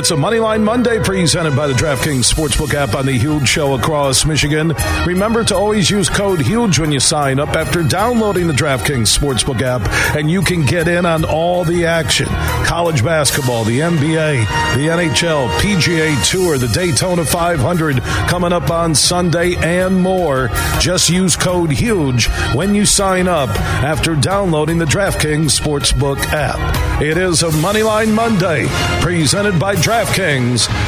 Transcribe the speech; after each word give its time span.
It's 0.00 0.10
a 0.10 0.14
Moneyline 0.14 0.62
Monday 0.62 0.98
presented 0.98 1.54
by 1.54 1.66
the 1.66 1.74
DraftKings 1.74 2.32
Sportsbook 2.32 2.72
app 2.72 2.94
on 2.94 3.04
the 3.04 3.12
Huge 3.12 3.46
Show 3.46 3.74
across 3.74 4.24
Michigan. 4.24 4.72
Remember 5.04 5.44
to 5.44 5.54
always 5.54 5.90
use 5.90 6.08
code 6.08 6.40
HUGE 6.40 6.78
when 6.78 6.90
you 6.90 7.00
sign 7.00 7.38
up 7.38 7.50
after 7.50 7.82
downloading 7.82 8.46
the 8.46 8.54
DraftKings 8.54 9.14
Sportsbook 9.14 9.60
app, 9.60 9.82
and 10.16 10.30
you 10.30 10.40
can 10.40 10.64
get 10.64 10.88
in 10.88 11.04
on 11.04 11.26
all 11.26 11.64
the 11.64 11.84
action. 11.84 12.28
College 12.64 13.04
basketball, 13.04 13.64
the 13.64 13.80
NBA, 13.80 14.46
the 14.74 14.88
NHL, 14.88 15.50
PGA 15.58 16.30
Tour, 16.30 16.56
the 16.56 16.68
Daytona 16.68 17.26
500 17.26 18.00
coming 18.00 18.54
up 18.54 18.70
on 18.70 18.94
Sunday, 18.94 19.54
and 19.56 20.00
more. 20.00 20.48
Just 20.78 21.10
use 21.10 21.36
code 21.36 21.72
HUGE 21.72 22.28
when 22.54 22.74
you 22.74 22.86
sign 22.86 23.28
up 23.28 23.50
after 23.60 24.14
downloading 24.14 24.78
the 24.78 24.86
DraftKings 24.86 25.60
Sportsbook 25.60 26.24
app. 26.32 27.02
It 27.02 27.18
is 27.18 27.42
a 27.42 27.50
Moneyline 27.50 28.14
Monday 28.14 28.66
presented 29.02 29.60
by 29.60 29.74
DraftKings 29.74 29.89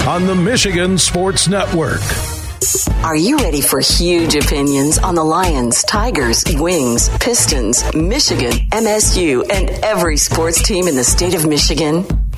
on 0.07 0.27
the 0.27 0.35
Michigan 0.35 0.97
Sports 0.97 1.49
Network. 1.49 2.03
Are 3.03 3.17
you 3.17 3.37
ready 3.39 3.61
for 3.61 3.81
huge 3.81 4.37
opinions 4.37 4.97
on 4.99 5.17
the 5.17 5.25
Lions, 5.25 5.83
Tigers, 5.83 6.45
Wings, 6.55 7.09
Pistons, 7.19 7.83
Michigan, 7.97 8.53
MSU, 8.71 9.43
and 9.53 9.71
every 9.85 10.17
sports 10.17 10.63
team 10.63 10.87
in 10.87 10.95
the 10.95 11.03
state 11.03 11.35
of 11.35 11.49
Michigan? 11.49 12.05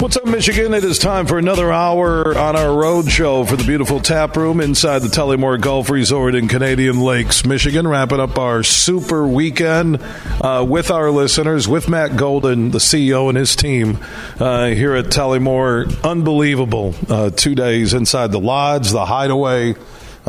What's 0.00 0.16
up, 0.16 0.24
Michigan? 0.24 0.72
It 0.72 0.82
is 0.82 0.98
time 0.98 1.26
for 1.26 1.36
another 1.36 1.70
hour 1.70 2.34
on 2.34 2.56
our 2.56 2.74
road 2.74 3.10
show 3.10 3.44
for 3.44 3.56
the 3.56 3.64
beautiful 3.64 4.00
tap 4.00 4.34
room 4.34 4.58
inside 4.58 5.00
the 5.00 5.08
Tullymore 5.08 5.60
Golf 5.60 5.90
Resort 5.90 6.34
in 6.34 6.48
Canadian 6.48 7.02
Lakes, 7.02 7.44
Michigan. 7.44 7.86
Wrapping 7.86 8.18
up 8.18 8.38
our 8.38 8.62
super 8.62 9.28
weekend 9.28 10.02
uh, 10.40 10.64
with 10.66 10.90
our 10.90 11.10
listeners, 11.10 11.68
with 11.68 11.90
Matt 11.90 12.16
Golden, 12.16 12.70
the 12.70 12.78
CEO, 12.78 13.28
and 13.28 13.36
his 13.36 13.54
team 13.54 13.98
uh, 14.38 14.68
here 14.68 14.94
at 14.94 15.06
Tullymore. 15.06 16.02
Unbelievable 16.02 16.94
uh, 17.10 17.28
two 17.28 17.54
days 17.54 17.92
inside 17.92 18.32
the 18.32 18.40
lodge, 18.40 18.92
the 18.92 19.04
hideaway. 19.04 19.74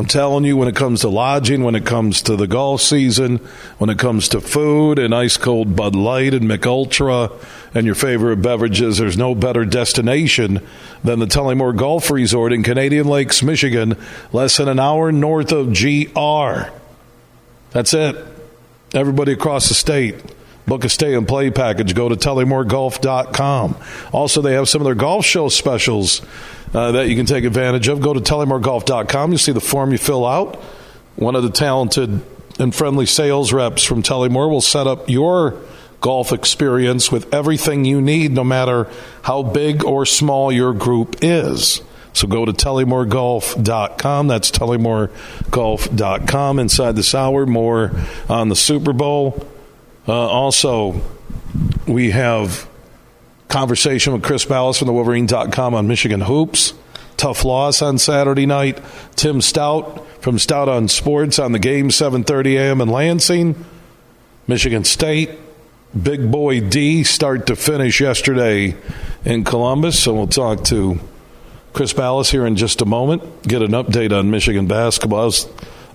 I'm 0.01 0.07
telling 0.07 0.45
you, 0.45 0.57
when 0.57 0.67
it 0.67 0.75
comes 0.75 1.01
to 1.01 1.09
lodging, 1.09 1.63
when 1.63 1.75
it 1.75 1.85
comes 1.85 2.23
to 2.23 2.35
the 2.35 2.47
golf 2.47 2.81
season, 2.81 3.37
when 3.77 3.91
it 3.91 3.99
comes 3.99 4.29
to 4.29 4.41
food 4.41 4.97
and 4.97 5.13
ice 5.13 5.37
cold 5.37 5.75
Bud 5.75 5.93
Light 5.93 6.33
and 6.33 6.47
Mich 6.47 6.65
Ultra 6.65 7.29
and 7.75 7.85
your 7.85 7.93
favorite 7.93 8.37
beverages, 8.37 8.97
there's 8.97 9.15
no 9.15 9.35
better 9.35 9.63
destination 9.63 10.67
than 11.03 11.19
the 11.19 11.27
Tullymore 11.27 11.77
Golf 11.77 12.09
Resort 12.09 12.51
in 12.51 12.63
Canadian 12.63 13.05
Lakes, 13.05 13.43
Michigan, 13.43 13.95
less 14.33 14.57
than 14.57 14.67
an 14.67 14.79
hour 14.79 15.11
north 15.11 15.51
of 15.51 15.67
GR. 15.71 16.71
That's 17.69 17.93
it. 17.93 18.15
Everybody 18.95 19.33
across 19.33 19.67
the 19.67 19.75
state. 19.75 20.15
Book 20.71 20.85
a 20.85 20.89
stay 20.89 21.15
and 21.15 21.27
play 21.27 21.51
package. 21.51 21.93
Go 21.93 22.07
to 22.07 22.15
tullymoregolf.com. 22.15 23.75
Also, 24.13 24.41
they 24.41 24.53
have 24.53 24.69
some 24.69 24.79
of 24.79 24.85
their 24.85 24.95
golf 24.95 25.25
show 25.25 25.49
specials 25.49 26.21
uh, 26.73 26.93
that 26.93 27.09
you 27.09 27.17
can 27.17 27.25
take 27.25 27.43
advantage 27.43 27.89
of. 27.89 27.99
Go 27.99 28.13
to 28.13 28.21
tullymoregolf.com. 28.21 29.33
You 29.33 29.37
see 29.37 29.51
the 29.51 29.59
form 29.59 29.91
you 29.91 29.97
fill 29.97 30.25
out. 30.25 30.55
One 31.17 31.35
of 31.35 31.43
the 31.43 31.49
talented 31.49 32.21
and 32.57 32.73
friendly 32.73 33.05
sales 33.05 33.51
reps 33.51 33.83
from 33.83 34.01
Tullymore 34.01 34.49
will 34.49 34.61
set 34.61 34.87
up 34.87 35.09
your 35.09 35.61
golf 35.99 36.31
experience 36.31 37.11
with 37.11 37.33
everything 37.33 37.83
you 37.83 37.99
need, 37.99 38.31
no 38.31 38.45
matter 38.45 38.89
how 39.23 39.43
big 39.43 39.83
or 39.83 40.05
small 40.05 40.53
your 40.53 40.71
group 40.71 41.17
is. 41.21 41.81
So 42.13 42.29
go 42.29 42.45
to 42.45 42.53
tullymoregolf.com. 42.53 44.27
That's 44.29 44.51
tullymoregolf.com. 44.51 46.59
Inside 46.59 46.95
this 46.95 47.13
hour, 47.13 47.45
more 47.45 47.91
on 48.29 48.47
the 48.47 48.55
Super 48.55 48.93
Bowl. 48.93 49.45
Uh, 50.07 50.13
also, 50.13 51.01
we 51.87 52.11
have 52.11 52.67
conversation 53.47 54.13
with 54.13 54.23
Chris 54.23 54.45
Balas 54.45 54.77
from 54.77 54.87
the 54.87 54.93
Wolverine.com 54.93 55.73
on 55.73 55.87
Michigan 55.87 56.21
Hoops. 56.21 56.73
Tough 57.17 57.45
loss 57.45 57.81
on 57.81 57.97
Saturday 57.97 58.45
night. 58.45 58.81
Tim 59.15 59.41
Staudt 59.41 60.05
from 60.21 60.37
Staudt 60.37 60.67
on 60.67 60.87
Sports 60.87 61.37
on 61.37 61.51
the 61.51 61.59
game, 61.59 61.89
7.30 61.89 62.55
a.m. 62.57 62.81
in 62.81 62.89
Lansing. 62.89 63.65
Michigan 64.47 64.83
State. 64.83 65.29
Big 66.01 66.31
boy 66.31 66.61
D 66.61 67.03
start 67.03 67.47
to 67.47 67.55
finish 67.55 67.99
yesterday 67.99 68.75
in 69.25 69.43
Columbus. 69.43 69.99
So 69.99 70.13
we'll 70.13 70.27
talk 70.27 70.63
to 70.65 70.99
Chris 71.73 71.91
Balas 71.91 72.31
here 72.31 72.45
in 72.45 72.55
just 72.55 72.81
a 72.81 72.85
moment. 72.85 73.43
Get 73.43 73.61
an 73.61 73.71
update 73.71 74.17
on 74.17 74.31
Michigan 74.31 74.67
basketball. 74.67 75.31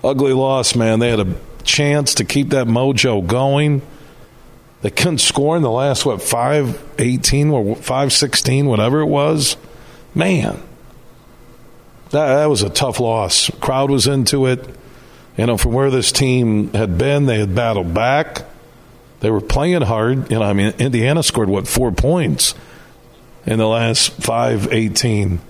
Ugly 0.03 0.33
loss, 0.33 0.75
man. 0.75 0.99
They 0.99 1.09
had 1.09 1.19
a 1.19 1.35
chance 1.63 2.13
to 2.15 2.25
keep 2.25 2.49
that 2.49 2.67
mojo 2.67 3.25
going. 3.25 3.81
They 4.87 4.91
couldn't 4.91 5.17
score 5.17 5.57
in 5.57 5.63
the 5.63 5.69
last, 5.69 6.05
what, 6.05 6.21
5 6.21 6.93
18 6.97 7.49
or 7.49 7.75
5 7.75 8.13
16, 8.13 8.67
whatever 8.67 9.01
it 9.01 9.07
was. 9.07 9.57
Man, 10.15 10.63
that, 12.11 12.35
that 12.35 12.45
was 12.45 12.61
a 12.61 12.69
tough 12.69 13.01
loss. 13.01 13.51
Crowd 13.59 13.91
was 13.91 14.07
into 14.07 14.45
it. 14.45 14.65
You 15.35 15.45
know, 15.45 15.57
from 15.57 15.73
where 15.73 15.91
this 15.91 16.13
team 16.13 16.71
had 16.71 16.97
been, 16.97 17.25
they 17.25 17.37
had 17.37 17.53
battled 17.53 17.93
back. 17.93 18.45
They 19.19 19.29
were 19.29 19.41
playing 19.41 19.81
hard. 19.81 20.31
You 20.31 20.39
know, 20.39 20.45
I 20.45 20.53
mean, 20.53 20.73
Indiana 20.79 21.21
scored, 21.21 21.49
what, 21.49 21.67
four 21.67 21.91
points 21.91 22.55
in 23.45 23.59
the 23.59 23.67
last 23.67 24.13
5 24.13 24.71
18. 24.71 25.41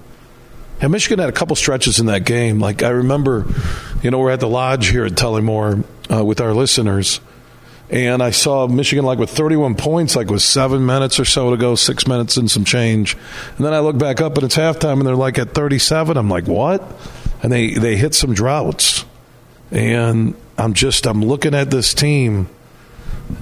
And 0.82 0.92
Michigan 0.92 1.20
had 1.20 1.30
a 1.30 1.32
couple 1.32 1.56
stretches 1.56 2.00
in 2.00 2.08
that 2.08 2.26
game. 2.26 2.58
Like, 2.58 2.82
I 2.82 2.90
remember, 2.90 3.46
you 4.02 4.10
know, 4.10 4.18
we're 4.18 4.32
at 4.32 4.40
the 4.40 4.50
lodge 4.50 4.88
here 4.88 5.06
at 5.06 5.12
Tullymore 5.12 5.84
uh, 6.12 6.26
with 6.26 6.42
our 6.42 6.56
listeners 6.56 7.20
and 7.90 8.22
I 8.22 8.32
saw 8.32 8.68
Michigan 8.68 9.06
like 9.06 9.18
with 9.18 9.30
31 9.30 9.76
points, 9.76 10.16
like 10.16 10.28
with 10.28 10.42
seven 10.42 10.86
minutes 10.86 11.20
or 11.20 11.26
so 11.26 11.52
to 11.52 11.58
go, 11.58 11.76
six 11.76 12.06
minutes 12.06 12.36
and 12.36 12.52
some 12.52 12.66
change. 12.66 13.16
And 13.56 13.66
then 13.66 13.74
I 13.74 13.80
look 13.80 13.98
back 13.98 14.20
up 14.20 14.36
and 14.36 14.44
it's 14.44 14.58
halftime 14.58 14.94
and 14.94 15.08
they're 15.08 15.16
like 15.16 15.40
at 15.40 15.54
37. 15.54 16.18
I'm 16.18 16.30
like, 16.30 16.48
what? 16.48 16.84
And 17.42 17.52
they, 17.52 17.74
they 17.76 17.96
hit 17.96 18.14
some 18.14 18.34
droughts. 18.34 19.06
And 19.72 20.36
I'm 20.58 20.74
just, 20.74 21.06
I'm 21.06 21.24
looking 21.24 21.54
at 21.54 21.72
this 21.72 21.94
team 21.94 22.50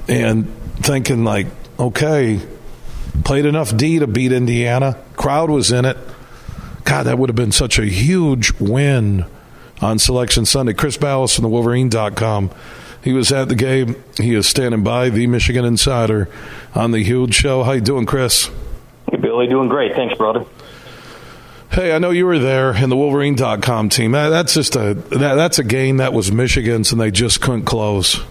and 0.07 0.47
thinking 0.75 1.23
like, 1.23 1.47
okay, 1.79 2.39
played 3.23 3.45
enough 3.45 3.75
D 3.75 3.97
to 3.99 4.07
beat 4.07 4.31
Indiana. 4.31 4.97
Crowd 5.15 5.49
was 5.49 5.71
in 5.71 5.85
it. 5.85 5.97
God, 6.83 7.03
that 7.03 7.17
would 7.17 7.29
have 7.29 7.35
been 7.35 7.51
such 7.51 7.79
a 7.79 7.85
huge 7.85 8.53
win 8.59 9.25
on 9.81 9.97
Selection 9.97 10.45
Sunday. 10.45 10.73
Chris 10.73 10.97
Balas 10.97 11.33
from 11.33 11.43
the 11.43 11.49
Wolverine.com 11.49 12.51
he 13.05 13.13
was 13.13 13.31
at 13.31 13.49
the 13.49 13.55
game. 13.55 14.03
He 14.17 14.33
is 14.33 14.47
standing 14.47 14.83
by, 14.83 15.09
the 15.09 15.27
Michigan 15.27 15.63
Insider, 15.63 16.27
on 16.73 16.89
the 16.89 17.03
huge 17.03 17.35
show. 17.35 17.61
How 17.61 17.73
you 17.73 17.81
doing, 17.81 18.07
Chris? 18.07 18.49
Hey, 19.11 19.17
Billy. 19.17 19.45
Doing 19.45 19.69
great. 19.69 19.93
Thanks, 19.93 20.17
brother. 20.17 20.43
Hey, 21.71 21.93
I 21.93 21.99
know 21.99 22.09
you 22.09 22.25
were 22.25 22.39
there 22.39 22.75
in 22.75 22.89
the 22.89 22.95
Wolverine.com 22.97 23.89
team. 23.89 24.13
That's 24.13 24.55
just 24.55 24.75
a 24.75 24.95
that, 24.95 25.35
that's 25.35 25.59
a 25.59 25.63
game 25.63 25.97
that 25.97 26.13
was 26.13 26.31
Michigan's, 26.31 26.91
and 26.91 26.99
they 26.99 27.11
just 27.11 27.41
couldn't 27.41 27.65
close. 27.65 28.21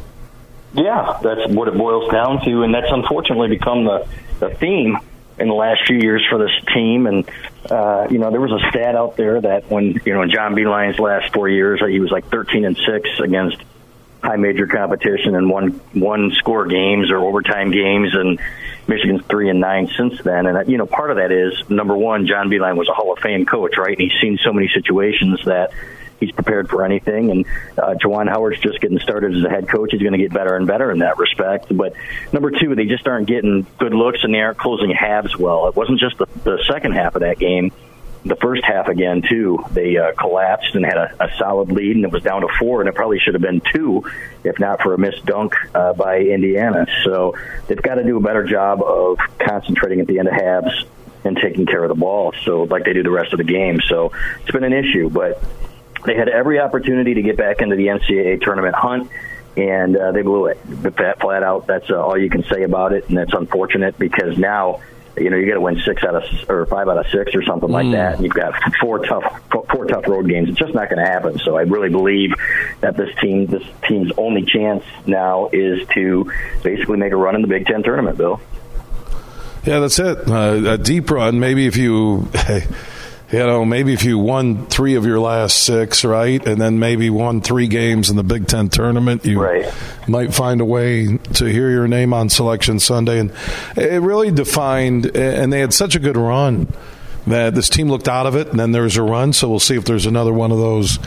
Yeah, 0.73 1.21
that's 1.23 1.53
what 1.53 1.69
it 1.69 1.79
boils 1.79 2.11
down 2.11 2.45
to, 2.45 2.63
and 2.65 2.75
that's 2.75 2.91
unfortunately 2.91 3.49
become 3.49 3.85
the 3.85 4.09
the 4.41 4.51
theme 4.57 4.99
in 5.39 5.47
the 5.47 5.55
last 5.55 5.87
few 5.87 5.99
years 5.99 6.25
for 6.29 6.39
this 6.39 6.51
team. 6.75 7.07
And 7.07 7.31
uh, 7.71 8.09
you 8.11 8.19
know, 8.19 8.33
there 8.33 8.41
was 8.41 8.51
a 8.51 8.71
stat 8.71 8.97
out 8.97 9.17
there 9.17 9.41
that 9.41 9.71
when 9.71 10.01
you 10.05 10.15
know 10.15 10.23
in 10.23 10.33
John 10.33 10.57
Beilein's 10.57 10.99
last 10.99 11.33
four 11.33 11.49
years, 11.49 11.81
he 11.87 12.01
was 12.01 12.11
like 12.11 12.29
13 12.29 12.65
and 12.65 12.77
six 12.77 13.09
against 13.21 13.59
high 14.25 14.37
major 14.37 14.67
competition 14.67 15.37
and 15.37 15.49
won 15.49 15.81
one 15.93 16.33
score 16.33 16.67
games 16.67 17.11
or 17.11 17.19
overtime 17.19 17.71
games 17.71 18.15
and 18.15 18.41
Michigan's 18.87 19.25
three 19.27 19.51
and 19.51 19.61
nine 19.61 19.89
since 19.97 20.21
then. 20.23 20.47
And 20.47 20.69
you 20.69 20.79
know, 20.79 20.87
part 20.87 21.11
of 21.11 21.17
that 21.19 21.31
is 21.31 21.69
number 21.71 21.97
one, 21.97 22.27
John 22.27 22.49
Beilein 22.49 22.77
was 22.77 22.89
a 22.89 22.93
Hall 22.93 23.13
of 23.13 23.19
Fame 23.19 23.47
coach, 23.47 23.77
right? 23.77 23.97
And 23.99 24.11
he's 24.11 24.21
seen 24.21 24.39
so 24.43 24.53
many 24.53 24.69
situations 24.69 25.45
that 25.45 25.73
he's 26.21 26.33
prepared 26.33 26.69
for 26.69 26.85
anything. 26.85 27.31
And 27.31 27.47
uh, 27.79 27.95
Juwan 27.95 28.29
Howard's 28.29 28.61
just 28.61 28.81
getting 28.81 28.99
started 28.99 29.37
as 29.37 29.45
a 29.45 29.51
head 29.51 29.69
coach. 29.69 29.91
He's 29.93 30.01
going 30.01 30.13
to 30.13 30.19
get 30.19 30.33
better 30.33 30.57
and 30.57 30.67
better 30.67 30.91
in 30.91 30.99
that 31.01 31.19
respect. 31.19 31.75
But 31.75 31.95
number 32.33 32.51
two, 32.51 32.75
they 32.75 32.87
just 32.87 33.07
aren't 33.07 33.27
getting 33.27 33.67
good 33.79 33.95
looks 33.95 34.25
and 34.25 34.35
they 34.35 34.41
aren't 34.41 34.59
closing 34.59 34.91
halves 34.91 35.37
well. 35.37 35.69
It 35.69 35.77
wasn't 35.77 36.01
just 36.01 36.19
the, 36.19 36.27
the 36.45 36.63
second 36.67 36.93
half 36.93 37.15
of 37.15 37.23
that 37.23 37.39
game 37.39 37.73
the 38.25 38.37
first 38.37 38.65
half 38.65 38.89
again 38.89 39.23
too. 39.23 39.65
They 39.71 39.97
uh, 39.97 40.13
collapsed 40.13 40.75
and 40.75 40.85
had 40.85 40.97
a, 40.97 41.25
a 41.25 41.37
solid 41.39 41.71
lead, 41.71 41.97
and 41.97 42.05
it 42.05 42.13
was 42.13 42.23
down 42.23 42.41
to 42.43 42.49
four, 42.59 42.81
and 42.81 42.89
it 42.89 42.95
probably 42.95 43.19
should 43.19 43.35
have 43.35 43.43
been 43.43 43.61
two, 43.73 44.05
if 44.43 44.59
not 44.59 44.83
for 44.83 44.95
a 44.95 44.99
missed 44.99 45.25
dunk 45.27 45.55
uh, 45.75 45.93
by 45.93 46.21
Indiana. 46.21 46.87
So 47.05 47.37
they've 47.67 47.81
got 47.81 47.97
to 47.97 48.05
do 48.05 48.17
a 48.17 48.21
better 48.21 48.45
job 48.45 48.83
of 48.83 49.19
concentrating 49.39 50.01
at 50.01 50.07
the 50.07 50.19
end 50.19 50.29
of 50.29 50.35
halves 50.35 50.85
and 51.25 51.37
taking 51.37 51.67
care 51.67 51.83
of 51.83 51.89
the 51.89 51.95
ball, 51.95 52.35
so 52.45 52.65
like 52.65 52.85
they 52.85 52.93
do 52.93 53.03
the 53.03 53.11
rest 53.11 53.33
of 53.33 53.39
the 53.39 53.45
game. 53.45 53.81
So 53.89 54.13
it's 54.41 54.51
been 54.51 54.65
an 54.65 54.73
issue, 54.73 55.11
but 55.11 55.43
they 56.05 56.15
had 56.15 56.29
every 56.29 56.61
opportunity 56.61 57.15
to 57.15 57.23
get 57.23 57.37
back 57.37 57.61
into 57.61 57.77
the 57.77 57.87
NCAA 57.87 58.43
tournament 58.43 58.75
hunt 58.75 59.11
and 59.57 59.97
uh, 59.97 60.13
they 60.13 60.23
blew 60.23 60.47
it 60.47 60.59
flat, 61.21 61.43
out. 61.43 61.67
That's 61.67 61.89
uh, 61.89 62.03
all 62.03 62.19
you 62.19 62.29
can 62.29 62.45
say 62.45 62.63
about 62.65 62.93
it, 62.93 63.09
and 63.09 63.17
that's 63.17 63.33
unfortunate 63.33 63.99
because 63.99 64.37
now 64.37 64.81
you 65.17 65.31
know 65.31 65.37
you 65.37 65.47
got 65.47 65.55
to 65.55 65.61
win 65.61 65.81
six 65.85 66.03
out 66.05 66.15
of 66.15 66.25
or 66.49 66.67
five 66.67 66.89
out 66.89 66.99
of 66.99 67.07
six 67.11 67.35
or 67.35 67.43
something 67.43 67.71
like 67.71 67.87
mm. 67.87 67.93
that, 67.93 68.17
and 68.17 68.25
you've 68.25 68.35
got 68.35 68.55
four 68.81 69.05
tough 69.05 69.41
four 69.51 69.87
tough 69.87 70.07
road 70.07 70.29
games. 70.29 70.49
It's 70.49 70.59
just 70.59 70.75
not 70.75 70.91
going 70.91 71.05
to 71.05 71.11
happen. 71.11 71.39
So 71.39 71.57
I 71.57 71.63
really 71.63 71.89
believe 71.89 72.35
that 72.81 72.97
this 72.97 73.15
team 73.21 73.47
this 73.47 73.63
team's 73.89 74.13
only 74.17 74.45
chance 74.45 74.85
now 75.07 75.49
is 75.53 75.87
to 75.95 76.31
basically 76.63 76.97
make 76.99 77.13
a 77.13 77.17
run 77.17 77.35
in 77.35 77.43
the 77.43 77.49
Big 77.49 77.67
Ten 77.67 77.83
tournament, 77.83 78.19
Bill. 78.19 78.41
Yeah, 79.65 79.81
that's 79.81 79.99
it. 79.99 80.29
Uh, 80.29 80.73
a 80.73 80.79
deep 80.79 81.11
run. 81.11 81.41
Maybe 81.41 81.67
if 81.67 81.77
you. 81.77 82.29
you 83.35 83.41
know, 83.41 83.65
maybe 83.65 83.93
if 83.93 84.05
you 84.05 84.17
won 84.17 84.65
three 84.67 84.95
of 84.95 85.05
your 85.05 85.19
last 85.19 85.65
six, 85.65 86.05
right, 86.05 86.47
and 86.47 86.61
then 86.61 86.79
maybe 86.79 87.11
won 87.11 87.41
three 87.41 87.67
games 87.67 88.09
in 88.09 88.15
the 88.15 88.23
Big 88.23 88.47
Ten 88.47 88.69
tournament, 88.69 89.25
you 89.25 89.43
right. 89.43 89.75
might 90.07 90.33
find 90.33 90.61
a 90.61 90.65
way 90.65 91.17
to 91.17 91.45
hear 91.47 91.69
your 91.69 91.89
name 91.89 92.15
on 92.15 92.29
Selection 92.29 92.79
Sunday. 92.79 93.19
And 93.19 93.33
it 93.77 94.01
really 94.03 94.31
defined, 94.31 95.17
and 95.17 95.53
they 95.53 95.59
had 95.59 95.75
such 95.75 95.97
a 95.97 95.99
good 95.99 96.17
run 96.17 96.69
that 97.27 97.57
this 97.57 97.69
team 97.69 97.89
looked 97.89 98.07
out 98.07 98.27
of 98.29 98.37
it, 98.37 98.51
and 98.51 98.61
then 98.61 98.71
there's 98.71 98.97
a 98.97 99.03
run. 99.03 99.33
So 99.33 99.49
we'll 99.49 99.59
see 99.59 99.75
if 99.75 99.85
there's 99.85 100.07
another 100.07 100.33
one 100.33 100.53
of 100.53 100.59
those. 100.59 101.01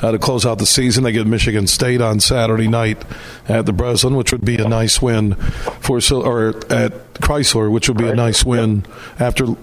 Uh, 0.00 0.10
to 0.10 0.18
close 0.18 0.44
out 0.44 0.58
the 0.58 0.66
season. 0.66 1.04
They 1.04 1.12
get 1.12 1.28
Michigan 1.28 1.68
State 1.68 2.00
on 2.00 2.18
Saturday 2.18 2.66
night 2.66 3.00
at 3.48 3.66
the 3.66 3.72
Breslin, 3.72 4.16
which 4.16 4.32
would 4.32 4.44
be 4.44 4.56
a 4.56 4.66
nice 4.66 5.00
win 5.00 5.36
for 5.36 6.00
or 6.10 6.48
at 6.72 7.14
Crisler, 7.20 7.70
which 7.70 7.86
would 7.86 7.98
be 7.98 8.08
a 8.08 8.14
nice 8.16 8.44
win 8.44 8.84
after 9.20 9.54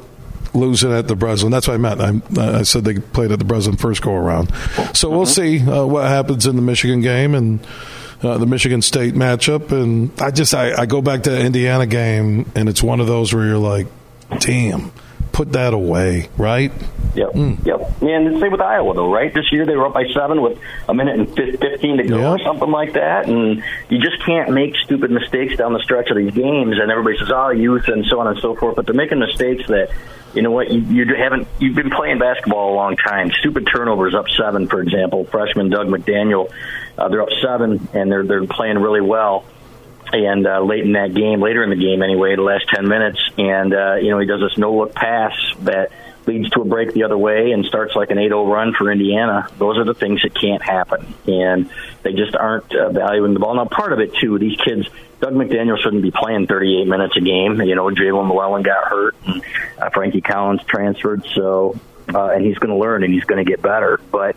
losing 0.59 0.91
at 0.91 1.07
the 1.07 1.15
Breslin. 1.15 1.51
That's 1.51 1.67
what 1.67 1.73
I 1.73 1.77
meant. 1.77 2.01
I, 2.37 2.59
I 2.59 2.61
said 2.63 2.83
they 2.83 2.95
played 2.95 3.31
at 3.31 3.39
the 3.39 3.45
Breslin 3.45 3.77
first 3.77 4.01
go 4.01 4.13
around. 4.13 4.51
So 4.93 5.09
we'll 5.09 5.25
see 5.25 5.59
uh, 5.67 5.85
what 5.85 6.05
happens 6.07 6.45
in 6.45 6.55
the 6.55 6.61
Michigan 6.61 7.01
game 7.01 7.35
and 7.35 7.65
uh, 8.21 8.37
the 8.37 8.45
Michigan 8.45 8.81
State 8.81 9.13
matchup. 9.13 9.71
And 9.71 10.11
I 10.21 10.31
just 10.31 10.53
I, 10.53 10.73
I 10.81 10.85
go 10.85 11.01
back 11.01 11.23
to 11.23 11.31
the 11.31 11.39
Indiana 11.41 11.85
game, 11.85 12.51
and 12.55 12.69
it's 12.69 12.83
one 12.83 12.99
of 12.99 13.07
those 13.07 13.33
where 13.33 13.45
you're 13.45 13.57
like, 13.57 13.87
damn, 14.39 14.91
put 15.39 15.53
that 15.53 15.73
away, 15.73 16.27
right? 16.35 16.69
Yep. 17.15 17.31
Mm. 17.31 17.65
Yep. 17.65 18.01
And 18.01 18.35
the 18.35 18.39
same 18.41 18.51
with 18.51 18.59
Iowa, 18.59 18.93
though, 18.93 19.09
right? 19.09 19.33
This 19.33 19.49
year 19.53 19.65
they 19.65 19.77
were 19.77 19.85
up 19.85 19.93
by 19.93 20.05
seven 20.13 20.41
with 20.41 20.59
a 20.89 20.93
minute 20.93 21.17
and 21.17 21.33
15 21.33 21.97
to 21.97 22.03
go 22.03 22.17
yep. 22.17 22.41
or 22.41 22.43
something 22.43 22.69
like 22.69 22.91
that. 22.93 23.29
And 23.29 23.63
you 23.87 23.99
just 23.99 24.21
can't 24.25 24.51
make 24.51 24.75
stupid 24.83 25.11
mistakes 25.11 25.55
down 25.55 25.71
the 25.71 25.79
stretch 25.79 26.09
of 26.09 26.17
these 26.17 26.33
games. 26.33 26.75
And 26.77 26.91
everybody 26.91 27.17
says, 27.17 27.31
oh, 27.33 27.51
youth 27.51 27.87
and 27.87 28.05
so 28.07 28.19
on 28.19 28.27
and 28.27 28.37
so 28.41 28.53
forth. 28.53 28.75
But 28.75 28.85
they're 28.85 28.93
making 28.93 29.19
mistakes 29.19 29.65
that 29.69 29.91
you 30.33 30.41
know 30.41 30.51
what? 30.51 30.69
You, 30.69 30.81
you 30.81 31.15
haven't. 31.15 31.47
You've 31.57 31.75
been 31.75 31.89
playing 31.89 32.19
basketball 32.19 32.73
a 32.73 32.75
long 32.75 32.97
time. 32.97 33.31
Stupid 33.31 33.65
turnovers 33.73 34.13
up 34.13 34.25
seven, 34.37 34.67
for 34.67 34.81
example. 34.81 35.23
Freshman 35.23 35.69
Dug 35.69 35.87
McDaniel, 35.87 36.51
uh, 36.97 37.07
they're 37.07 37.23
up 37.23 37.31
seven, 37.41 37.87
and 37.93 38.11
they're 38.11 38.23
they're 38.23 38.45
playing 38.45 38.77
really 38.77 39.01
well. 39.01 39.45
And 40.11 40.47
uh, 40.47 40.61
late 40.61 40.83
in 40.83 40.93
that 40.93 41.13
game, 41.13 41.41
later 41.41 41.63
in 41.63 41.69
the 41.69 41.75
game 41.75 42.01
anyway, 42.01 42.35
the 42.35 42.41
last 42.41 42.65
ten 42.73 42.87
minutes, 42.87 43.19
and 43.37 43.73
uh, 43.73 43.95
you 43.95 44.09
know 44.09 44.19
he 44.19 44.25
does 44.25 44.41
this 44.41 44.57
no 44.57 44.73
look 44.75 44.93
pass 44.93 45.33
that 45.61 45.91
leads 46.25 46.49
to 46.51 46.61
a 46.61 46.65
break 46.65 46.93
the 46.93 47.03
other 47.03 47.17
way 47.17 47.51
and 47.51 47.65
starts 47.65 47.95
like 47.95 48.11
an 48.11 48.17
8-0 48.17 48.51
run 48.51 48.73
for 48.77 48.91
Indiana. 48.91 49.47
Those 49.57 49.77
are 49.77 49.83
the 49.83 49.95
things 49.95 50.21
that 50.21 50.35
can't 50.35 50.61
happen, 50.61 51.13
and 51.25 51.69
they 52.03 52.13
just 52.13 52.35
aren't 52.35 52.73
uh, 52.75 52.89
valuing 52.89 53.33
the 53.33 53.39
ball. 53.39 53.55
Now, 53.55 53.65
part 53.65 53.93
of 53.93 53.99
it 53.99 54.13
too, 54.15 54.37
these 54.37 54.57
kids 54.57 54.87
Dug 55.19 55.33
McDaniel 55.33 55.77
shouldn't 55.81 56.01
be 56.01 56.11
playing 56.11 56.47
38 56.47 56.87
minutes 56.87 57.17
a 57.17 57.21
game. 57.21 57.61
You 57.61 57.75
know, 57.75 57.89
Jaelin 57.89 58.29
Llewellyn 58.29 58.63
got 58.63 58.87
hurt, 58.87 59.15
and 59.25 59.43
uh, 59.77 59.89
Frankie 59.89 60.21
Collins 60.21 60.61
transferred, 60.65 61.25
so 61.35 61.77
uh, 62.13 62.29
and 62.29 62.45
he's 62.45 62.57
going 62.57 62.69
to 62.69 62.77
learn 62.77 63.03
and 63.03 63.13
he's 63.13 63.25
going 63.25 63.43
to 63.43 63.49
get 63.49 63.61
better. 63.61 63.99
But 64.11 64.35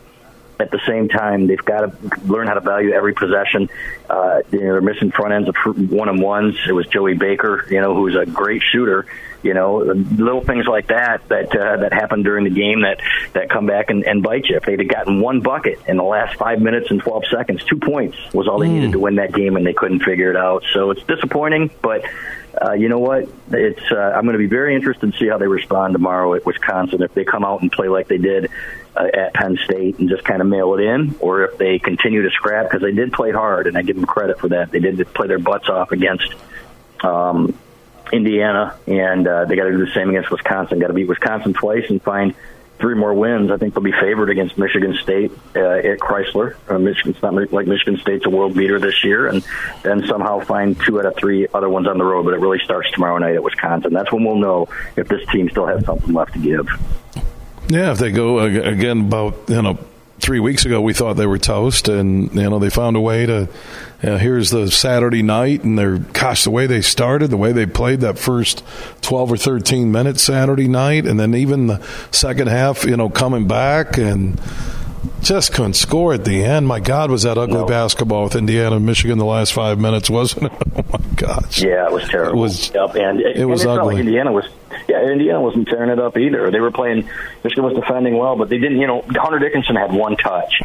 at 0.62 0.70
the 0.70 0.80
same 0.86 1.08
time, 1.08 1.46
they've 1.48 1.64
got 1.64 1.80
to 1.80 2.16
learn 2.24 2.46
how 2.46 2.54
to 2.54 2.60
value 2.60 2.92
every 2.92 3.14
possession. 3.14 3.68
Uh, 4.08 4.40
you 4.50 4.60
know, 4.60 4.72
they're 4.72 4.80
missing 4.80 5.10
front 5.10 5.32
ends 5.32 5.48
of 5.48 5.56
one 5.90 6.08
and 6.08 6.22
ones. 6.22 6.56
It 6.68 6.72
was 6.72 6.86
Joey 6.86 7.14
Baker, 7.14 7.66
you 7.68 7.80
know, 7.80 7.94
who's 7.94 8.16
a 8.16 8.24
great 8.24 8.62
shooter. 8.62 9.06
You 9.42 9.54
know, 9.54 9.78
little 9.78 10.44
things 10.44 10.66
like 10.66 10.86
that 10.86 11.28
that 11.28 11.54
uh, 11.54 11.78
that 11.78 11.92
happen 11.92 12.22
during 12.22 12.44
the 12.44 12.50
game 12.50 12.82
that 12.82 13.00
that 13.32 13.50
come 13.50 13.66
back 13.66 13.90
and, 13.90 14.04
and 14.04 14.22
bite 14.22 14.46
you. 14.46 14.56
If 14.56 14.62
they'd 14.62 14.78
have 14.78 14.88
gotten 14.88 15.20
one 15.20 15.40
bucket 15.40 15.80
in 15.88 15.96
the 15.96 16.04
last 16.04 16.36
five 16.36 16.60
minutes 16.60 16.92
and 16.92 17.00
twelve 17.00 17.24
seconds, 17.28 17.64
two 17.64 17.78
points 17.78 18.16
was 18.32 18.46
all 18.46 18.60
they 18.60 18.68
mm. 18.68 18.74
needed 18.74 18.92
to 18.92 19.00
win 19.00 19.16
that 19.16 19.32
game, 19.32 19.56
and 19.56 19.66
they 19.66 19.72
couldn't 19.72 20.04
figure 20.04 20.30
it 20.30 20.36
out. 20.36 20.62
So 20.72 20.92
it's 20.92 21.02
disappointing, 21.02 21.70
but 21.82 22.04
uh, 22.60 22.74
you 22.74 22.88
know 22.88 23.00
what? 23.00 23.28
It's 23.50 23.90
uh, 23.90 23.96
I'm 23.96 24.22
going 24.22 24.34
to 24.34 24.38
be 24.38 24.46
very 24.46 24.76
interested 24.76 25.12
to 25.12 25.18
see 25.18 25.26
how 25.26 25.38
they 25.38 25.48
respond 25.48 25.92
tomorrow 25.92 26.34
at 26.34 26.46
Wisconsin 26.46 27.02
if 27.02 27.12
they 27.14 27.24
come 27.24 27.44
out 27.44 27.62
and 27.62 27.72
play 27.72 27.88
like 27.88 28.06
they 28.06 28.18
did 28.18 28.48
uh, 28.96 29.06
at 29.12 29.34
Penn 29.34 29.58
State 29.64 29.98
and 29.98 30.08
just 30.08 30.24
kind 30.24 30.40
of 30.40 30.46
mail 30.46 30.74
it 30.74 30.82
in, 30.82 31.14
or 31.20 31.44
if 31.44 31.58
they 31.58 31.78
continue 31.78 32.22
to 32.22 32.30
scrap 32.30 32.66
because 32.66 32.82
they 32.82 32.92
did 32.92 33.12
play 33.12 33.32
hard 33.32 33.66
and 33.66 33.76
I 33.76 33.82
give 33.82 33.96
them 33.96 34.06
credit 34.06 34.38
for 34.38 34.48
that. 34.48 34.70
They 34.70 34.80
did 34.80 34.98
play 35.14 35.28
their 35.28 35.38
butts 35.38 35.68
off 35.68 35.92
against 35.92 36.34
um, 37.02 37.58
Indiana, 38.12 38.78
and 38.86 39.26
uh, 39.26 39.44
they 39.46 39.56
got 39.56 39.64
to 39.64 39.70
do 39.70 39.84
the 39.84 39.92
same 39.92 40.10
against 40.10 40.30
Wisconsin. 40.30 40.78
Got 40.78 40.88
to 40.88 40.92
beat 40.92 41.08
Wisconsin 41.08 41.54
twice 41.54 41.88
and 41.88 42.02
find 42.02 42.34
three 42.78 42.94
more 42.94 43.14
wins. 43.14 43.50
I 43.50 43.56
think 43.56 43.74
they'll 43.74 43.82
be 43.82 43.92
favored 43.92 44.28
against 44.28 44.58
Michigan 44.58 44.94
State 45.00 45.30
uh, 45.54 45.60
at 45.60 45.98
Crisler. 45.98 46.56
Uh, 46.68 46.78
Michigan's 46.78 47.22
not 47.22 47.34
like 47.52 47.66
Michigan 47.66 47.98
State's 47.98 48.26
a 48.26 48.30
world 48.30 48.54
beater 48.54 48.78
this 48.78 49.04
year, 49.04 49.28
and 49.28 49.46
then 49.82 50.04
somehow 50.06 50.40
find 50.40 50.78
two 50.80 50.98
out 50.98 51.06
of 51.06 51.16
three 51.16 51.46
other 51.54 51.68
ones 51.68 51.86
on 51.86 51.96
the 51.96 52.04
road. 52.04 52.24
But 52.24 52.34
it 52.34 52.40
really 52.40 52.58
starts 52.58 52.90
tomorrow 52.90 53.16
night 53.18 53.36
at 53.36 53.42
Wisconsin. 53.42 53.92
That's 53.92 54.12
when 54.12 54.24
we'll 54.24 54.36
know 54.36 54.68
if 54.96 55.08
this 55.08 55.26
team 55.30 55.48
still 55.48 55.66
has 55.66 55.84
something 55.86 56.12
left 56.12 56.34
to 56.34 56.40
give. 56.40 56.68
Yeah, 57.72 57.92
if 57.92 57.98
they 57.98 58.10
go 58.10 58.40
again 58.40 59.00
about 59.00 59.48
you 59.48 59.62
know 59.62 59.78
three 60.18 60.40
weeks 60.40 60.64
ago 60.64 60.80
we 60.80 60.92
thought 60.92 61.14
they 61.14 61.26
were 61.26 61.38
toast, 61.38 61.88
and 61.88 62.32
you 62.34 62.48
know 62.48 62.58
they 62.58 62.70
found 62.70 62.96
a 62.96 63.00
way 63.00 63.26
to. 63.26 63.48
You 64.02 64.08
know, 64.08 64.18
here's 64.18 64.50
the 64.50 64.68
Saturday 64.68 65.22
night, 65.22 65.62
and 65.62 65.78
they're 65.78 65.98
gosh, 65.98 66.42
the 66.42 66.50
way 66.50 66.66
they 66.66 66.82
started, 66.82 67.30
the 67.30 67.36
way 67.36 67.52
they 67.52 67.66
played 67.66 68.00
that 68.00 68.18
first 68.18 68.64
twelve 69.00 69.30
or 69.30 69.36
thirteen 69.36 69.92
minutes 69.92 70.24
Saturday 70.24 70.66
night, 70.66 71.06
and 71.06 71.20
then 71.20 71.34
even 71.34 71.68
the 71.68 71.80
second 72.10 72.48
half, 72.48 72.84
you 72.84 72.96
know, 72.96 73.08
coming 73.08 73.46
back 73.46 73.98
and 73.98 74.40
just 75.20 75.52
couldn't 75.52 75.74
score 75.74 76.14
at 76.14 76.24
the 76.24 76.42
end. 76.44 76.66
My 76.66 76.80
God, 76.80 77.10
was 77.10 77.22
that 77.22 77.38
ugly 77.38 77.58
no. 77.58 77.66
basketball 77.66 78.24
with 78.24 78.34
Indiana 78.34 78.76
and 78.76 78.86
Michigan 78.86 79.18
the 79.18 79.24
last 79.24 79.52
five 79.52 79.78
minutes, 79.78 80.10
wasn't 80.10 80.46
it? 80.46 80.52
Oh 80.74 80.98
my 80.98 81.04
gosh! 81.16 81.62
Yeah, 81.62 81.86
it 81.86 81.92
was 81.92 82.08
terrible. 82.08 82.38
It 82.38 82.40
was. 82.40 82.74
Yep, 82.74 82.96
and 82.96 83.20
it, 83.20 83.36
it 83.36 83.44
was 83.44 83.64
ugly. 83.64 83.94
Like 83.94 84.04
Indiana 84.04 84.32
was. 84.32 84.46
Yeah, 84.88 85.10
Indiana 85.10 85.40
wasn't 85.40 85.68
tearing 85.68 85.90
it 85.90 85.98
up 85.98 86.16
either. 86.16 86.50
They 86.50 86.60
were 86.60 86.70
playing. 86.70 87.08
Michigan 87.44 87.64
was 87.64 87.74
defending 87.74 88.16
well, 88.16 88.36
but 88.36 88.48
they 88.48 88.58
didn't. 88.58 88.78
You 88.78 88.86
know, 88.86 89.02
Hunter 89.02 89.38
Dickinson 89.38 89.76
had 89.76 89.92
one 89.92 90.16
touch, 90.16 90.60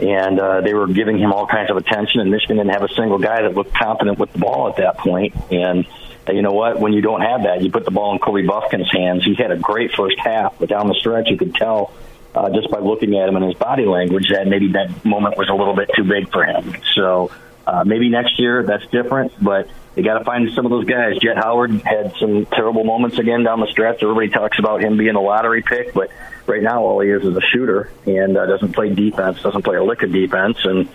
and 0.00 0.38
uh, 0.38 0.60
they 0.60 0.74
were 0.74 0.86
giving 0.86 1.18
him 1.18 1.32
all 1.32 1.46
kinds 1.46 1.70
of 1.70 1.76
attention. 1.76 2.20
And 2.20 2.30
Michigan 2.30 2.58
didn't 2.58 2.72
have 2.72 2.82
a 2.82 2.94
single 2.94 3.18
guy 3.18 3.42
that 3.42 3.54
looked 3.54 3.74
confident 3.74 4.18
with 4.18 4.32
the 4.32 4.38
ball 4.38 4.68
at 4.68 4.76
that 4.76 4.98
point. 4.98 5.34
And 5.50 5.86
uh, 6.28 6.32
you 6.32 6.42
know 6.42 6.52
what? 6.52 6.78
When 6.78 6.92
you 6.92 7.00
don't 7.00 7.22
have 7.22 7.44
that, 7.44 7.62
you 7.62 7.70
put 7.70 7.84
the 7.84 7.90
ball 7.90 8.12
in 8.12 8.18
Kobe 8.18 8.42
Bufkin's 8.42 8.90
hands. 8.92 9.24
He 9.24 9.34
had 9.34 9.50
a 9.50 9.56
great 9.56 9.92
first 9.92 10.18
half, 10.18 10.58
but 10.58 10.68
down 10.68 10.88
the 10.88 10.94
stretch, 10.94 11.28
you 11.28 11.36
could 11.36 11.54
tell 11.54 11.92
uh, 12.34 12.50
just 12.50 12.70
by 12.70 12.78
looking 12.78 13.18
at 13.18 13.28
him 13.28 13.36
and 13.36 13.44
his 13.44 13.54
body 13.54 13.84
language 13.84 14.28
that 14.30 14.46
maybe 14.46 14.72
that 14.72 15.04
moment 15.04 15.36
was 15.36 15.48
a 15.48 15.54
little 15.54 15.74
bit 15.74 15.90
too 15.94 16.04
big 16.04 16.30
for 16.30 16.44
him. 16.44 16.74
So 16.94 17.30
uh, 17.66 17.84
maybe 17.84 18.08
next 18.08 18.38
year 18.38 18.62
that's 18.62 18.86
different, 18.86 19.32
but 19.42 19.68
they 19.94 20.02
got 20.02 20.18
to 20.18 20.24
find 20.24 20.50
some 20.54 20.64
of 20.64 20.70
those 20.70 20.86
guys. 20.86 21.18
Jett 21.18 21.36
Howard 21.36 21.70
had 21.82 22.14
some 22.18 22.46
terrible 22.46 22.84
moments 22.84 23.18
again 23.18 23.42
down 23.42 23.60
the 23.60 23.66
stretch. 23.66 24.02
Everybody 24.02 24.28
talks 24.28 24.58
about 24.58 24.82
him 24.82 24.96
being 24.96 25.14
a 25.16 25.20
lottery 25.20 25.62
pick, 25.62 25.92
but 25.92 26.10
right 26.46 26.62
now 26.62 26.82
all 26.82 27.00
he 27.00 27.10
is 27.10 27.22
is 27.22 27.36
a 27.36 27.40
shooter 27.40 27.90
and 28.06 28.36
uh, 28.36 28.46
doesn't 28.46 28.72
play 28.72 28.94
defense, 28.94 29.42
doesn't 29.42 29.62
play 29.62 29.76
a 29.76 29.84
lick 29.84 30.02
of 30.02 30.12
defense, 30.12 30.58
and 30.64 30.88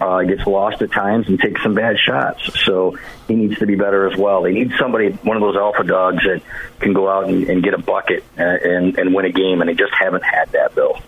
uh, 0.00 0.22
gets 0.22 0.46
lost 0.46 0.80
at 0.80 0.92
times 0.92 1.28
and 1.28 1.40
takes 1.40 1.62
some 1.62 1.74
bad 1.74 1.98
shots. 1.98 2.62
So 2.64 2.96
he 3.26 3.34
needs 3.34 3.58
to 3.58 3.66
be 3.66 3.74
better 3.74 4.08
as 4.10 4.18
well. 4.18 4.42
They 4.42 4.52
need 4.52 4.72
somebody, 4.78 5.10
one 5.10 5.36
of 5.36 5.42
those 5.42 5.56
alpha 5.56 5.84
dogs 5.84 6.22
that 6.24 6.40
can 6.80 6.92
go 6.92 7.08
out 7.08 7.28
and, 7.28 7.48
and 7.48 7.62
get 7.62 7.74
a 7.74 7.78
bucket 7.78 8.24
and, 8.36 8.48
uh, 8.48 8.68
and, 8.68 8.98
and 8.98 9.14
win 9.14 9.26
a 9.26 9.32
game, 9.32 9.60
and 9.60 9.68
they 9.68 9.74
just 9.74 9.92
haven't 9.98 10.24
had 10.24 10.50
that, 10.52 10.74
Bill. 10.74 11.00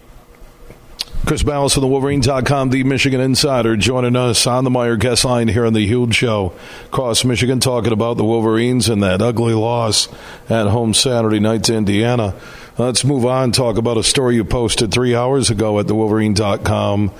Chris 1.27 1.43
Balas 1.43 1.75
from 1.75 1.83
the 1.83 1.87
Wolverines.com, 1.87 2.71
the 2.71 2.83
Michigan 2.83 3.21
Insider, 3.21 3.77
joining 3.77 4.17
us 4.17 4.47
on 4.47 4.65
the 4.65 4.71
Meijer 4.71 4.99
guest 4.99 5.25
line 5.25 5.49
here 5.49 5.67
on 5.67 5.75
the 5.75 5.87
Huge 5.87 6.15
Show 6.15 6.53
across 6.87 7.25
Michigan, 7.25 7.61
talking 7.61 7.93
about 7.93 8.17
the 8.17 8.25
Wolverines 8.25 8.89
and 8.89 9.03
that 9.03 9.23
ugly 9.23 9.55
loss 9.55 10.09
at 10.49 10.67
home 10.67 10.95
Saturday 10.95 11.39
night 11.39 11.65
to 11.65 11.77
Indiana. 11.77 12.35
Let's 12.79 13.05
move 13.05 13.27
on, 13.27 13.53
talk 13.53 13.77
about 13.77 13.99
a 13.99 14.03
story 14.03 14.35
you 14.35 14.45
posted 14.45 14.91
three 14.91 15.15
hours 15.15 15.51
ago 15.51 15.79
at 15.79 15.87
the 15.87 15.95
Wolverines.com 15.95 17.13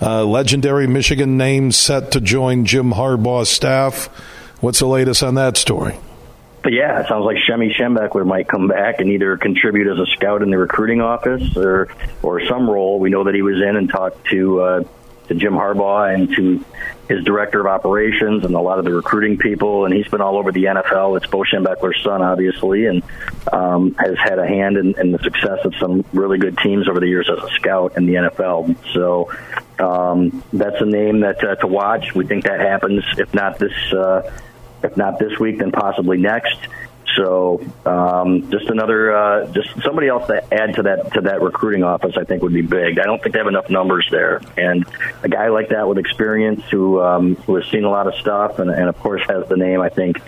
uh, 0.00 0.24
legendary 0.24 0.86
Michigan 0.86 1.36
name 1.36 1.72
set 1.72 2.12
to 2.12 2.20
join 2.20 2.64
Jim 2.64 2.92
Harbaugh's 2.92 3.48
staff. 3.48 4.06
What's 4.60 4.78
the 4.78 4.86
latest 4.86 5.22
on 5.22 5.34
that 5.36 5.56
story? 5.56 5.98
But 6.66 6.72
yeah, 6.72 7.00
it 7.00 7.06
sounds 7.06 7.24
like 7.24 7.36
Shemy 7.48 7.72
Schembechler 7.76 8.26
might 8.26 8.48
come 8.48 8.66
back 8.66 8.98
and 8.98 9.08
either 9.08 9.36
contribute 9.36 9.86
as 9.86 10.00
a 10.00 10.06
scout 10.16 10.42
in 10.42 10.50
the 10.50 10.58
recruiting 10.58 11.00
office 11.00 11.56
or 11.56 11.86
or 12.24 12.44
some 12.44 12.68
role. 12.68 12.98
We 12.98 13.08
know 13.08 13.22
that 13.22 13.36
he 13.36 13.42
was 13.42 13.62
in 13.62 13.76
and 13.76 13.88
talked 13.88 14.26
to 14.32 14.60
uh, 14.60 14.84
to 15.28 15.34
Jim 15.36 15.52
Harbaugh 15.52 16.12
and 16.12 16.28
to 16.34 16.64
his 17.08 17.22
director 17.24 17.60
of 17.60 17.68
operations 17.68 18.44
and 18.44 18.52
a 18.56 18.60
lot 18.60 18.80
of 18.80 18.84
the 18.84 18.92
recruiting 18.92 19.38
people, 19.38 19.84
and 19.84 19.94
he's 19.94 20.08
been 20.08 20.20
all 20.20 20.36
over 20.36 20.50
the 20.50 20.64
NFL. 20.64 21.16
It's 21.16 21.28
Bo 21.28 21.44
Schembechler's 21.44 22.02
son, 22.02 22.20
obviously, 22.20 22.86
and 22.86 23.04
um, 23.52 23.94
has 23.94 24.18
had 24.18 24.40
a 24.40 24.46
hand 24.48 24.76
in, 24.76 24.98
in 24.98 25.12
the 25.12 25.20
success 25.20 25.60
of 25.64 25.72
some 25.76 26.04
really 26.12 26.38
good 26.38 26.58
teams 26.58 26.88
over 26.88 26.98
the 26.98 27.06
years 27.06 27.30
as 27.30 27.38
a 27.44 27.54
scout 27.54 27.96
in 27.96 28.06
the 28.06 28.14
NFL. 28.14 28.74
So 28.92 29.30
um, 29.78 30.42
that's 30.52 30.80
a 30.80 30.84
name 30.84 31.20
that 31.20 31.44
uh, 31.44 31.54
to 31.54 31.68
watch. 31.68 32.12
We 32.12 32.26
think 32.26 32.42
that 32.42 32.58
happens, 32.58 33.04
if 33.18 33.32
not 33.34 33.60
this, 33.60 33.92
uh, 33.92 34.32
if 34.82 34.96
not 34.96 35.18
this 35.18 35.38
week, 35.38 35.58
then 35.58 35.72
possibly 35.72 36.18
next. 36.18 36.58
So 37.16 37.64
um, 37.86 38.50
just 38.50 38.68
another, 38.68 39.16
uh, 39.16 39.46
just 39.52 39.70
somebody 39.82 40.08
else 40.08 40.26
to 40.26 40.42
add 40.52 40.74
to 40.74 40.82
that 40.82 41.14
to 41.14 41.22
that 41.22 41.40
recruiting 41.40 41.82
office, 41.82 42.14
I 42.16 42.24
think 42.24 42.42
would 42.42 42.52
be 42.52 42.62
big. 42.62 42.98
I 42.98 43.04
don't 43.04 43.22
think 43.22 43.32
they 43.32 43.38
have 43.38 43.48
enough 43.48 43.70
numbers 43.70 44.06
there, 44.10 44.42
and 44.56 44.84
a 45.22 45.28
guy 45.28 45.48
like 45.48 45.70
that 45.70 45.88
with 45.88 45.98
experience 45.98 46.62
who 46.70 47.00
um, 47.00 47.36
who 47.36 47.54
has 47.56 47.66
seen 47.70 47.84
a 47.84 47.90
lot 47.90 48.06
of 48.06 48.14
stuff, 48.16 48.58
and, 48.58 48.70
and 48.70 48.88
of 48.88 48.98
course 48.98 49.22
has 49.28 49.48
the 49.48 49.56
name, 49.56 49.80
I 49.80 49.88
think 49.88 50.18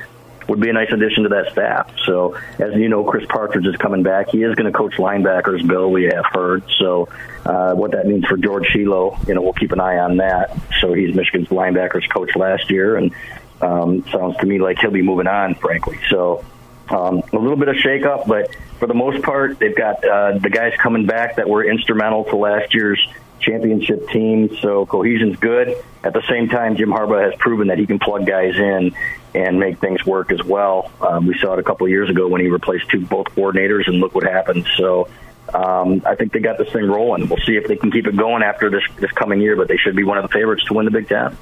would 0.48 0.60
be 0.60 0.70
a 0.70 0.72
nice 0.72 0.90
addition 0.90 1.24
to 1.24 1.28
that 1.28 1.52
staff. 1.52 1.92
So, 2.06 2.34
as 2.58 2.74
you 2.74 2.88
know, 2.88 3.04
Chris 3.04 3.26
Partridge 3.28 3.66
is 3.66 3.76
coming 3.76 4.02
back. 4.02 4.30
He 4.30 4.42
is 4.42 4.54
going 4.54 4.70
to 4.70 4.76
coach 4.76 4.94
linebackers, 4.94 5.66
Bill, 5.66 5.90
we 5.90 6.04
have 6.04 6.24
heard. 6.32 6.62
So, 6.78 7.08
uh, 7.44 7.74
what 7.74 7.92
that 7.92 8.06
means 8.06 8.26
for 8.26 8.38
George 8.38 8.66
Helow, 8.68 9.28
you 9.28 9.34
know, 9.34 9.42
we'll 9.42 9.52
keep 9.52 9.72
an 9.72 9.80
eye 9.80 9.98
on 9.98 10.16
that. 10.16 10.56
So, 10.80 10.94
he's 10.94 11.14
Michigan's 11.14 11.48
linebackers 11.48 12.08
coach 12.10 12.34
last 12.34 12.70
year, 12.70 12.96
and 12.96 13.12
um, 13.60 14.04
sounds 14.10 14.36
to 14.38 14.46
me 14.46 14.58
like 14.58 14.78
he'll 14.78 14.90
be 14.90 15.02
moving 15.02 15.26
on, 15.26 15.54
frankly. 15.54 15.98
So, 16.10 16.44
um, 16.88 17.22
a 17.32 17.36
little 17.36 17.56
bit 17.56 17.68
of 17.68 17.76
shakeup, 17.76 18.26
but 18.26 18.54
for 18.78 18.86
the 18.86 18.94
most 18.94 19.22
part, 19.22 19.58
they've 19.58 19.76
got 19.76 20.04
uh, 20.04 20.38
the 20.38 20.50
guys 20.50 20.72
coming 20.78 21.06
back 21.06 21.36
that 21.36 21.48
were 21.48 21.64
instrumental 21.64 22.24
to 22.24 22.36
last 22.36 22.72
year's 22.74 23.00
championship 23.40 24.08
team. 24.08 24.56
So 24.60 24.86
cohesion's 24.86 25.36
good. 25.36 25.76
At 26.02 26.12
the 26.12 26.22
same 26.28 26.48
time, 26.48 26.76
Jim 26.76 26.90
Harbaugh 26.90 27.30
has 27.30 27.38
proven 27.38 27.68
that 27.68 27.78
he 27.78 27.86
can 27.86 27.98
plug 27.98 28.26
guys 28.26 28.56
in 28.56 28.94
and 29.34 29.58
make 29.60 29.78
things 29.78 30.04
work 30.06 30.32
as 30.32 30.42
well. 30.42 30.90
Um, 31.00 31.26
we 31.26 31.38
saw 31.38 31.54
it 31.54 31.58
a 31.58 31.62
couple 31.62 31.86
of 31.86 31.90
years 31.90 32.08
ago 32.08 32.28
when 32.28 32.40
he 32.40 32.48
replaced 32.48 32.88
two 32.88 33.04
both 33.06 33.26
coordinators, 33.28 33.86
and 33.86 33.98
look 33.98 34.14
what 34.14 34.24
happened. 34.24 34.66
So. 34.76 35.08
Um, 35.54 36.02
I 36.04 36.14
think 36.14 36.34
they 36.34 36.40
got 36.40 36.58
this 36.58 36.70
thing 36.74 36.84
rolling. 36.84 37.26
We'll 37.26 37.38
see 37.38 37.56
if 37.56 37.66
they 37.66 37.76
can 37.76 37.90
keep 37.90 38.06
it 38.06 38.14
going 38.14 38.42
after 38.42 38.68
this 38.68 38.82
this 38.96 39.10
coming 39.12 39.40
year, 39.40 39.56
but 39.56 39.66
they 39.66 39.78
should 39.78 39.96
be 39.96 40.04
one 40.04 40.18
of 40.18 40.22
the 40.22 40.28
favorites 40.28 40.62
to 40.66 40.74
win 40.74 40.84
the 40.84 40.90
Big 40.90 41.08
Ten. 41.08 41.34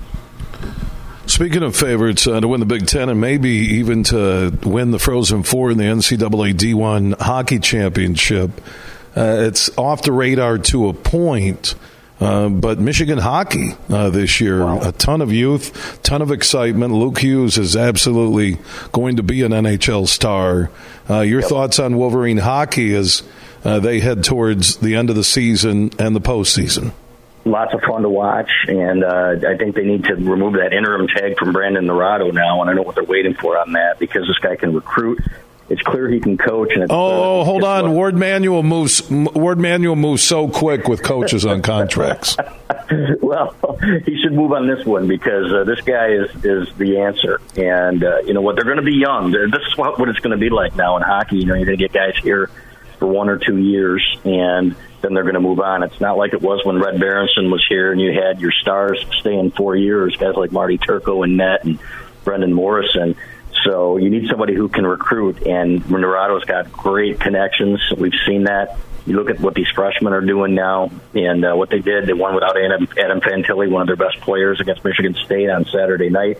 Speaking 1.37 1.63
of 1.65 1.77
favorites 1.77 2.27
uh, 2.27 2.41
to 2.41 2.49
win 2.49 2.61
the 2.61 2.67
Big 2.67 2.87
Ten 2.87 3.11
and 3.11 3.21
maybe 3.21 3.51
even 3.51 4.05
to 4.05 4.59
win 4.65 4.91
the 4.91 4.99
Frozen 4.99 5.43
Four 5.43 5.71
in 5.71 5.77
the 5.77 5.85
NCAA 5.85 6.55
D1 6.55 7.21
Hockey 7.21 7.59
Championship, 7.59 8.51
uh, 9.15 9.37
it's 9.41 9.69
off 9.77 10.01
the 10.01 10.13
radar 10.13 10.57
to 10.57 10.89
a 10.89 10.95
point. 10.95 11.75
Uh, 12.19 12.49
but 12.49 12.79
Michigan 12.79 13.19
hockey 13.19 13.73
uh, 13.91 14.09
this 14.09 14.41
year, 14.41 14.65
wow. 14.65 14.81
a 14.81 14.93
ton 14.93 15.21
of 15.21 15.31
youth, 15.31 16.03
ton 16.03 16.23
of 16.23 16.31
excitement. 16.31 16.95
Luke 16.95 17.19
Hughes 17.19 17.59
is 17.59 17.77
absolutely 17.77 18.57
going 18.93 19.17
to 19.17 19.23
be 19.23 19.43
an 19.43 19.53
NHL 19.53 20.09
star. 20.09 20.71
Uh, 21.11 21.21
your 21.21 21.41
yep. 21.41 21.51
thoughts 21.51 21.79
on 21.79 21.99
Wolverine 21.99 22.39
hockey 22.39 22.95
as 22.95 23.23
uh, 23.63 23.79
they 23.79 24.01
head 24.01 24.25
towards 24.25 24.77
the 24.77 24.95
end 24.95 25.11
of 25.11 25.17
the 25.17 25.25
season 25.25 25.91
and 25.99 26.17
the 26.17 26.21
postseason? 26.23 26.93
Lots 27.47 27.73
of 27.75 27.81
fun 27.83 28.03
to 28.03 28.09
watch, 28.09 28.51
and 28.69 29.05
uh, 29.05 29.37
I 29.49 29.57
think 29.57 29.75
they 29.75 29.85
need 29.85 30.05
to 30.05 30.15
remove 30.15 30.55
that 30.55 30.73
interim 30.73 31.07
tag 31.09 31.39
from 31.39 31.53
Brandon 31.53 31.87
Naurato 31.87 32.33
now, 32.33 32.61
and 32.61 32.71
I 32.71 32.75
know 32.75 32.83
what 32.83 32.95
they're 32.95 33.05
waiting 33.05 33.35
for 33.35 33.59
on 33.59 33.73
that 33.73 33.99
because 33.99 34.27
this 34.27 34.39
guy 34.39 34.57
can 34.57 34.75
recruit. 34.75 35.21
It's 35.69 35.83
clear 35.83 36.09
he 36.09 36.21
can 36.21 36.39
coach. 36.39 36.73
And 36.75 36.87
oh, 36.91 37.43
hold 37.43 37.65
on, 37.65 37.93
Warde 37.93 38.15
Manuel 38.15 38.63
moves. 38.63 39.11
Warde 39.11 39.59
Manuel 39.59 39.97
moves 39.97 40.23
so 40.23 40.49
quick 40.49 40.87
with 40.87 41.03
coaches 41.03 41.45
on 41.45 41.61
contracts. 41.61 42.37
well, 43.21 43.57
he 44.05 44.21
should 44.23 44.33
move 44.33 44.53
on 44.53 44.69
this 44.69 44.87
one 44.87 45.09
because 45.09 45.53
uh, 45.53 45.65
this 45.65 45.81
guy 45.81 46.11
is 46.11 46.31
is 46.45 46.73
the 46.77 46.99
answer. 47.01 47.41
And 47.57 48.05
uh, 48.05 48.19
you 48.19 48.33
know 48.33 48.43
what? 48.43 48.55
They're 48.55 48.65
going 48.65 48.77
to 48.77 48.83
be 48.83 48.95
young. 48.95 49.33
This 49.33 49.63
is 49.69 49.77
what, 49.77 49.99
what 49.99 50.09
it's 50.09 50.21
going 50.21 50.39
to 50.39 50.41
be 50.41 50.51
like 50.51 50.77
now 50.77 50.97
in 50.99 51.03
hockey. 51.03 51.39
You 51.39 51.47
know, 51.47 51.55
you're 51.55 51.67
going 51.67 51.79
to 51.79 51.83
get 51.83 51.93
guys 51.93 52.17
here 52.23 52.49
for 53.01 53.07
one 53.07 53.29
or 53.29 53.39
two 53.39 53.59
years, 53.59 54.19
and 54.25 54.77
then 55.03 55.15
they're 55.15 55.23
going 55.23 55.35
to 55.35 55.41
move 55.41 55.61
on. 55.61 55.83
It's 55.83 56.01
not 56.01 56.17
like 56.17 56.33
it 56.33 56.43
was 56.43 56.65
when 56.65 56.79
Red 56.79 56.99
Berenson 56.99 57.51
was 57.51 57.65
here 57.69 57.93
and 57.93 58.01
you 58.01 58.13
had 58.13 58.41
your 58.41 58.53
stars 58.53 59.05
staying 59.19 59.53
four 59.53 59.77
years, 59.77 60.17
guys 60.17 60.35
like 60.37 60.53
Marty 60.53 60.79
Turco 60.79 61.23
and 61.23 61.37
Net 61.37 61.65
and 61.65 61.79
Brendan 62.25 62.53
Morrison. 62.53 63.17
So 63.65 63.97
you 63.97 64.11
need 64.11 64.29
somebody 64.29 64.55
who 64.55 64.69
can 64.69 64.87
recruit, 64.87 65.47
and 65.47 65.89
Naurato's 65.91 66.45
got 66.45 66.71
great 66.71 67.19
connections. 67.19 67.81
We've 67.97 68.13
seen 68.27 68.45
that. 68.45 68.79
You 69.07 69.17
look 69.17 69.31
at 69.31 69.41
what 69.41 69.55
these 69.55 69.69
freshmen 69.75 70.13
are 70.13 70.21
doing 70.21 70.55
now, 70.55 70.91
and 71.15 71.45
uh, 71.45 71.55
what 71.55 71.71
they 71.71 71.79
did. 71.79 72.07
They 72.07 72.13
won 72.13 72.35
without 72.35 72.57
Adam, 72.57 72.89
Adam 72.99 73.21
Fantilli, 73.21 73.71
one 73.71 73.83
of 73.83 73.87
their 73.87 73.97
best 73.97 74.21
players, 74.21 74.61
against 74.61 74.85
Michigan 74.85 75.15
State 75.15 75.49
on 75.49 75.65
Saturday 75.65 76.11
night 76.11 76.39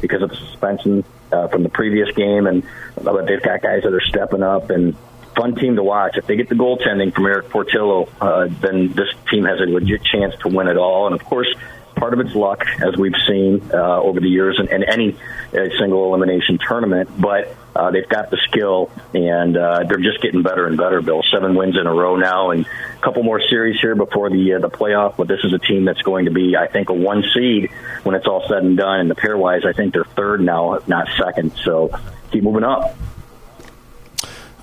because 0.00 0.22
of 0.22 0.30
the 0.30 0.36
suspension 0.36 1.04
uh, 1.32 1.48
from 1.48 1.62
the 1.62 1.68
previous 1.68 2.10
game. 2.14 2.46
And 2.46 2.62
but 3.02 3.26
they've 3.26 3.42
got 3.42 3.62
guys 3.62 3.82
that 3.82 3.92
are 3.92 4.00
stepping 4.00 4.42
up, 4.42 4.70
and 4.70 4.96
fun 5.36 5.54
team 5.54 5.76
to 5.76 5.82
watch. 5.82 6.16
If 6.16 6.26
they 6.26 6.36
get 6.36 6.48
the 6.48 6.54
goaltending 6.54 7.14
from 7.14 7.26
Erik 7.26 7.50
Portillo, 7.50 8.08
uh, 8.20 8.48
then 8.60 8.92
this 8.92 9.08
team 9.30 9.44
has 9.44 9.60
a 9.60 9.64
legit 9.64 10.02
chance 10.04 10.34
to 10.40 10.48
win 10.48 10.68
it 10.68 10.76
all. 10.76 11.06
And 11.06 11.14
of 11.14 11.24
course, 11.24 11.48
part 11.94 12.12
of 12.12 12.20
it's 12.20 12.34
luck, 12.34 12.64
as 12.80 12.96
we've 12.96 13.14
seen 13.26 13.62
uh, 13.72 14.00
over 14.00 14.20
the 14.20 14.28
years 14.28 14.58
in, 14.60 14.68
in 14.68 14.84
any 14.84 15.16
uh, 15.52 15.68
single 15.78 16.06
elimination 16.06 16.58
tournament. 16.58 17.10
But 17.18 17.56
uh, 17.74 17.90
they've 17.90 18.08
got 18.08 18.30
the 18.30 18.38
skill, 18.48 18.90
and 19.14 19.56
uh, 19.56 19.84
they're 19.88 19.98
just 19.98 20.20
getting 20.22 20.42
better 20.42 20.66
and 20.66 20.76
better. 20.76 21.00
Bill, 21.02 21.22
seven 21.32 21.54
wins 21.54 21.76
in 21.78 21.86
a 21.86 21.92
row 21.92 22.16
now, 22.16 22.50
and 22.50 22.66
a 22.66 23.00
couple 23.00 23.22
more 23.22 23.40
series 23.50 23.80
here 23.80 23.94
before 23.94 24.30
the 24.30 24.54
uh, 24.54 24.58
the 24.60 24.70
playoff. 24.70 25.16
But 25.16 25.28
this 25.28 25.40
is 25.44 25.52
a 25.52 25.58
team 25.58 25.84
that's 25.84 26.02
going 26.02 26.26
to 26.26 26.30
be, 26.30 26.56
I 26.56 26.68
think, 26.68 26.90
a 26.90 26.94
one 26.94 27.24
seed 27.34 27.70
when 28.04 28.14
it's 28.14 28.26
all 28.26 28.46
said 28.48 28.62
and 28.62 28.76
done. 28.76 29.00
And 29.00 29.10
the 29.10 29.16
pairwise, 29.16 29.66
I 29.66 29.72
think 29.72 29.92
they're 29.92 30.04
third 30.04 30.40
now, 30.40 30.78
not 30.86 31.08
second. 31.18 31.52
So 31.64 31.90
keep 32.30 32.42
moving 32.42 32.64
up. 32.64 32.96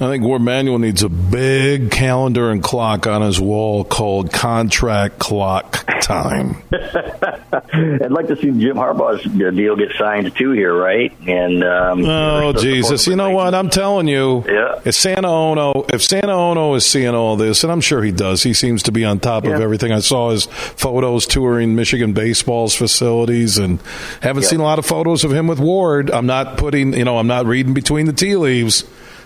I 0.04 0.10
think 0.10 0.24
Warde 0.24 0.42
Manuel 0.42 0.80
needs 0.80 1.02
a 1.02 1.10
big 1.10 1.90
calendar 1.92 2.52
and 2.52 2.62
clock 2.62 3.08
on 3.08 3.22
his 3.22 3.40
wall 3.40 3.84
called 3.84 4.34
contract 4.34 5.18
clock 5.20 5.86
time. 6.02 6.62
I'd 6.72 8.12
like 8.12 8.28
to 8.28 8.36
see 8.36 8.52
Jim 8.52 8.76
Harbaugh's 8.76 9.24
deal 9.24 9.76
get 9.76 9.92
signed 9.98 10.36
too 10.36 10.52
here, 10.52 10.76
right? 10.76 11.12
And 11.28 11.64
um, 11.64 12.06
oh 12.06 12.54
Jesus, 12.54 13.08
you 13.08 13.16
know 13.16 13.32
what? 13.32 13.56
I'm 13.56 13.70
telling 13.70 14.08
you, 14.08 14.44
yeah. 14.48 14.82
If 14.86 14.96
Santa 14.96 15.30
Ono, 15.30 15.86
if 15.90 16.04
Santa 16.04 16.34
Ono 16.34 16.74
is 16.76 16.86
seeing 16.86 17.16
all 17.16 17.36
this, 17.36 17.64
and 17.64 17.72
I'm 17.72 17.82
sure 17.82 18.04
he 18.04 18.12
does, 18.12 18.44
he 18.44 18.54
seems 18.54 18.84
to 18.84 18.92
be 18.92 19.06
on 19.06 19.20
top 19.20 19.46
yeah. 19.46 19.52
of 19.52 19.62
everything. 19.62 19.92
I 19.92 20.00
saw 20.00 20.32
his 20.32 20.46
photos 20.46 21.26
touring 21.26 21.76
Michigan 21.76 22.14
baseball's 22.14 22.76
facilities, 22.76 23.58
and 23.58 23.80
haven't 24.22 24.44
yeah. 24.44 24.50
seen 24.50 24.60
a 24.60 24.64
lot 24.64 24.80
of 24.80 24.86
photos 24.86 25.24
of 25.24 25.32
him 25.32 25.48
with 25.48 25.60
Ward. 25.60 26.12
I'm 26.12 26.26
not 26.26 26.58
putting, 26.58 26.94
you 26.94 27.06
know, 27.06 27.18
I'm 27.18 27.28
not 27.28 27.46
reading 27.46 27.74
between 27.74 28.06
the 28.06 28.14
tea 28.14 28.36
leaves. 28.36 28.84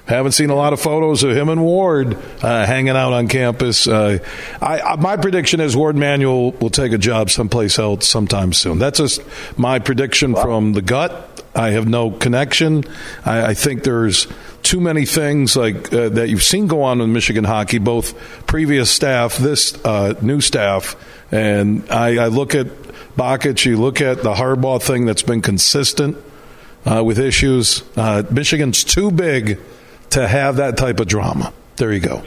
Haven't 0.07 0.31
seen 0.31 0.49
a 0.49 0.55
lot 0.55 0.71
of 0.71 0.79
photos 0.79 1.23
of 1.23 1.35
him 1.35 1.49
and 1.49 1.61
Warde 1.61 2.15
uh, 2.41 2.65
hanging 2.65 2.95
out 2.95 3.11
on 3.11 3.27
campus. 3.27 3.87
Uh, 3.87 4.19
I, 4.61 4.79
I, 4.79 4.95
my 4.95 5.17
prediction 5.17 5.59
is 5.59 5.75
Warde 5.75 5.97
Manuel 5.97 6.51
will 6.53 6.69
take 6.69 6.93
a 6.93 6.97
job 6.97 7.29
someplace 7.29 7.77
else 7.77 8.07
sometime 8.07 8.53
soon. 8.53 8.79
That's 8.79 8.99
just 8.99 9.21
my 9.57 9.79
prediction 9.79 10.31
wow. 10.31 10.43
from 10.43 10.73
the 10.73 10.81
gut. 10.81 11.43
I 11.53 11.71
have 11.71 11.89
no 11.89 12.11
connection. 12.11 12.85
I, 13.25 13.47
I 13.47 13.53
think 13.53 13.83
there's 13.83 14.27
too 14.63 14.79
many 14.79 15.05
things 15.05 15.57
like 15.57 15.91
uh, 15.91 16.09
that 16.09 16.29
you've 16.29 16.43
seen 16.43 16.67
go 16.67 16.83
on 16.83 17.01
in 17.01 17.11
Michigan 17.11 17.43
hockey, 17.43 17.79
both 17.79 18.45
previous 18.47 18.89
staff, 18.89 19.37
this 19.37 19.73
uh, 19.83 20.13
new 20.21 20.39
staff, 20.39 20.95
and 21.31 21.89
I, 21.89 22.25
I 22.25 22.27
look 22.27 22.55
at 22.55 22.67
Bakich. 23.17 23.65
You 23.65 23.75
look 23.75 23.99
at 23.99 24.23
the 24.23 24.33
Harbaugh 24.33 24.81
thing 24.81 25.05
that's 25.05 25.23
been 25.23 25.41
consistent 25.41 26.17
uh, 26.85 27.03
with 27.03 27.19
issues. 27.19 27.83
Uh, 27.97 28.23
Michigan's 28.31 28.85
too 28.85 29.11
big 29.11 29.59
to 30.11 30.27
have 30.27 30.57
that 30.57 30.77
type 30.77 30.99
of 30.99 31.07
drama. 31.07 31.53
There 31.77 31.93
you 31.93 31.99
go. 31.99 32.23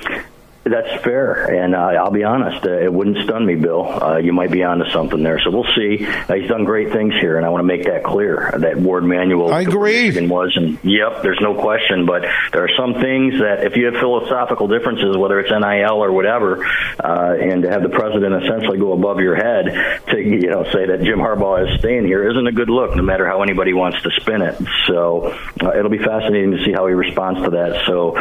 That's 0.62 1.02
fair, 1.02 1.64
and 1.64 1.74
uh, 1.74 1.78
I'll 1.78 2.10
be 2.10 2.22
honest, 2.22 2.66
uh, 2.66 2.72
it 2.72 2.92
wouldn't 2.92 3.24
stun 3.24 3.46
me, 3.46 3.54
Bill. 3.54 3.82
Uh, 3.82 4.18
you 4.18 4.34
might 4.34 4.50
be 4.50 4.62
onto 4.62 4.90
something 4.90 5.22
there, 5.22 5.40
so 5.40 5.50
we'll 5.50 5.72
see. 5.74 6.06
Uh, 6.06 6.34
he's 6.34 6.50
done 6.50 6.64
great 6.64 6.92
things 6.92 7.14
here, 7.14 7.38
and 7.38 7.46
I 7.46 7.48
want 7.48 7.60
to 7.60 7.66
make 7.66 7.84
that 7.84 8.04
clear. 8.04 8.52
That 8.58 8.76
Warde 8.76 9.04
Manuel, 9.04 9.54
I 9.54 9.62
agree, 9.62 10.10
was, 10.28 10.52
and 10.56 10.78
yep, 10.84 11.22
there's 11.22 11.40
no 11.40 11.54
question. 11.54 12.04
But 12.04 12.26
there 12.52 12.62
are 12.62 12.76
some 12.76 12.92
things 13.00 13.40
that, 13.40 13.64
if 13.64 13.74
you 13.74 13.86
have 13.86 13.94
philosophical 13.94 14.68
differences, 14.68 15.16
whether 15.16 15.40
it's 15.40 15.50
NIL 15.50 16.04
or 16.04 16.12
whatever, 16.12 16.62
uh, 16.62 17.36
and 17.40 17.62
to 17.62 17.70
have 17.70 17.82
the 17.82 17.88
president 17.88 18.44
essentially 18.44 18.78
go 18.78 18.92
above 18.92 19.20
your 19.20 19.36
head 19.36 19.64
to 20.08 20.20
you 20.20 20.50
know 20.50 20.64
say 20.64 20.84
that 20.84 21.00
Jim 21.02 21.20
Harbaugh 21.20 21.72
is 21.72 21.78
staying 21.80 22.04
here 22.04 22.28
isn't 22.28 22.46
a 22.46 22.52
good 22.52 22.68
look, 22.68 22.94
no 22.94 23.02
matter 23.02 23.26
how 23.26 23.42
anybody 23.42 23.72
wants 23.72 24.02
to 24.02 24.10
spin 24.20 24.42
it. 24.42 24.60
So 24.88 25.32
uh, 25.62 25.72
it'll 25.72 25.90
be 25.90 26.04
fascinating 26.04 26.50
to 26.50 26.62
see 26.66 26.72
how 26.72 26.86
he 26.86 26.92
responds 26.92 27.40
to 27.44 27.50
that. 27.50 27.86
So, 27.86 28.12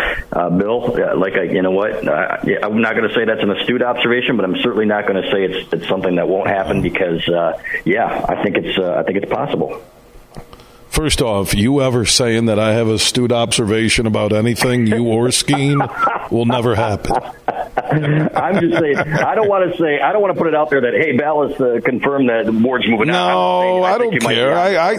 Bill, 0.58 1.20
like 1.20 1.34
I, 1.34 1.44
you 1.44 1.62
know 1.62 1.72
what 1.72 2.08
yeah, 2.44 2.58
I'm 2.64 2.82
not 2.82 2.96
going 2.96 3.08
to 3.08 3.16
say 3.16 3.26
that's 3.26 3.42
an 3.42 3.52
astute 3.52 3.82
observation, 3.82 4.36
but 4.36 4.46
I'm 4.46 4.58
certainly 4.58 4.86
not 4.86 5.08
going 5.08 5.22
to 5.22 5.32
say 5.32 5.46
it's 5.46 5.74
it's 5.74 5.88
something 5.88 6.16
that 6.16 6.28
won't 6.28 6.48
happen 6.48 6.82
because, 6.82 7.28
uh, 7.28 7.62
yeah, 7.86 8.26
I 8.28 8.44
think 8.44 8.58
it's 8.58 8.78
uh, 8.78 8.96
I 9.00 9.04
think 9.04 9.18
it's 9.24 9.32
possible. 9.32 9.82
First 10.90 11.22
off, 11.22 11.54
you 11.54 11.82
ever 11.82 12.06
saying 12.06 12.46
that 12.46 12.60
I 12.60 12.74
have 12.74 12.88
astute 12.88 13.32
observation 13.32 14.06
about 14.06 14.34
anything, 14.34 14.88
you 14.88 15.08
or 15.08 15.32
Skene, 15.32 15.80
will 16.30 16.46
never 16.46 16.76
happen. 16.76 17.16
I'm 18.36 18.60
just 18.60 18.80
saying. 18.80 18.98
I 18.98 19.36
don't 19.36 19.48
want 19.48 19.72
to 19.72 19.78
say. 19.78 20.00
I 20.00 20.12
don't 20.12 20.22
want 20.22 20.34
to 20.34 20.38
put 20.38 20.48
it 20.48 20.56
out 20.56 20.70
there 20.70 20.82
that 20.82 20.94
hey, 20.94 21.16
Balas 21.16 21.60
uh, 21.60 21.80
confirmed 21.84 22.30
that 22.30 22.46
the 22.46 22.52
board's 22.52 22.88
moving 22.88 23.08
no, 23.08 23.14
out. 23.14 23.84
I, 23.84 23.96
I 23.96 23.98
don't 23.98 24.20
care. 24.20 24.58
I, 24.58 24.76
I, 24.76 24.92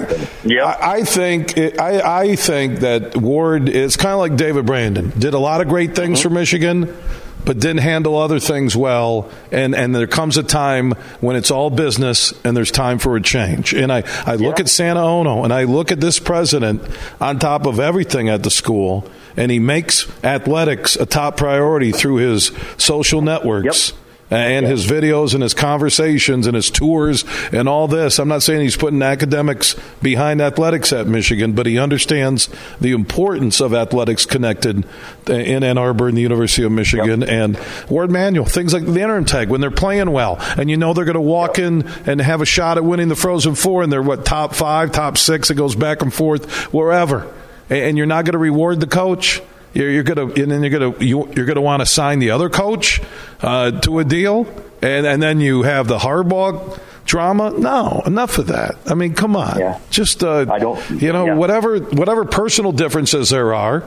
yep. 0.44 0.66
I, 0.66 0.78
I 0.80 1.02
think 1.02 1.56
it, 1.56 1.78
I, 1.78 2.20
I 2.20 2.36
think 2.36 2.80
that 2.80 3.16
Warde 3.16 3.68
is 3.68 3.96
kind 3.96 4.12
of 4.12 4.20
like 4.20 4.36
David 4.36 4.66
Brandon. 4.66 5.10
Did 5.10 5.34
a 5.34 5.38
lot 5.38 5.60
of 5.60 5.68
great 5.68 5.94
things 5.94 6.18
mm-hmm. 6.20 6.28
for 6.28 6.34
Michigan 6.34 6.96
but 7.44 7.58
didn't 7.58 7.78
handle 7.78 8.16
other 8.16 8.40
things 8.40 8.76
well. 8.76 9.30
And, 9.50 9.74
and 9.74 9.94
there 9.94 10.06
comes 10.06 10.36
a 10.36 10.42
time 10.42 10.92
when 11.20 11.36
it's 11.36 11.50
all 11.50 11.70
business 11.70 12.32
and 12.44 12.56
there's 12.56 12.70
time 12.70 12.98
for 12.98 13.16
a 13.16 13.22
change. 13.22 13.74
And 13.74 13.92
I, 13.92 14.02
I 14.26 14.36
look 14.36 14.58
yeah. 14.58 14.64
at 14.64 14.68
Santa 14.68 15.02
Ono 15.02 15.44
and 15.44 15.52
I 15.52 15.64
look 15.64 15.92
at 15.92 16.00
this 16.00 16.18
president 16.18 16.82
on 17.20 17.38
top 17.38 17.66
of 17.66 17.80
everything 17.80 18.28
at 18.28 18.42
the 18.42 18.50
school, 18.50 19.08
and 19.36 19.50
he 19.50 19.58
makes 19.58 20.08
athletics 20.24 20.96
a 20.96 21.06
top 21.06 21.36
priority 21.36 21.92
through 21.92 22.16
his 22.16 22.50
social 22.76 23.22
networks. 23.22 23.90
Yep 23.90 23.96
Uh, 24.30 24.36
and 24.36 24.64
his 24.64 24.86
videos 24.86 25.34
and 25.34 25.42
his 25.42 25.54
conversations 25.54 26.46
and 26.46 26.54
his 26.54 26.70
tours 26.70 27.24
and 27.52 27.68
all 27.68 27.88
this. 27.88 28.18
I'm 28.18 28.28
not 28.28 28.42
saying 28.42 28.60
he's 28.60 28.76
putting 28.76 29.02
academics 29.02 29.74
behind 30.00 30.40
athletics 30.40 30.92
at 30.92 31.08
Michigan, 31.08 31.52
but 31.52 31.66
he 31.66 31.78
understands 31.78 32.48
the 32.80 32.92
importance 32.92 33.60
of 33.60 33.74
athletics 33.74 34.26
connected 34.26 34.86
uh, 35.28 35.32
in 35.32 35.64
Ann 35.64 35.78
Arbor 35.78 36.08
and 36.08 36.16
the 36.16 36.22
University 36.22 36.62
of 36.62 36.70
Michigan. 36.70 37.22
Yep. 37.22 37.28
And 37.28 37.60
Warde 37.88 38.10
Manuel. 38.10 38.44
things 38.44 38.72
like 38.72 38.84
the 38.84 39.00
interim 39.00 39.24
tag 39.24 39.48
when 39.48 39.60
they're 39.60 39.70
playing 39.70 40.12
well, 40.12 40.36
and 40.56 40.70
you 40.70 40.76
know 40.76 40.94
they're 40.94 41.04
going 41.04 41.14
to 41.14 41.20
walk 41.20 41.58
yep. 41.58 41.66
in 41.66 41.88
and 42.06 42.20
have 42.20 42.40
a 42.40 42.46
shot 42.46 42.78
at 42.78 42.84
winning 42.84 43.08
the 43.08 43.16
Frozen 43.16 43.56
Four, 43.56 43.82
and 43.82 43.92
they're 43.92 44.02
what 44.02 44.24
top 44.24 44.54
five, 44.54 44.92
top 44.92 45.18
six. 45.18 45.50
It 45.50 45.56
goes 45.56 45.74
back 45.74 46.02
and 46.02 46.14
forth 46.14 46.72
wherever, 46.72 47.32
and 47.68 47.96
you're 47.96 48.06
not 48.06 48.24
going 48.24 48.32
to 48.32 48.38
reward 48.38 48.80
the 48.80 48.86
coach 48.86 49.42
you're, 49.72 49.90
you're 49.90 50.02
gonna 50.02 50.26
and 50.26 50.50
then 50.50 50.62
you're 50.62 50.78
gonna 50.78 51.04
you, 51.04 51.22
are 51.24 51.44
gonna 51.44 51.60
want 51.60 51.80
to 51.80 51.86
sign 51.86 52.18
the 52.18 52.30
other 52.30 52.48
coach 52.48 53.00
uh, 53.40 53.70
to 53.82 53.98
a 53.98 54.04
deal, 54.04 54.46
and 54.82 55.06
and 55.06 55.22
then 55.22 55.40
you 55.40 55.62
have 55.62 55.86
the 55.86 55.98
Harbaugh 55.98 56.78
drama. 57.04 57.50
No, 57.50 58.02
enough 58.06 58.38
of 58.38 58.48
that. 58.48 58.76
I 58.86 58.94
mean, 58.94 59.14
come 59.14 59.36
on. 59.36 59.58
Yeah. 59.58 59.78
Just 59.90 60.22
uh, 60.22 60.46
I 60.50 60.58
don't. 60.58 60.90
You 60.90 61.12
know, 61.12 61.26
yeah. 61.26 61.34
whatever 61.34 61.78
whatever 61.78 62.24
personal 62.24 62.72
differences 62.72 63.30
there 63.30 63.54
are, 63.54 63.84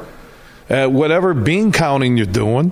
uh, 0.69 0.87
whatever 0.87 1.33
bean 1.33 1.71
counting 1.71 2.17
you're 2.17 2.25
doing. 2.25 2.71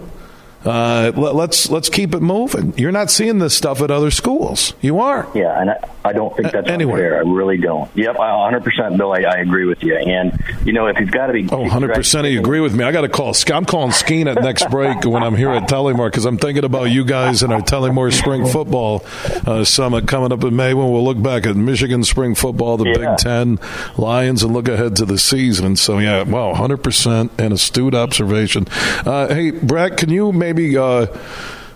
Uh, 0.64 1.12
let, 1.16 1.50
us 1.50 1.70
let's 1.70 1.90
keep 1.90 2.14
it 2.14 2.22
moving. 2.22 2.78
You're 2.78 2.92
not 2.92 3.10
seeing 3.10 3.40
this 3.40 3.56
stuff 3.56 3.82
at 3.82 3.90
other 3.90 4.12
schools. 4.12 4.74
You 4.80 5.00
are. 5.00 5.28
Yeah, 5.34 5.60
and 5.60 5.72
I, 5.72 5.90
I 6.06 6.14
don't 6.14 6.36
think 6.36 6.52
that's 6.52 6.70
anyway. 6.70 7.00
fair. 7.00 7.18
I 7.18 7.22
really 7.22 7.58
don't. 7.58 7.90
Yep, 7.96 8.18
100 8.18 8.64
percent, 8.64 8.98
Bill. 8.98 9.12
I, 9.12 9.22
I, 9.22 9.38
agree 9.38 9.66
with 9.66 9.84
you. 9.84 9.96
And 9.96 10.38
you 10.66 10.74
know, 10.74 10.88
if 10.88 10.98
he's 10.98 11.10
got 11.10 11.28
to 11.28 11.34
be, 11.34 11.48
oh, 11.52 11.62
100 11.62 11.94
percent, 11.94 12.28
you 12.28 12.40
agree 12.40 12.60
with 12.60 12.76
me. 12.76 12.84
I 12.84 12.92
got 12.92 13.02
to 13.02 13.10
call. 13.10 13.34
I'm 13.52 13.66
calling 13.66 13.92
Skene 13.92 14.28
at 14.28 14.42
next 14.42 14.70
break 14.70 15.04
when 15.06 15.24
I'm 15.24 15.36
here 15.36 15.50
at 15.50 15.68
Tullymore 15.68 16.10
because 16.10 16.26
I'm 16.26 16.38
thinking 16.38 16.64
about 16.64 16.86
you 16.86 17.06
guys 17.06 17.44
and 17.44 17.54
our 17.54 17.62
Tullymore 17.62 18.14
Spring 18.14 18.46
Football 18.46 19.04
uh, 19.48 19.64
Summit 19.64 20.08
coming 20.08 20.32
up 20.32 20.44
in 20.44 20.56
May 20.56 20.74
when 20.74 20.92
we'll 20.92 21.04
look 21.04 21.22
back 21.22 21.46
at 21.46 21.56
Michigan 21.56 22.04
Spring 22.04 22.36
Football, 22.36 22.78
the 22.78 22.86
yeah. 22.86 22.98
Big 22.98 23.18
Ten 23.18 23.60
Lions, 23.98 24.44
and 24.44 24.54
look 24.54 24.68
ahead 24.68 24.96
to 24.98 25.06
the 25.06 25.18
season. 25.18 25.76
So 25.76 25.98
yeah, 25.98 26.24
wow, 26.24 26.50
100 26.50 26.78
percent, 26.78 27.32
and 27.38 27.54
astute 27.54 27.96
observation. 27.96 28.68
Uh, 29.06 29.28
hey, 29.34 29.52
Brett, 29.52 29.98
can 29.98 30.10
you 30.10 30.32
maybe 30.32 30.51
maybe 30.54 30.78
uh, 30.78 31.08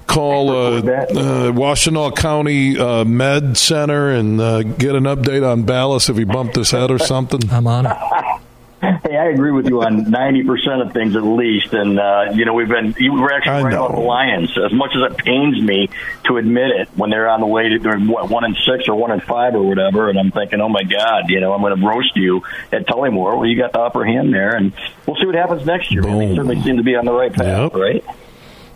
call 0.05 0.49
uh, 0.49 0.79
uh, 0.79 1.51
Washtenaw 1.51 2.15
County 2.15 2.77
uh, 2.77 3.05
Med 3.05 3.57
Center 3.57 4.11
and 4.11 4.39
uh, 4.39 4.63
get 4.63 4.95
an 4.95 5.05
update 5.05 5.49
on 5.49 5.63
Balas 5.63 6.09
if 6.09 6.17
he 6.17 6.25
bumped 6.25 6.55
his 6.55 6.71
head 6.71 6.91
or 6.91 6.99
something? 6.99 7.49
I'm 7.49 7.67
on 7.67 7.85
it. 7.85 7.97
Hey, 8.85 9.17
I 9.17 9.29
agree 9.29 9.51
with 9.51 9.67
you 9.67 9.81
on 9.81 10.11
ninety 10.11 10.43
percent 10.43 10.81
of 10.81 10.93
things 10.93 11.15
at 11.15 11.23
least, 11.23 11.73
and 11.73 11.99
uh, 11.99 12.25
you 12.33 12.45
know 12.45 12.53
we've 12.53 12.67
been 12.67 12.93
you 12.99 13.13
were 13.13 13.31
actually 13.31 13.63
right 13.63 13.73
about 13.73 13.91
the 13.93 13.99
Lions. 13.99 14.55
As 14.57 14.71
much 14.73 14.91
as 14.95 15.11
it 15.11 15.17
pains 15.17 15.59
me 15.59 15.89
to 16.25 16.37
admit 16.37 16.69
it, 16.71 16.89
when 16.95 17.09
they're 17.09 17.27
on 17.29 17.39
the 17.39 17.47
way 17.47 17.69
to 17.69 17.79
they're 17.79 17.97
what, 17.97 18.29
one 18.29 18.43
and 18.43 18.55
six 18.55 18.87
or 18.87 18.95
one 18.95 19.11
and 19.11 19.23
five 19.23 19.55
or 19.55 19.63
whatever, 19.63 20.09
and 20.09 20.19
I'm 20.19 20.29
thinking, 20.29 20.61
oh 20.61 20.69
my 20.69 20.83
God, 20.83 21.29
you 21.29 21.39
know 21.39 21.53
I'm 21.53 21.61
going 21.61 21.79
to 21.79 21.85
roast 21.87 22.15
you 22.15 22.43
at 22.71 22.85
Tullymore. 22.85 23.37
Well, 23.37 23.45
you 23.47 23.57
got 23.57 23.71
the 23.71 23.79
upper 23.79 24.05
hand 24.05 24.33
there, 24.33 24.55
and 24.55 24.71
we'll 25.07 25.15
see 25.15 25.25
what 25.25 25.35
happens 25.35 25.65
next 25.65 25.91
year. 25.91 26.03
They 26.03 26.35
certainly 26.35 26.61
seem 26.61 26.77
to 26.77 26.83
be 26.83 26.95
on 26.95 27.05
the 27.05 27.13
right 27.13 27.33
path, 27.33 27.73
yep. 27.73 27.73
right? 27.73 28.03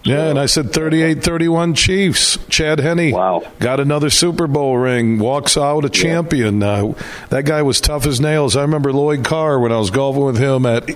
Yeah, 0.03 0.29
and 0.29 0.39
I 0.39 0.45
said 0.45 0.67
38-31 0.67 1.75
Chiefs. 1.75 2.38
Chad 2.47 2.79
Henne 2.79 3.12
wow. 3.12 3.43
got 3.59 3.79
another 3.79 4.09
Super 4.09 4.47
Bowl 4.47 4.77
ring, 4.77 5.19
walks 5.19 5.57
out 5.57 5.83
a 5.85 5.89
champion. 5.89 6.62
Yeah. 6.62 6.67
Uh, 6.67 6.93
that 7.29 7.45
guy 7.45 7.62
was 7.62 7.81
tough 7.81 8.05
as 8.05 8.21
nails. 8.21 8.55
I 8.55 8.62
remember 8.62 8.93
Lloyd 8.93 9.25
Carr 9.25 9.59
when 9.59 9.71
I 9.71 9.77
was 9.77 9.91
golfing 9.91 10.23
with 10.23 10.38
him 10.38 10.65
at 10.65 10.89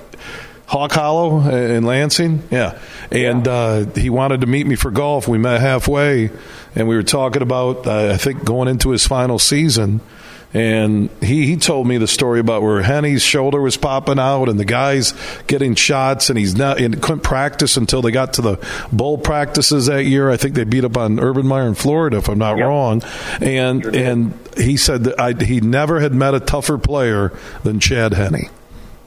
Hawk 0.66 0.92
Hollow 0.92 1.48
in 1.48 1.84
Lansing. 1.84 2.42
Yeah. 2.50 2.78
And. 3.10 3.46
Uh, 3.46 3.84
he 3.94 4.08
wanted 4.10 4.40
to 4.40 4.46
meet 4.46 4.66
me 4.66 4.74
for 4.74 4.90
golf. 4.90 5.28
We 5.28 5.38
met 5.38 5.60
halfway, 5.60 6.30
and 6.74 6.88
we 6.88 6.96
were 6.96 7.02
talking 7.02 7.42
about, 7.42 7.86
uh, 7.86 8.12
I 8.12 8.16
think, 8.16 8.44
going 8.44 8.68
into 8.68 8.90
his 8.90 9.06
final 9.06 9.38
season– 9.38 10.00
and 10.54 11.10
he, 11.20 11.46
he 11.46 11.56
told 11.56 11.88
me 11.88 11.98
the 11.98 12.06
story 12.06 12.38
about 12.38 12.62
where 12.62 12.80
Henne's 12.80 13.22
shoulder 13.22 13.60
was 13.60 13.76
popping 13.76 14.20
out 14.20 14.48
and 14.48 14.58
the 14.58 14.64
guys 14.64 15.12
getting 15.48 15.74
shots 15.74 16.30
and 16.30 16.38
he's 16.38 16.54
not 16.54 16.80
and 16.80 17.02
couldn't 17.02 17.24
practice 17.24 17.76
until 17.76 18.00
they 18.02 18.12
got 18.12 18.34
to 18.34 18.42
the 18.42 18.68
bowl 18.92 19.18
practices 19.18 19.86
that 19.86 20.04
year. 20.04 20.30
I 20.30 20.36
think 20.36 20.54
they 20.54 20.62
beat 20.62 20.84
up 20.84 20.96
on 20.96 21.18
Urban 21.18 21.46
Meyer 21.46 21.66
in 21.66 21.74
Florida, 21.74 22.18
if 22.18 22.28
I'm 22.28 22.38
not 22.38 22.56
yep. 22.56 22.68
wrong. 22.68 23.02
And 23.40 23.82
sure 23.82 23.96
and 23.96 24.38
he 24.56 24.76
said 24.76 25.04
that 25.04 25.20
I, 25.20 25.32
he 25.32 25.60
never 25.60 25.98
had 25.98 26.14
met 26.14 26.34
a 26.34 26.40
tougher 26.40 26.78
player 26.78 27.32
than 27.64 27.80
Chad 27.80 28.12
Henne. 28.12 28.48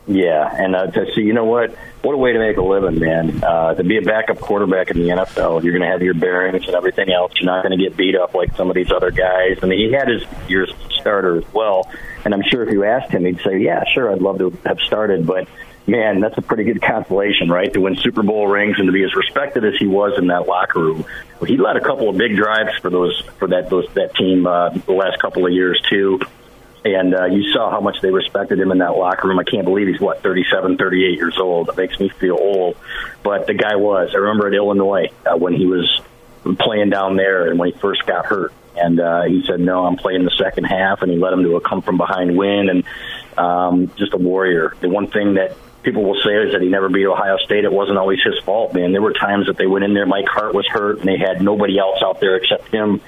Yeah, 0.08 0.50
and 0.50 0.74
uh, 0.74 0.88
to 0.88 1.14
see, 1.14 1.22
you 1.22 1.34
know 1.34 1.44
what? 1.44 1.76
What 2.02 2.14
a 2.14 2.18
way 2.18 2.32
to 2.32 2.40
make 2.40 2.56
a 2.56 2.62
living, 2.62 3.00
man. 3.00 3.44
Uh, 3.44 3.74
to 3.74 3.84
be 3.84 3.98
a 3.98 4.02
backup 4.02 4.40
quarterback 4.40 4.90
in 4.90 5.00
the 5.00 5.10
NFL, 5.10 5.64
you're 5.64 5.74
going 5.74 5.82
to 5.82 5.90
have 5.90 6.02
your 6.02 6.14
bearings 6.14 6.66
and 6.66 6.76
everything 6.76 7.12
else. 7.12 7.34
You're 7.36 7.52
not 7.52 7.64
going 7.64 7.78
to 7.78 7.84
get 7.84 7.98
beat 7.98 8.16
up 8.16 8.34
like 8.34 8.56
some 8.56 8.70
of 8.70 8.76
these 8.76 8.90
other 8.90 9.12
guys. 9.12 9.60
I 9.62 9.66
mean, 9.66 9.80
he 9.80 9.94
had 9.94 10.08
his 10.08 10.24
years 10.48 10.72
starter 10.98 11.38
as 11.38 11.54
well, 11.54 11.92
and 12.24 12.34
I'm 12.34 12.42
sure 12.50 12.64
if 12.64 12.72
you 12.72 12.86
asked 12.86 13.12
him, 13.12 13.26
he'd 13.26 13.42
say, 13.42 13.60
"Yeah, 13.60 13.84
sure, 13.94 14.10
I'd 14.12 14.22
love 14.22 14.38
to 14.38 14.58
have 14.66 14.80
started." 14.80 15.28
But 15.28 15.50
man, 15.88 16.22
that's 16.22 16.38
a 16.38 16.42
pretty 16.42 16.64
good 16.64 16.82
consolation, 16.82 17.50
right? 17.50 17.74
To 17.74 17.82
win 17.82 17.98
Super 17.98 18.24
Bowl 18.24 18.48
rings 18.48 18.76
and 18.78 18.88
to 18.88 18.94
be 18.94 19.04
as 19.04 19.14
respected 19.14 19.66
as 19.66 19.74
he 19.78 19.88
was 19.88 20.18
in 20.18 20.28
that 20.28 20.48
locker 20.48 20.80
room. 20.80 21.06
He 21.46 21.58
led 21.58 21.76
a 21.76 21.82
couple 21.82 22.08
of 22.08 22.18
big 22.18 22.38
drives 22.38 22.78
for 22.78 22.90
those 22.90 23.22
for 23.40 23.50
that 23.50 23.70
those 23.70 23.88
that 23.96 24.16
team 24.16 24.48
uh, 24.48 24.70
the 24.70 24.94
last 24.94 25.20
couple 25.20 25.46
of 25.46 25.52
years 25.52 25.82
too 25.90 26.22
and 26.96 27.14
uh, 27.14 27.26
you 27.26 27.52
saw 27.52 27.72
how 27.72 27.82
much 27.82 28.02
they 28.02 28.12
respected 28.12 28.60
him 28.60 28.72
in 28.72 28.80
that 28.80 28.98
locker 28.98 29.28
room. 29.28 29.40
I 29.40 29.44
can't 29.44 29.66
believe 29.66 29.88
he's 29.88 30.00
what 30.00 30.22
37, 30.24 30.78
38 30.78 31.18
years 31.18 31.38
old. 31.40 31.70
It 31.70 31.78
makes 31.78 32.00
me 32.00 32.10
feel 32.10 32.38
old, 32.40 32.78
but 33.24 33.48
the 33.48 33.54
guy 33.54 33.76
was. 33.76 34.12
I 34.14 34.18
remember 34.18 34.48
at 34.48 34.54
Illinois 34.54 35.12
uh, 35.26 35.38
when 35.38 35.54
he 35.54 35.66
was 35.66 36.02
playing 36.60 36.90
down 36.90 37.18
there 37.18 37.50
and 37.50 37.60
when 37.60 37.72
he 37.72 37.80
first 37.80 38.06
got 38.06 38.26
hurt, 38.26 38.54
and 38.76 39.00
uh, 39.00 39.24
he 39.24 39.44
said, 39.46 39.60
"No, 39.60 39.86
I'm 39.86 39.96
playing 39.96 40.24
the 40.24 40.36
second 40.38 40.66
half," 40.66 41.02
and 41.02 41.12
he 41.12 41.18
led 41.18 41.34
him 41.34 41.44
to 41.44 41.56
a 41.56 41.62
come 41.62 41.82
from 41.82 41.98
behind 41.98 42.38
win, 42.38 42.70
and 42.70 42.84
um, 43.38 43.92
just 43.98 44.14
a 44.14 44.18
warrior. 44.18 44.76
The 44.80 44.90
one 44.90 45.08
thing 45.08 45.36
that 45.36 45.58
people 45.84 46.04
will 46.04 46.22
say 46.22 46.36
is 46.36 46.54
that 46.54 46.62
he 46.62 46.68
never 46.68 46.90
beat 46.90 47.06
Ohio 47.06 47.38
State. 47.38 47.64
It 47.64 47.72
wasn't 47.72 47.98
always 47.98 48.20
his 48.24 48.38
fault, 48.44 48.74
man. 48.74 48.92
There 48.92 49.02
were 49.02 49.14
times 49.14 49.48
that 49.48 49.58
they 49.58 49.68
went 49.68 49.86
in 49.86 49.94
there. 49.94 50.06
Mike 50.06 50.28
Hart 50.28 50.54
was 50.54 50.68
hurt, 50.68 51.00
and 51.00 51.08
they 51.08 51.18
had 51.18 51.42
nobody 51.42 51.80
else 51.80 52.02
out 52.04 52.20
there 52.20 52.36
except 52.36 52.68
him 52.70 53.02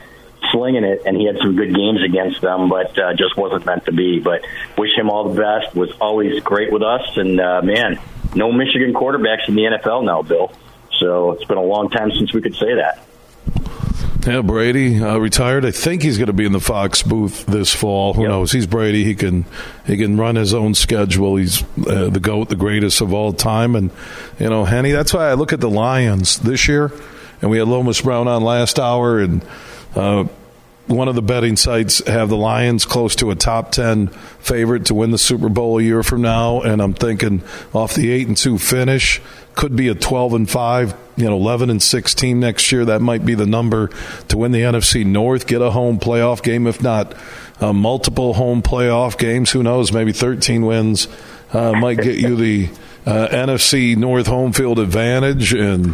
slinging 0.51 0.83
it, 0.83 1.03
and 1.05 1.15
he 1.15 1.25
had 1.25 1.37
some 1.37 1.55
good 1.55 1.73
games 1.73 2.03
against 2.03 2.41
them, 2.41 2.69
but 2.69 2.97
uh, 2.97 3.13
just 3.13 3.37
wasn't 3.37 3.65
meant 3.65 3.85
to 3.85 3.91
be. 3.91 4.19
But 4.19 4.45
wish 4.77 4.95
him 4.97 5.09
all 5.09 5.33
the 5.33 5.41
best. 5.41 5.75
Was 5.75 5.91
always 5.99 6.41
great 6.41 6.71
with 6.71 6.83
us, 6.83 7.17
and 7.17 7.39
uh, 7.39 7.61
man, 7.61 7.99
no 8.35 8.51
Michigan 8.51 8.93
quarterbacks 8.93 9.47
in 9.47 9.55
the 9.55 9.63
NFL 9.63 10.05
now, 10.05 10.21
Bill. 10.21 10.51
So 10.99 11.31
it's 11.31 11.45
been 11.45 11.57
a 11.57 11.63
long 11.63 11.89
time 11.89 12.11
since 12.11 12.33
we 12.33 12.41
could 12.41 12.55
say 12.55 12.75
that. 12.75 13.05
Yeah, 14.27 14.41
Brady 14.41 15.01
uh, 15.01 15.17
retired. 15.17 15.65
I 15.65 15.71
think 15.71 16.03
he's 16.03 16.17
going 16.17 16.27
to 16.27 16.33
be 16.33 16.45
in 16.45 16.51
the 16.51 16.59
Fox 16.59 17.03
booth 17.03 17.45
this 17.45 17.73
fall. 17.73 18.13
Who 18.13 18.23
yep. 18.23 18.29
knows? 18.29 18.51
He's 18.51 18.67
Brady. 18.67 19.05
He 19.05 19.15
can 19.15 19.45
he 19.87 19.95
can 19.95 20.17
run 20.17 20.35
his 20.35 20.53
own 20.53 20.75
schedule. 20.75 21.37
He's 21.37 21.63
uh, 21.87 22.09
the 22.09 22.19
goat, 22.19 22.49
the 22.49 22.57
greatest 22.57 22.99
of 22.99 23.13
all 23.13 23.31
time. 23.31 23.75
And 23.75 23.91
you 24.37 24.49
know, 24.49 24.65
Henne. 24.65 24.91
That's 24.91 25.13
why 25.13 25.29
I 25.29 25.33
look 25.35 25.53
at 25.53 25.61
the 25.61 25.69
Lions 25.69 26.37
this 26.37 26.67
year. 26.67 26.91
And 27.41 27.49
we 27.49 27.59
had 27.59 27.69
Lomas 27.69 28.01
Brown 28.01 28.27
on 28.27 28.43
last 28.43 28.77
hour, 28.77 29.19
and 29.19 29.41
uh, 29.95 30.25
one 30.89 31.07
of 31.07 31.13
the 31.13 31.21
betting 31.21 31.55
sites 31.55 32.05
have 32.07 32.29
the 32.29 32.35
Lions 32.35 32.83
close 32.83 33.15
to 33.17 33.29
a 33.29 33.35
top 33.35 33.71
10 33.71 34.07
favorite 34.39 34.85
to 34.85 34.95
win 34.95 35.11
the 35.11 35.19
Super 35.19 35.47
Bowl 35.47 35.77
a 35.77 35.83
year 35.83 36.01
from 36.01 36.23
now 36.23 36.61
and 36.61 36.81
I'm 36.81 36.93
thinking 36.93 37.43
off 37.73 37.93
the 37.93 38.11
8 38.11 38.27
and 38.29 38.37
2 38.37 38.57
finish 38.57 39.21
could 39.53 39.75
be 39.75 39.87
a 39.87 39.93
12 39.93 40.33
and 40.33 40.49
5 40.49 40.95
you 41.15 41.25
know 41.25 41.35
11 41.35 41.69
and 41.69 41.81
16 41.81 42.39
next 42.39 42.71
year. 42.71 42.85
That 42.85 43.01
might 43.01 43.23
be 43.23 43.35
the 43.35 43.45
number 43.45 43.91
to 44.29 44.37
win 44.37 44.51
the 44.51 44.61
NFC 44.61 45.05
North 45.05 45.45
get 45.45 45.61
a 45.61 45.69
home 45.69 45.99
playoff 45.99 46.41
game 46.41 46.65
if 46.65 46.81
not 46.81 47.15
uh, 47.61 47.71
multiple 47.71 48.33
home 48.33 48.63
playoff 48.63 49.15
games. 49.15 49.51
Who 49.51 49.61
knows? 49.61 49.91
Maybe 49.91 50.11
13 50.11 50.65
wins 50.65 51.07
uh, 51.53 51.73
might 51.73 51.99
get 51.99 52.17
you 52.17 52.35
the 52.35 52.69
uh, 53.05 53.27
NFC 53.27 53.95
North 53.95 54.25
home 54.25 54.53
field 54.53 54.79
advantage 54.79 55.53
and 55.53 55.93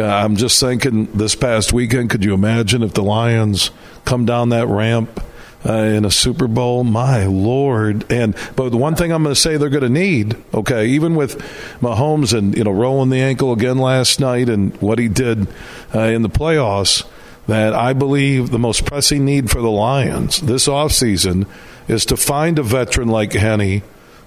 I'm 0.00 0.36
just 0.36 0.58
thinking 0.60 1.06
this 1.12 1.34
past 1.34 1.72
weekend, 1.72 2.10
could 2.10 2.24
you 2.24 2.34
imagine 2.34 2.82
if 2.82 2.94
the 2.94 3.02
Lions 3.02 3.70
come 4.04 4.24
down 4.24 4.48
that 4.50 4.66
ramp 4.66 5.20
uh, 5.64 5.72
in 5.72 6.04
a 6.04 6.10
Super 6.10 6.48
Bowl. 6.48 6.84
My 6.84 7.26
Lord! 7.26 8.10
And 8.10 8.34
but 8.56 8.70
the 8.70 8.76
one 8.76 8.94
thing 8.94 9.12
I'm 9.12 9.22
going 9.22 9.34
to 9.34 9.40
say 9.40 9.56
they're 9.56 9.68
going 9.68 9.82
to 9.82 9.88
need, 9.88 10.36
okay, 10.52 10.86
even 10.86 11.14
with 11.14 11.38
Mahomes 11.80 12.36
and 12.36 12.56
you 12.56 12.64
know 12.64 12.72
rolling 12.72 13.10
the 13.10 13.20
ankle 13.20 13.52
again 13.52 13.78
last 13.78 14.20
night 14.20 14.48
and 14.48 14.74
what 14.80 14.98
he 14.98 15.08
did 15.08 15.46
uh, 15.94 16.00
in 16.00 16.22
the 16.22 16.28
playoffs, 16.28 17.06
that 17.46 17.74
I 17.74 17.92
believe 17.92 18.50
the 18.50 18.58
most 18.58 18.84
pressing 18.84 19.24
need 19.24 19.50
for 19.50 19.60
the 19.60 19.70
Lions 19.70 20.40
this 20.40 20.66
offseason 20.68 21.46
is 21.88 22.04
to 22.06 22.16
find 22.16 22.58
a 22.58 22.62
veteran 22.62 23.08
like 23.08 23.32
Henne, 23.32 23.82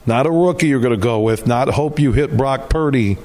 not 0.06 0.25
a 0.25 0.32
rookie 0.32 0.67
you're 0.67 0.82
going 0.82 0.91
to 0.91 0.97
go 0.97 1.19
with, 1.19 1.47
not 1.47 1.69
hope 1.69 1.99
you 1.99 2.12
hit 2.12 2.36
Brock 2.36 2.69
Purdy 2.69 3.17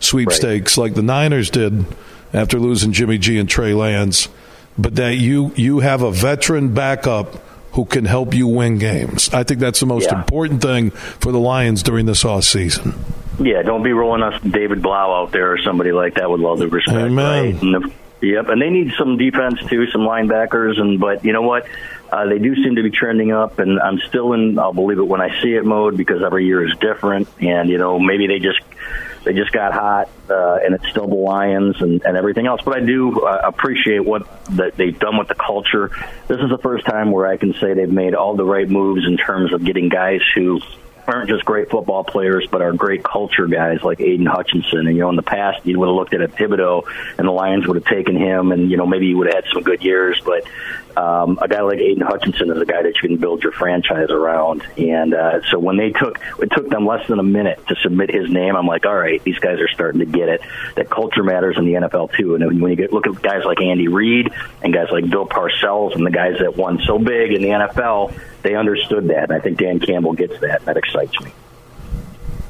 sweepstakes 0.00 0.76
right. 0.76 0.84
like 0.84 0.94
the 0.94 1.02
Niners 1.02 1.50
did 1.50 1.86
after 2.32 2.58
losing 2.58 2.92
Jimmy 2.92 3.18
G 3.18 3.38
and 3.38 3.48
Trey 3.48 3.74
Lance, 3.74 4.28
but 4.78 4.96
that 4.96 5.16
you 5.16 5.52
you 5.56 5.80
have 5.80 6.02
a 6.02 6.10
veteran 6.10 6.74
backup 6.74 7.42
who 7.72 7.84
can 7.84 8.06
help 8.06 8.32
you 8.34 8.46
win 8.46 8.78
games. 8.78 9.28
I 9.34 9.42
think 9.42 9.60
that's 9.60 9.80
the 9.80 9.86
most 9.86 10.10
yeah. 10.10 10.18
important 10.18 10.62
thing 10.62 10.90
for 10.90 11.30
the 11.30 11.38
Lions 11.38 11.82
during 11.82 12.06
this 12.06 12.24
off 12.24 12.44
season. 12.44 12.94
Yeah, 13.38 13.60
don't 13.62 13.82
be 13.82 13.92
rolling 13.92 14.22
us 14.22 14.40
David 14.42 14.80
Blough 14.80 15.22
out 15.22 15.32
there 15.32 15.52
or 15.52 15.58
somebody 15.58 15.92
like 15.92 16.14
that 16.14 16.30
with 16.30 16.40
all 16.40 16.56
the 16.56 16.68
respect. 16.68 16.96
Amen. 16.96 17.54
Right? 17.54 17.62
And 17.62 17.74
the, 17.74 18.26
yep, 18.26 18.48
and 18.48 18.62
they 18.62 18.70
need 18.70 18.94
some 18.96 19.18
defense 19.18 19.60
too, 19.68 19.86
some 19.88 20.02
linebackers, 20.02 20.80
and 20.80 20.98
but 20.98 21.24
you 21.24 21.34
know 21.34 21.42
what? 21.42 21.66
Uh, 22.10 22.24
they 22.26 22.38
do 22.38 22.54
seem 22.54 22.76
to 22.76 22.82
be 22.82 22.90
trending 22.90 23.32
up, 23.32 23.58
and 23.58 23.78
I'm 23.78 23.98
still 23.98 24.32
in. 24.32 24.58
I'll 24.58 24.72
believe 24.72 24.98
it 24.98 25.06
when 25.06 25.20
I 25.20 25.42
see 25.42 25.54
it 25.54 25.64
mode 25.66 25.98
because 25.98 26.22
every 26.22 26.46
year 26.46 26.66
is 26.66 26.74
different, 26.78 27.28
and 27.40 27.68
you 27.68 27.76
know 27.76 27.98
maybe 27.98 28.26
they 28.26 28.38
just 28.38 28.60
they 29.26 29.32
just 29.32 29.50
got 29.50 29.72
hot, 29.72 30.08
uh, 30.30 30.58
and 30.64 30.72
it's 30.72 30.88
still 30.88 31.08
the 31.08 31.16
Lions 31.16 31.82
and, 31.82 32.00
and 32.04 32.16
everything 32.16 32.46
else. 32.46 32.60
But 32.64 32.76
I 32.76 32.80
do 32.80 33.26
uh, 33.26 33.40
appreciate 33.42 34.04
what 34.04 34.22
that 34.54 34.76
they've 34.76 34.96
done 34.96 35.18
with 35.18 35.26
the 35.26 35.34
culture. 35.34 35.90
This 36.28 36.38
is 36.38 36.48
the 36.48 36.58
first 36.58 36.86
time 36.86 37.10
where 37.10 37.26
I 37.26 37.36
can 37.36 37.52
say 37.54 37.74
they've 37.74 37.90
made 37.90 38.14
all 38.14 38.36
the 38.36 38.44
right 38.44 38.68
moves 38.68 39.04
in 39.04 39.16
terms 39.16 39.52
of 39.52 39.64
getting 39.64 39.88
guys 39.88 40.20
who 40.36 40.60
aren't 41.08 41.28
just 41.28 41.44
great 41.44 41.70
football 41.70 42.04
players, 42.04 42.46
but 42.48 42.62
are 42.62 42.72
great 42.72 43.02
culture 43.02 43.48
guys 43.48 43.82
like 43.82 44.00
Aidan 44.00 44.26
Hutchinson. 44.26 44.86
And 44.86 44.96
you 44.96 45.02
know, 45.02 45.10
in 45.10 45.16
the 45.16 45.22
past, 45.22 45.66
you 45.66 45.78
would 45.80 45.88
have 45.88 45.96
looked 45.96 46.14
at 46.14 46.20
a 46.20 46.28
Thibodeaux, 46.28 46.84
and 47.18 47.26
the 47.26 47.32
Lions 47.32 47.66
would 47.66 47.76
have 47.76 47.84
taken 47.84 48.16
him, 48.16 48.52
and 48.52 48.70
you 48.70 48.76
know, 48.76 48.86
maybe 48.86 49.08
he 49.08 49.14
would 49.14 49.26
have 49.26 49.44
had 49.44 49.52
some 49.52 49.64
good 49.64 49.82
years. 49.82 50.22
But 50.24 50.44
um, 50.96 51.38
a 51.42 51.48
guy 51.48 51.60
like 51.60 51.78
Aidan 51.78 52.06
Hutchinson 52.06 52.50
is 52.50 52.60
a 52.60 52.64
guy 52.64 52.82
that 52.82 52.94
you 52.94 53.08
can 53.08 53.16
build 53.18 53.42
your 53.42 53.52
franchise 53.52 54.10
around. 54.10 54.66
And 54.78 55.14
uh, 55.14 55.42
so 55.50 55.58
when 55.58 55.76
they 55.76 55.90
took, 55.90 56.18
it 56.38 56.50
took 56.50 56.68
them 56.68 56.86
less 56.86 57.06
than 57.06 57.18
a 57.18 57.22
minute 57.22 57.66
to 57.68 57.76
submit 57.76 58.10
his 58.10 58.30
name. 58.30 58.56
I'm 58.56 58.66
like, 58.66 58.86
all 58.86 58.96
right, 58.96 59.22
these 59.22 59.38
guys 59.38 59.60
are 59.60 59.68
starting 59.68 60.00
to 60.00 60.06
get 60.06 60.28
it. 60.28 60.40
That 60.74 60.88
culture 60.88 61.22
matters 61.22 61.56
in 61.58 61.66
the 61.66 61.74
NFL 61.74 62.16
too. 62.16 62.34
And 62.34 62.62
when 62.62 62.70
you 62.70 62.76
get 62.76 62.92
look 62.92 63.06
at 63.06 63.20
guys 63.20 63.44
like 63.44 63.60
Andy 63.60 63.88
Reid 63.88 64.32
and 64.62 64.72
guys 64.72 64.88
like 64.90 65.08
Bill 65.08 65.26
Parcells 65.26 65.94
and 65.94 66.06
the 66.06 66.10
guys 66.10 66.38
that 66.40 66.56
won 66.56 66.80
so 66.86 66.98
big 66.98 67.32
in 67.32 67.42
the 67.42 67.48
NFL, 67.48 68.18
they 68.42 68.54
understood 68.54 69.08
that. 69.08 69.24
And 69.24 69.32
I 69.32 69.40
think 69.40 69.58
Dan 69.58 69.80
Campbell 69.80 70.14
gets 70.14 70.40
that. 70.40 70.60
And 70.60 70.66
That 70.66 70.76
excites 70.78 71.20
me. 71.20 71.32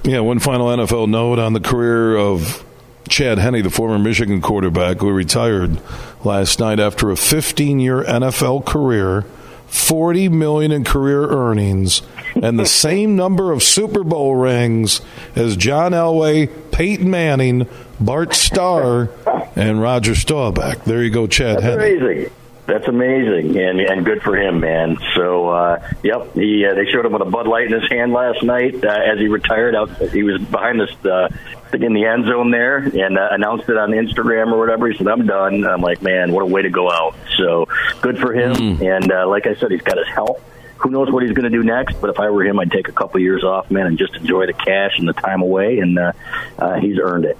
Yeah, 0.05 0.21
one 0.21 0.39
final 0.39 0.69
NFL 0.69 1.09
note 1.09 1.41
on 1.41 1.53
the 1.53 1.61
career 1.61 2.17
of 2.17 2.65
Chad 3.09 3.39
Henne, 3.39 3.63
the 3.63 3.71
former 3.71 3.99
Michigan 3.99 4.41
quarterback 4.41 4.99
who 4.99 5.11
retired 5.11 5.79
last 6.25 6.59
night 6.61 6.81
after 6.81 7.11
a 7.11 7.15
15-year 7.15 8.03
NFL 8.05 8.65
career, 8.67 9.23
40 9.67 10.29
million 10.29 10.73
in 10.73 10.85
career 10.85 11.27
earnings, 11.29 12.03
and 12.35 12.59
the 12.59 12.67
same 12.85 13.17
number 13.17 13.53
of 13.53 13.63
Super 13.63 14.05
Bowl 14.05 14.35
rings 14.35 15.01
as 15.35 15.57
John 15.57 15.93
Elway, 15.93 16.51
Peyton 16.73 17.11
Manning, 17.11 17.69
Bart 18.01 18.35
Starr, 18.35 19.11
and 19.55 19.81
Roger 19.81 20.15
Staubach. 20.15 20.85
There 20.85 21.03
you 21.03 21.11
go, 21.11 21.27
Chad 21.27 21.57
That's 21.59 21.65
Henne. 21.65 21.75
Amazing. 21.75 22.31
That's 22.67 22.89
amazing, 22.89 23.57
and 23.57 23.81
and 23.81 24.05
good 24.05 24.23
for 24.23 24.37
him, 24.37 24.59
man. 24.59 24.99
So, 25.15 25.49
uh, 25.49 25.89
yep, 26.03 26.35
he 26.35 26.67
uh, 26.67 26.75
they 26.75 26.87
showed 26.87 27.07
him 27.07 27.13
with 27.13 27.23
a 27.23 27.31
Bud 27.31 27.47
Light 27.47 27.67
in 27.67 27.81
his 27.81 27.89
hand 27.89 28.13
last 28.13 28.43
night 28.43 28.85
uh, 28.85 28.89
as 28.89 29.21
he 29.21 29.29
retired. 29.29 29.77
Out, 29.77 29.91
he 30.11 30.25
was 30.25 30.43
behind 30.43 30.81
this 30.81 30.91
uh, 31.05 31.29
in 31.73 31.93
the 31.93 32.05
end 32.05 32.27
zone 32.27 32.51
there 32.51 32.79
and 32.79 33.17
uh, 33.19 33.29
announced 33.31 33.69
it 33.69 33.77
on 33.77 33.91
Instagram 33.91 34.53
or 34.53 34.59
whatever. 34.59 34.89
He 34.89 34.97
said, 34.97 35.07
"I'm 35.07 35.27
done." 35.27 35.65
I'm 35.65 35.81
like, 35.81 36.03
man, 36.03 36.33
what 36.33 36.43
a 36.43 36.47
way 36.47 36.63
to 36.63 36.71
go 36.71 36.91
out. 36.91 37.15
So 37.37 37.69
good 38.01 38.19
for 38.19 38.35
him. 38.35 38.55
Mm. 38.55 38.97
And 38.97 39.13
uh, 39.13 39.29
like 39.29 39.47
I 39.47 39.55
said, 39.55 39.71
he's 39.71 39.83
got 39.83 39.99
his 39.99 40.09
health. 40.09 40.43
Who 40.79 40.91
knows 40.91 41.11
what 41.11 41.23
he's 41.23 41.33
going 41.33 41.51
to 41.51 41.57
do 41.57 41.63
next? 41.63 42.01
But 42.01 42.11
if 42.11 42.19
I 42.19 42.31
were 42.31 42.45
him, 42.45 42.59
I'd 42.59 42.71
take 42.71 42.89
a 42.89 42.93
couple 42.93 43.21
years 43.21 43.45
off, 43.45 43.71
man, 43.71 43.87
and 43.87 43.97
just 43.97 44.15
enjoy 44.15 44.47
the 44.47 44.53
cash 44.53 44.99
and 44.99 45.09
the 45.09 45.15
time 45.15 45.41
away. 45.41 45.79
And 45.79 45.99
uh, 45.99 46.13
uh, 46.59 46.75
he's 46.81 46.99
earned 46.99 47.27
it. 47.27 47.39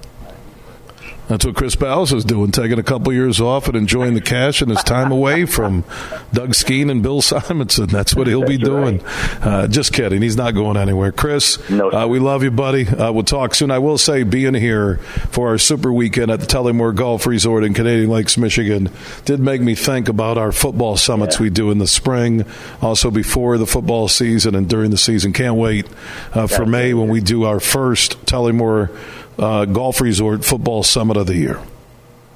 That's 1.27 1.45
what 1.45 1.55
Chris 1.55 1.75
Balas 1.75 2.13
is 2.13 2.23
doing, 2.23 2.51
taking 2.51 2.79
a 2.79 2.83
couple 2.83 3.11
years 3.11 3.41
off 3.41 3.67
and 3.67 3.75
enjoying 3.75 4.13
the 4.13 4.21
cash 4.21 4.61
and 4.61 4.71
his 4.71 4.81
time 4.81 5.11
away 5.11 5.45
from 5.45 5.83
Doug 6.31 6.51
Skeen 6.51 6.89
and 6.89 7.03
Bill 7.03 7.21
Simonson. 7.27 7.87
That's 7.87 8.15
what 8.15 8.27
he'll 8.27 8.41
That's 8.41 8.51
be 8.51 8.57
doing. 8.57 8.99
Right. 8.99 9.37
Uh, 9.41 9.67
just 9.67 9.91
kidding. 9.91 10.21
He's 10.21 10.37
not 10.37 10.51
going 10.51 10.77
anywhere. 10.77 11.11
Chris, 11.11 11.69
no, 11.69 11.91
uh, 11.91 12.07
we 12.07 12.19
love 12.19 12.43
you, 12.43 12.51
buddy. 12.51 12.87
Uh, 12.87 13.11
we'll 13.11 13.23
talk 13.23 13.55
soon. 13.55 13.71
I 13.71 13.79
will 13.79 13.97
say, 13.97 14.23
being 14.23 14.53
here 14.53 14.97
for 15.29 15.49
our 15.49 15.57
super 15.57 15.91
weekend 15.91 16.31
at 16.31 16.39
the 16.39 16.45
Tullymore 16.45 16.95
Golf 16.95 17.27
Resort 17.27 17.65
in 17.65 17.73
Canadian 17.73 18.09
Lakes, 18.09 18.37
Michigan, 18.37 18.89
did 19.25 19.41
make 19.41 19.59
me 19.59 19.75
think 19.75 20.07
about 20.07 20.37
our 20.37 20.53
football 20.53 20.95
summits 20.95 21.35
yeah. 21.35 21.43
we 21.43 21.49
do 21.49 21.71
in 21.71 21.77
the 21.77 21.87
spring, 21.87 22.45
also 22.81 23.11
before 23.11 23.57
the 23.57 23.67
football 23.67 24.07
season 24.07 24.55
and 24.55 24.69
during 24.69 24.91
the 24.91 24.97
season. 24.97 25.33
Can't 25.33 25.55
wait 25.55 25.87
uh, 26.33 26.47
for 26.47 26.65
May 26.65 26.93
when 26.93 27.09
we 27.09 27.19
do 27.19 27.43
our 27.43 27.59
first 27.59 28.25
Tullymore 28.25 28.95
uh, 29.37 29.65
Golf 29.65 30.01
Resort 30.01 30.43
Football 30.43 30.83
Summit 30.83 31.17
of 31.17 31.27
the 31.27 31.35
Year. 31.35 31.59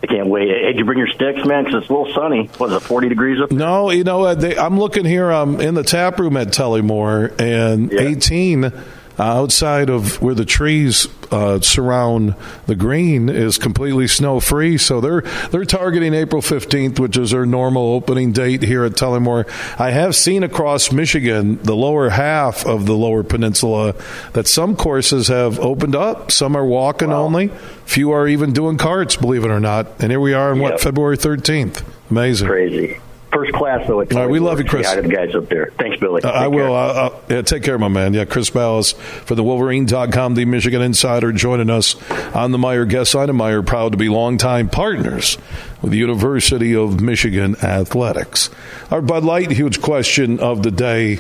I 0.04 0.08
can't 0.08 0.28
wait. 0.28 0.48
Hey, 0.48 0.64
did 0.64 0.80
you 0.80 0.86
bring 0.86 0.98
your 0.98 1.08
sticks, 1.08 1.46
man? 1.46 1.64
Because 1.64 1.84
it's 1.84 1.90
a 1.90 1.94
little 1.94 2.14
sunny. 2.14 2.50
Was 2.60 2.72
it 2.74 2.80
40 2.82 3.10
degrees 3.10 3.40
up 3.40 3.50
there? 3.50 3.60
No, 3.60 3.92
you 3.92 4.04
know, 4.04 4.34
they, 4.34 4.58
I'm 4.58 4.80
looking 4.80 5.06
here. 5.06 5.30
I'm 5.30 5.56
um, 5.56 5.62
in 5.62 5.76
the 5.76 5.84
tap 5.84 6.20
room 6.20 6.38
at 6.38 6.48
Tullymore, 6.48 7.40
and 7.40 7.92
yeah. 7.92 8.02
18 8.02 8.72
outside 9.20 9.90
of 9.90 10.20
where 10.22 10.34
the 10.34 10.46
trees 10.46 11.08
uh, 11.32 11.60
surround 11.62 12.36
the 12.68 12.76
green 12.76 13.30
is 13.30 13.58
completely 13.58 14.08
snow 14.08 14.40
free. 14.40 14.78
So 14.78 15.02
they're 15.02 15.22
they're 15.50 15.66
targeting 15.66 16.14
April 16.14 16.42
15th, 16.42 17.00
which 17.00 17.18
is 17.18 17.32
their 17.32 17.46
normal 17.46 17.94
opening 17.94 18.32
date 18.32 18.64
here 18.64 18.84
at 18.84 18.94
Tullymore. 18.94 19.48
I 19.80 19.92
have 19.92 20.16
seen 20.16 20.44
across 20.44 20.92
Michigan, 20.92 21.62
the 21.64 21.76
lower 21.76 22.10
half 22.10 22.66
of 22.66 22.86
the 22.86 22.96
lower 22.96 23.24
peninsula, 23.24 23.96
that 24.34 24.48
some 24.48 24.76
courses 24.76 25.30
have 25.30 25.60
opened 25.60 25.96
up. 25.96 26.32
Some 26.32 26.56
are 26.56 26.66
walking 26.66 27.10
wow. 27.10 27.24
only. 27.24 27.48
Few 27.86 28.12
are 28.12 28.28
even 28.28 28.54
doing 28.54 28.78
carts, 28.78 29.16
believe 29.16 29.44
it 29.44 29.52
or 29.52 29.60
not. 29.60 29.88
And 30.00 30.12
here 30.12 30.20
we 30.20 30.34
are 30.34 30.52
on 30.52 30.60
yep. 30.60 30.72
what 30.72 30.82
February 30.82 31.18
13th. 31.18 31.84
Amazing. 32.10 32.48
Crazy 32.48 33.00
first 33.32 33.54
class 33.54 33.88
though. 33.88 34.00
All 34.00 34.06
right, 34.06 34.30
we 34.30 34.40
love 34.40 34.60
you, 34.60 34.66
Chris. 34.66 34.88
Hi 34.88 34.96
to 34.96 35.02
the 35.02 35.10
guys 35.10 35.34
up 35.36 35.48
there. 35.50 35.72
Thanks, 35.78 36.00
Billy. 36.00 36.22
Uh, 36.24 36.30
I 36.30 36.48
will. 36.48 36.74
Uh, 36.74 36.80
uh, 36.80 37.20
yeah, 37.30 37.42
take 37.42 37.64
care, 37.64 37.78
my 37.78 37.88
man. 37.88 38.14
Yeah, 38.14 38.26
Chris 38.26 38.50
Balas 38.50 38.92
for 38.92 39.36
the 39.36 39.44
Wolverine.com, 39.44 40.36
the 40.36 40.46
Michigan 40.46 40.82
Insider, 40.82 41.32
joining 41.32 41.70
us 41.70 41.96
on 42.34 42.52
the 42.52 42.58
Meijer 42.58 42.88
guest 42.88 43.16
line. 43.16 43.30
And 43.30 43.40
Meijer, 43.40 43.66
proud 43.66 43.94
to 43.94 43.98
be 43.98 44.10
longtime 44.10 44.70
partners 44.70 45.38
with 45.82 45.92
the 45.92 45.98
University 45.98 46.76
of 46.76 47.02
Michigan 47.02 47.56
Athletics. 47.64 48.50
Our 48.90 49.02
Bud 49.02 49.24
Light 49.24 49.52
huge 49.52 49.82
question 49.82 50.40
of 50.40 50.64
the 50.64 50.72
day: 50.72 51.20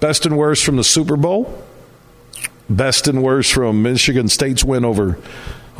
best 0.00 0.26
and 0.26 0.36
worst 0.36 0.64
from 0.64 0.76
the 0.76 0.84
Super 0.84 1.16
Bowl. 1.16 1.64
Best 2.70 3.08
and 3.08 3.22
worst 3.22 3.52
from 3.52 3.82
Michigan 3.82 4.28
State's 4.28 4.62
win 4.62 4.84
over 4.84 5.18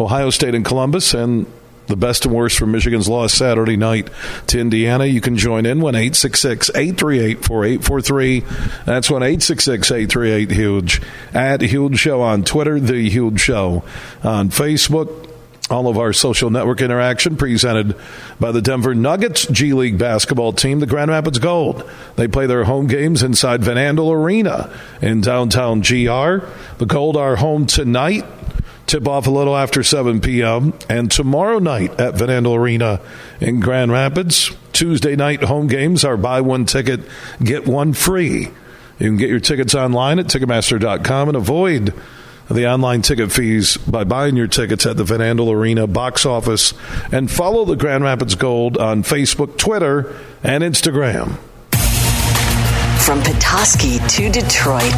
Ohio 0.01 0.31
State 0.31 0.55
and 0.55 0.65
Columbus, 0.65 1.13
and 1.13 1.47
the 1.89 1.97
best 1.97 2.25
and 2.25 2.35
worst 2.35 2.59
from 2.59 2.71
Michigan's 2.71 3.09
loss 3.09 3.33
Saturday 3.33 3.77
night 3.77 4.09
to 4.47 4.61
Indiana. 4.61 5.07
You 5.07 5.21
can 5.21 5.37
join 5.37 5.67
in 5.67 5.81
1 5.81 5.95
866 5.95 6.71
838 6.71 7.45
4843. 7.45 8.41
That's 8.85 9.11
1 9.11 9.23
866 9.23 9.91
838 9.91 10.51
Huge. 10.51 11.03
At 11.35 11.63
Huge 11.63 11.99
Show 11.99 12.21
on 12.21 12.45
Twitter, 12.45 12.79
The 12.79 13.09
Huge 13.09 13.41
Show 13.41 13.83
on 14.23 14.51
Facebook. 14.51 15.27
All 15.71 15.87
of 15.87 15.99
our 15.99 16.15
social 16.15 16.49
network 16.49 16.81
interaction 16.81 17.37
presented 17.37 17.95
by 18.41 18.53
the 18.53 18.63
Denver 18.63 18.95
Nuggets 18.95 19.47
G 19.49 19.75
League 19.75 19.99
basketball 19.99 20.55
team, 20.55 20.81
the 20.81 20.87
Grand 20.87 21.11
Rapids 21.11 21.39
Gold. 21.39 21.89
They 22.17 22.27
play 22.27 22.47
their 22.47 22.65
home 22.65 22.87
games 22.87 23.23
inside 23.23 23.63
Van 23.63 23.77
Andel 23.77 24.11
Arena 24.11 24.75
in 25.03 25.21
downtown 25.21 25.81
GR. 25.81 26.47
The 26.79 26.87
Gold 26.87 27.19
are 27.19 27.37
home 27.37 27.67
tonight 27.67 28.25
tip 28.89 29.07
off 29.07 29.27
a 29.27 29.31
little 29.31 29.57
after 29.57 29.85
7 29.85 30.21
p.m. 30.21 30.75
And 30.89 31.11
tomorrow 31.11 31.61
night 31.61 32.01
at 32.01 32.15
Van 32.15 32.29
Andel 32.29 32.57
Arena 32.57 33.01
in 33.41 33.61
Grand 33.61 33.93
Rapids, 33.93 34.51
Tuesday 34.73 35.15
night 35.15 35.45
home 35.45 35.69
games 35.69 36.05
are 36.05 36.17
buy 36.17 36.41
one 36.41 36.65
ticket, 36.65 37.01
get 37.43 37.69
one 37.69 37.93
free. 37.93 38.49
You 38.99 39.07
can 39.07 39.17
get 39.17 39.29
your 39.31 39.41
tickets 39.41 39.75
online 39.77 40.19
at 40.19 40.27
Ticketmaster.com 40.27 41.29
and 41.29 41.37
avoid 41.37 41.95
the 42.51 42.67
online 42.67 43.03
ticket 43.03 43.31
fees 43.31 43.77
by 43.77 44.05
buying 44.05 44.35
your 44.35 44.49
tickets 44.49 44.87
at 44.87 44.97
the 44.97 45.05
Van 45.05 45.21
Andel 45.21 45.53
Arena 45.53 45.87
box 45.87 46.25
office 46.25 46.73
and 47.13 47.31
follow 47.31 47.65
the 47.65 47.77
Grand 47.77 48.03
Rapids 48.03 48.35
Gold 48.35 48.79
on 48.79 49.03
Facebook, 49.03 49.59
Twitter, 49.59 50.17
and 50.43 50.65
Instagram. 50.65 51.37
From 53.05 53.23
Petoskey 53.23 53.99
to 54.09 54.31
Detroit, 54.31 54.93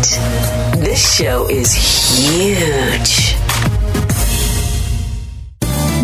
this 0.78 1.16
show 1.16 1.48
is 1.48 1.74
huge. 1.74 3.29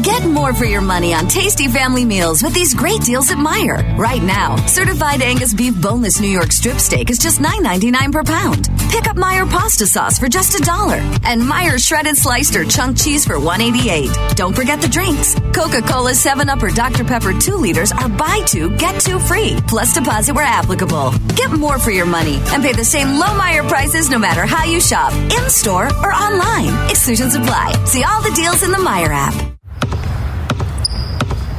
Get 0.07 0.25
more 0.25 0.55
for 0.55 0.67
your 0.67 0.83
money 0.83 1.13
on 1.13 1.27
tasty 1.27 1.67
family 1.67 2.05
meals 2.05 2.41
with 2.41 2.55
these 2.55 2.75
great 2.75 3.01
deals 3.01 3.29
at 3.33 3.39
Meijer. 3.39 3.99
Right 3.99 4.23
now, 4.23 4.55
certified 4.67 5.21
Angus 5.21 5.53
beef 5.53 5.75
boneless 5.83 6.21
New 6.21 6.29
York 6.29 6.53
strip 6.53 6.79
steak 6.79 7.11
is 7.11 7.19
just 7.19 7.41
$9.99 7.41 8.13
per 8.13 8.23
pound. 8.23 8.69
Pick 8.89 9.09
up 9.09 9.17
Meijer 9.17 9.51
pasta 9.51 9.85
sauce 9.85 10.17
for 10.17 10.29
just 10.29 10.61
a 10.61 10.63
dollar 10.63 10.99
and 11.25 11.43
Meijer 11.43 11.85
shredded 11.85 12.17
sliced 12.17 12.55
or 12.55 12.65
chunk 12.65 12.97
cheese 12.97 13.27
for 13.27 13.35
$1.88. 13.35 14.37
Don't 14.37 14.55
forget 14.55 14.81
the 14.81 14.87
drinks. 14.87 15.35
Coca-Cola 15.53 16.15
7 16.15 16.49
Up 16.49 16.63
or 16.63 16.71
Dr. 16.71 17.03
Pepper 17.03 17.37
2 17.37 17.57
liters 17.57 17.91
are 17.91 18.09
buy 18.09 18.41
two, 18.47 18.77
get 18.77 19.01
two 19.01 19.19
free, 19.19 19.57
plus 19.67 19.93
deposit 19.93 20.37
where 20.37 20.45
applicable. 20.45 21.15
Get 21.35 21.51
more 21.51 21.81
for 21.81 21.91
your 21.91 22.07
money 22.07 22.37
and 22.55 22.63
pay 22.63 22.75
the 22.75 22.85
same 22.85 23.19
low 23.19 23.35
Meijer 23.37 23.69
prices 23.69 24.09
no 24.09 24.21
matter 24.21 24.47
how 24.47 24.63
you 24.63 24.81
shop, 24.81 25.13
in 25.13 25.51
store 25.51 25.89
or 25.89 26.13
online. 26.13 26.91
Exclusions 26.91 27.35
apply. 27.35 27.73
See 27.87 28.05
all 28.05 28.23
the 28.23 28.31
deals 28.37 28.63
in 28.63 28.71
the 28.71 28.79
Meijer 28.79 29.11
app. 29.11 29.56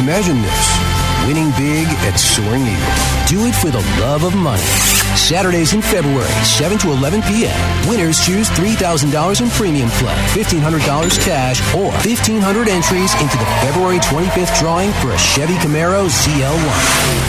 Imagine 0.00 0.42
this 0.42 1.04
winning 1.26 1.50
big 1.56 1.86
at 2.04 2.18
Soaring 2.18 2.66
Eagle. 2.66 2.94
Do 3.30 3.46
it 3.46 3.54
for 3.54 3.70
the 3.70 3.80
love 4.02 4.24
of 4.24 4.34
money. 4.34 4.66
Saturdays 5.14 5.72
in 5.72 5.80
February, 5.80 6.28
7 6.42 6.76
to 6.78 6.90
11 6.90 7.22
p.m. 7.22 7.54
Winners 7.88 8.18
choose 8.18 8.50
$3,000 8.50 9.06
in 9.40 9.48
premium 9.54 9.88
play, 10.02 10.18
$1,500 10.34 10.82
cash, 11.22 11.62
or 11.72 11.94
1,500 12.02 12.68
entries 12.68 13.14
into 13.22 13.38
the 13.38 13.48
February 13.62 14.02
25th 14.02 14.58
drawing 14.58 14.90
for 14.98 15.14
a 15.14 15.18
Chevy 15.18 15.54
Camaro 15.62 16.10
ZL1. 16.10 16.78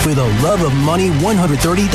For 0.03 0.13
the 0.17 0.27
love 0.41 0.65
of 0.65 0.73
money 0.73 1.09
$130,000 1.21 1.87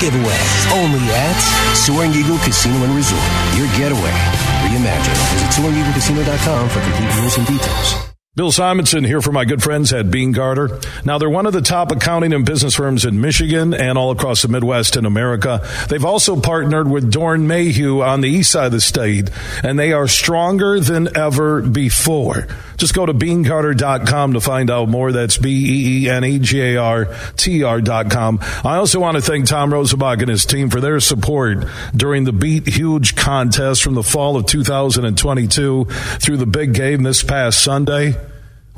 giveaway. 0.00 0.40
Only 0.72 1.04
at 1.12 1.38
Soaring 1.76 2.12
Eagle 2.16 2.38
Casino 2.40 2.80
and 2.82 2.96
Resort. 2.96 3.28
Your 3.54 3.68
getaway. 3.76 4.16
Reimagine. 4.64 5.20
Visit 5.36 5.52
SoaringEagleCasino.com 5.54 6.68
for 6.68 6.80
complete 6.80 7.12
rules 7.20 7.36
and 7.36 7.46
details. 7.46 8.07
Bill 8.38 8.52
Simonson 8.52 9.02
here 9.02 9.20
for 9.20 9.32
my 9.32 9.44
good 9.44 9.64
friends 9.64 9.92
at 9.92 10.12
Beene 10.12 10.30
Garter. 10.30 10.78
Now, 11.04 11.18
they're 11.18 11.28
one 11.28 11.46
of 11.46 11.52
the 11.52 11.60
top 11.60 11.90
accounting 11.90 12.32
and 12.32 12.46
business 12.46 12.76
firms 12.76 13.04
in 13.04 13.20
Michigan 13.20 13.74
and 13.74 13.98
all 13.98 14.12
across 14.12 14.42
the 14.42 14.48
Midwest 14.48 14.96
in 14.96 15.06
America. 15.06 15.68
They've 15.88 16.04
also 16.04 16.40
partnered 16.40 16.88
with 16.88 17.12
Doeren 17.12 17.46
Mayhew 17.48 18.00
on 18.00 18.20
the 18.20 18.28
east 18.28 18.52
side 18.52 18.66
of 18.66 18.72
the 18.72 18.80
state, 18.80 19.28
and 19.64 19.76
they 19.76 19.92
are 19.92 20.06
stronger 20.06 20.78
than 20.78 21.16
ever 21.16 21.62
before. 21.62 22.46
Just 22.76 22.94
go 22.94 23.04
to 23.04 23.12
beenegarter.com 23.12 24.34
to 24.34 24.40
find 24.40 24.70
out 24.70 24.88
more. 24.88 25.10
That's 25.10 25.36
B 25.36 25.50
E 25.50 26.04
E 26.04 26.08
N 26.08 26.22
E 26.22 26.38
G 26.38 26.60
A 26.62 26.76
R 26.76 27.08
T 27.36 27.64
R.com. 27.64 28.38
I 28.64 28.76
also 28.76 29.00
want 29.00 29.16
to 29.16 29.20
thank 29.20 29.48
Tom 29.48 29.72
Rosenbach 29.72 30.20
and 30.20 30.28
his 30.28 30.46
team 30.46 30.70
for 30.70 30.80
their 30.80 31.00
support 31.00 31.66
during 31.96 32.22
the 32.22 32.32
Beat 32.32 32.68
Huge 32.68 33.16
contest 33.16 33.82
from 33.82 33.94
the 33.94 34.04
fall 34.04 34.36
of 34.36 34.46
2022 34.46 35.86
through 36.20 36.36
the 36.36 36.46
big 36.46 36.72
game 36.72 37.02
this 37.02 37.24
past 37.24 37.64
Sunday. 37.64 38.14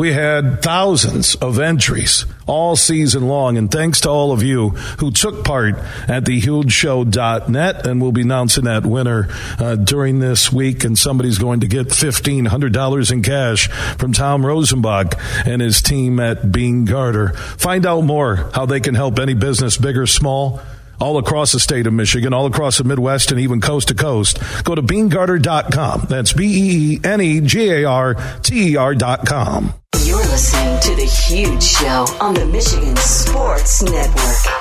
We 0.00 0.14
had 0.14 0.62
thousands 0.62 1.34
of 1.34 1.58
entries 1.58 2.24
all 2.46 2.74
season 2.74 3.28
long, 3.28 3.58
and 3.58 3.70
thanks 3.70 4.00
to 4.00 4.08
all 4.08 4.32
of 4.32 4.42
you 4.42 4.70
who 4.70 5.10
took 5.10 5.44
part 5.44 5.74
at 6.08 6.24
thehugeshow.net, 6.24 7.86
and 7.86 8.00
we'll 8.00 8.10
be 8.10 8.22
announcing 8.22 8.64
that 8.64 8.86
winner 8.86 9.28
uh, 9.58 9.76
during 9.76 10.18
this 10.18 10.50
week, 10.50 10.84
and 10.84 10.98
somebody's 10.98 11.36
going 11.36 11.60
to 11.60 11.66
get 11.66 11.88
$1,500 11.88 13.12
in 13.12 13.22
cash 13.22 13.68
from 13.98 14.14
Tom 14.14 14.40
Rosenbach 14.40 15.20
and 15.46 15.60
his 15.60 15.82
team 15.82 16.18
at 16.18 16.50
Beene 16.50 16.86
Garter. 16.86 17.34
Find 17.58 17.84
out 17.84 18.00
more 18.00 18.36
how 18.54 18.64
they 18.64 18.80
can 18.80 18.94
help 18.94 19.18
any 19.18 19.34
business, 19.34 19.76
big 19.76 19.98
or 19.98 20.06
small 20.06 20.62
all 21.00 21.18
across 21.18 21.52
the 21.52 21.60
state 21.60 21.86
of 21.86 21.92
Michigan, 21.92 22.32
all 22.32 22.46
across 22.46 22.78
the 22.78 22.84
Midwest, 22.84 23.30
and 23.30 23.40
even 23.40 23.60
coast 23.60 23.88
to 23.88 23.94
coast. 23.94 24.38
Go 24.64 24.74
to 24.74 24.82
beenegarter.com. 24.82 26.06
That's 26.08 26.32
B 26.32 26.44
E 26.44 26.94
E 26.94 27.00
N 27.02 27.20
E 27.20 27.40
G 27.40 27.70
A 27.70 27.84
R 27.84 28.14
T 28.42 28.72
E 28.72 28.76
R.com. 28.76 29.74
You're 30.04 30.18
listening 30.18 30.80
to 30.80 30.94
The 30.94 31.04
Huge 31.04 31.62
Show 31.62 32.06
on 32.20 32.34
the 32.34 32.46
Michigan 32.46 32.96
Sports 32.96 33.82
Network. 33.82 34.60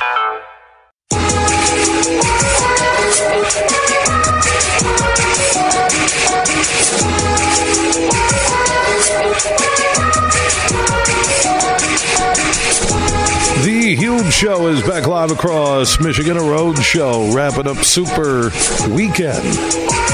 Huge 13.95 14.31
Show 14.31 14.67
is 14.67 14.81
back 14.83 15.07
live 15.07 15.31
across 15.31 15.99
Michigan, 15.99 16.37
a 16.37 16.41
road 16.41 16.77
show, 16.77 17.33
wrapping 17.33 17.65
up 17.65 17.77
Super 17.77 18.51
Weekend 18.89 19.43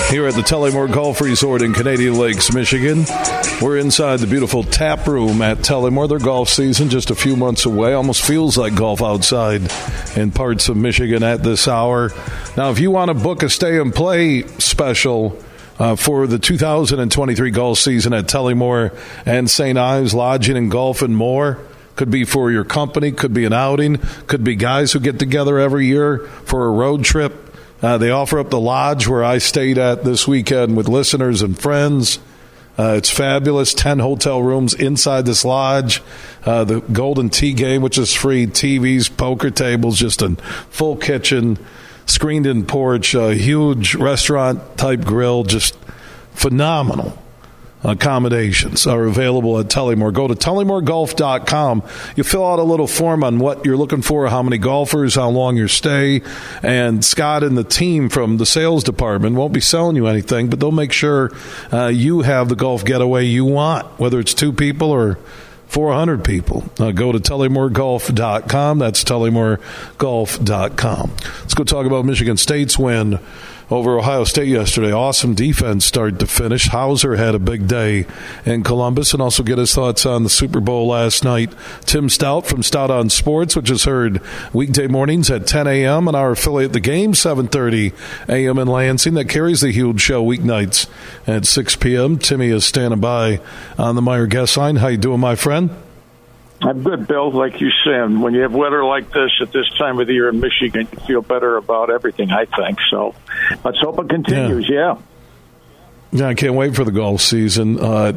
here 0.10 0.26
at 0.28 0.34
the 0.34 0.44
Tullymore 0.46 0.90
Golf 0.90 1.20
Resort 1.20 1.62
in 1.62 1.74
Canadian 1.74 2.18
Lakes, 2.18 2.54
Michigan. 2.54 3.04
We're 3.62 3.78
inside 3.78 4.20
the 4.20 4.28
beautiful 4.28 4.64
tap 4.64 5.06
room 5.08 5.42
at 5.42 5.58
Tullymore. 5.58 6.08
Their 6.08 6.20
golf 6.20 6.48
season 6.48 6.90
just 6.90 7.12
a 7.12 7.16
few 7.16 7.36
months 7.36 7.66
away. 7.66 7.94
Almost 7.94 8.24
feels 8.24 8.58
like 8.58 8.76
golf 8.76 9.02
outside 9.02 9.70
in 10.16 10.32
parts 10.32 10.70
of 10.70 10.78
Michigan 10.78 11.22
at 11.22 11.44
this 11.44 11.68
hour. 11.68 12.12
Now, 12.56 12.72
if 12.72 12.80
you 12.80 12.92
want 12.92 13.10
to 13.10 13.14
book 13.14 13.44
a 13.44 13.50
stay 13.50 13.78
and 13.80 13.94
play 13.94 14.44
special, 14.44 15.38
uh, 15.78 15.98
for 15.98 16.26
the 16.28 16.40
2023 16.40 17.52
golf 17.52 17.78
season 17.78 18.14
at 18.14 18.26
Tullymore 18.28 18.98
and 19.26 19.50
St. 19.50 19.78
Ives 19.78 20.14
Lodging 20.14 20.56
and 20.56 20.72
Golf 20.72 21.02
and 21.02 21.18
more. 21.18 21.60
Could 21.96 22.12
be 22.12 22.26
for 22.26 22.52
your 22.52 22.66
company, 22.66 23.12
could 23.12 23.34
be 23.34 23.46
an 23.46 23.54
outing, 23.54 23.98
could 24.28 24.44
be 24.44 24.56
guys 24.56 24.92
who 24.92 25.00
get 25.00 25.18
together 25.18 25.58
every 25.58 25.86
year 25.86 26.20
for 26.20 26.66
a 26.66 26.72
road 26.72 27.06
trip. 27.06 27.56
Uh, 27.82 27.98
they 27.98 28.10
offer 28.10 28.40
up 28.40 28.50
the 28.50 28.60
lodge 28.60 29.08
where 29.08 29.24
I 29.24 29.38
stayed 29.38 29.78
at 29.78 30.04
this 30.04 30.28
weekend 30.28 30.76
with 30.76 30.88
listeners 30.88 31.42
and 31.42 31.58
friends. 31.58 32.20
Uh, 32.78 32.96
it's 32.98 33.10
fabulous. 33.10 33.74
10 33.74 34.00
hotel 34.00 34.42
rooms 34.42 34.74
inside 34.74 35.26
this 35.26 35.46
lodge. 35.46 36.02
Uh, 36.44 36.64
the 36.66 36.82
Golden 36.82 37.30
Tee 37.30 37.54
game, 37.54 37.82
which 37.82 37.98
is 37.98 38.14
free. 38.14 38.48
TVs, 38.48 39.16
poker 39.16 39.50
tables, 39.50 39.98
just 39.98 40.22
a 40.22 40.36
full 40.70 40.98
kitchen, 40.98 41.58
screened 42.06 42.46
in 42.46 42.66
porch, 42.66 43.16
a 43.16 43.34
huge 43.34 43.96
restaurant 43.96 44.78
type 44.78 45.06
grill. 45.06 45.44
Just 45.44 45.76
phenomenal 46.34 47.18
accommodations 47.86 48.88
are 48.88 49.06
available 49.06 49.60
at 49.60 49.68
Tullymore. 49.68 50.14
Go 50.14 50.28
to 50.28 50.36
tullymoregolf.com. 50.36 51.84
You 52.16 52.24
fill 52.24 52.46
out 52.46 52.60
a 52.60 52.64
little 52.64 52.88
form 52.88 53.24
on 53.24 53.40
what 53.40 53.66
you're 53.66 53.78
looking 53.78 54.02
for, 54.02 54.28
how 54.28 54.44
many 54.44 54.58
golfers, 54.58 55.16
how 55.16 55.30
long 55.30 55.56
your 55.56 55.68
stay, 55.68 56.22
and 56.64 57.06
Scott 57.06 57.44
and 57.44 57.58
the 57.58 57.64
team 57.64 58.10
from 58.10 58.38
the 58.38 58.46
sales 58.46 58.84
department 58.84 59.36
won't 59.36 59.54
be 59.54 59.62
selling 59.62 59.96
you 59.96 60.08
anything, 60.08 60.50
but 60.50 60.60
they'll 60.60 60.72
make 60.72 60.92
sure 60.92 61.32
uh, 61.72 61.88
you 61.88 62.22
have 62.22 62.50
the 62.50 62.56
golf 62.56 62.84
getaway 62.84 63.26
you 63.26 63.46
want, 63.46 63.86
whether 64.00 64.20
it's 64.20 64.34
two 64.34 64.52
people 64.52 64.90
or 64.90 65.20
400 65.68 66.24
people. 66.24 66.64
Uh, 66.80 66.92
go 66.92 67.12
to 67.12 67.20
tullymoregolf.com. 67.20 68.80
That's 68.80 69.04
tullymoregolf.com. 69.04 71.12
Let's 71.42 71.54
go 71.54 71.64
talk 71.64 71.86
about 71.86 72.06
Michigan 72.06 72.38
State's 72.38 72.80
win 72.80 73.20
over 73.70 73.98
Ohio 73.98 74.24
State 74.24 74.48
yesterday. 74.48 74.92
Awesome 74.92 75.34
defense 75.34 75.86
start 75.86 76.20
to 76.20 76.28
finish. 76.28 76.68
Hauser 76.68 77.16
had 77.16 77.36
a 77.36 77.40
big 77.40 77.68
day 77.68 78.06
in 78.46 78.64
Columbus 78.64 79.14
and 79.14 79.22
also 79.22 79.44
get 79.44 79.58
his 79.58 79.74
thoughts 79.74 80.06
on 80.06 80.24
the 80.24 80.30
Super 80.30 80.60
Bowl 80.60 80.88
last 80.88 81.24
night. 81.24 81.54
Tim 81.86 82.08
Staudt 82.08 82.46
from 82.46 82.62
Staudt 82.62 82.90
on 82.90 83.10
Sports, 83.10 83.56
which 83.56 83.72
is 83.72 83.86
heard 83.86 84.22
weekday 84.54 84.88
mornings 84.88 85.30
at 85.30 85.48
10 85.48 85.68
a.m. 85.68 86.08
on 86.08 86.16
our 86.16 86.32
affiliate 86.32 86.74
The 86.74 86.80
Game, 86.80 87.14
7.30 87.14 87.94
a.m. 88.30 88.60
in 88.60 88.68
Lansing. 88.68 89.16
That 89.16 89.30
carries 89.30 89.62
the 89.62 89.72
huge 89.72 90.02
show 90.02 90.24
weeknights 90.24 90.88
at 91.28 91.46
6 91.46 91.76
p.m. 91.78 92.18
Timmy 92.18 92.50
is 92.50 92.66
standing 92.66 93.00
by 93.00 93.40
on 93.78 93.96
the 93.96 94.02
Meijer 94.02 94.30
guest 94.30 94.58
line. 94.58 94.78
How 94.78 94.88
you 94.88 94.98
doing, 94.98 95.20
my 95.20 95.36
friend? 95.36 95.70
I'm 96.62 96.84
good, 96.84 97.08
Bill. 97.08 97.32
Like 97.32 97.62
you 97.62 97.70
said, 97.84 98.18
when 98.18 98.34
you 98.34 98.42
have 98.42 98.54
weather 98.54 98.84
like 98.84 99.12
this 99.12 99.32
at 99.42 99.52
this 99.52 99.70
time 99.78 100.00
of 100.00 100.08
the 100.08 100.14
year 100.14 100.30
in 100.30 100.40
Michigan, 100.40 100.88
you 100.92 101.00
feel 101.06 101.22
better 101.22 101.58
about 101.58 101.90
everything. 101.90 102.32
I 102.32 102.46
think 102.46 102.80
so. 102.90 103.14
Let's 103.64 103.80
hope 103.80 104.00
it 104.00 104.10
continues. 104.10 104.70
Yeah. 104.70 104.98
Yeah, 106.12 106.28
I 106.28 106.34
can't 106.34 106.54
wait 106.56 106.76
for 106.76 106.86
the 106.86 106.92
golf 106.92 107.22
season. 107.22 107.80
Uh, 107.80 108.14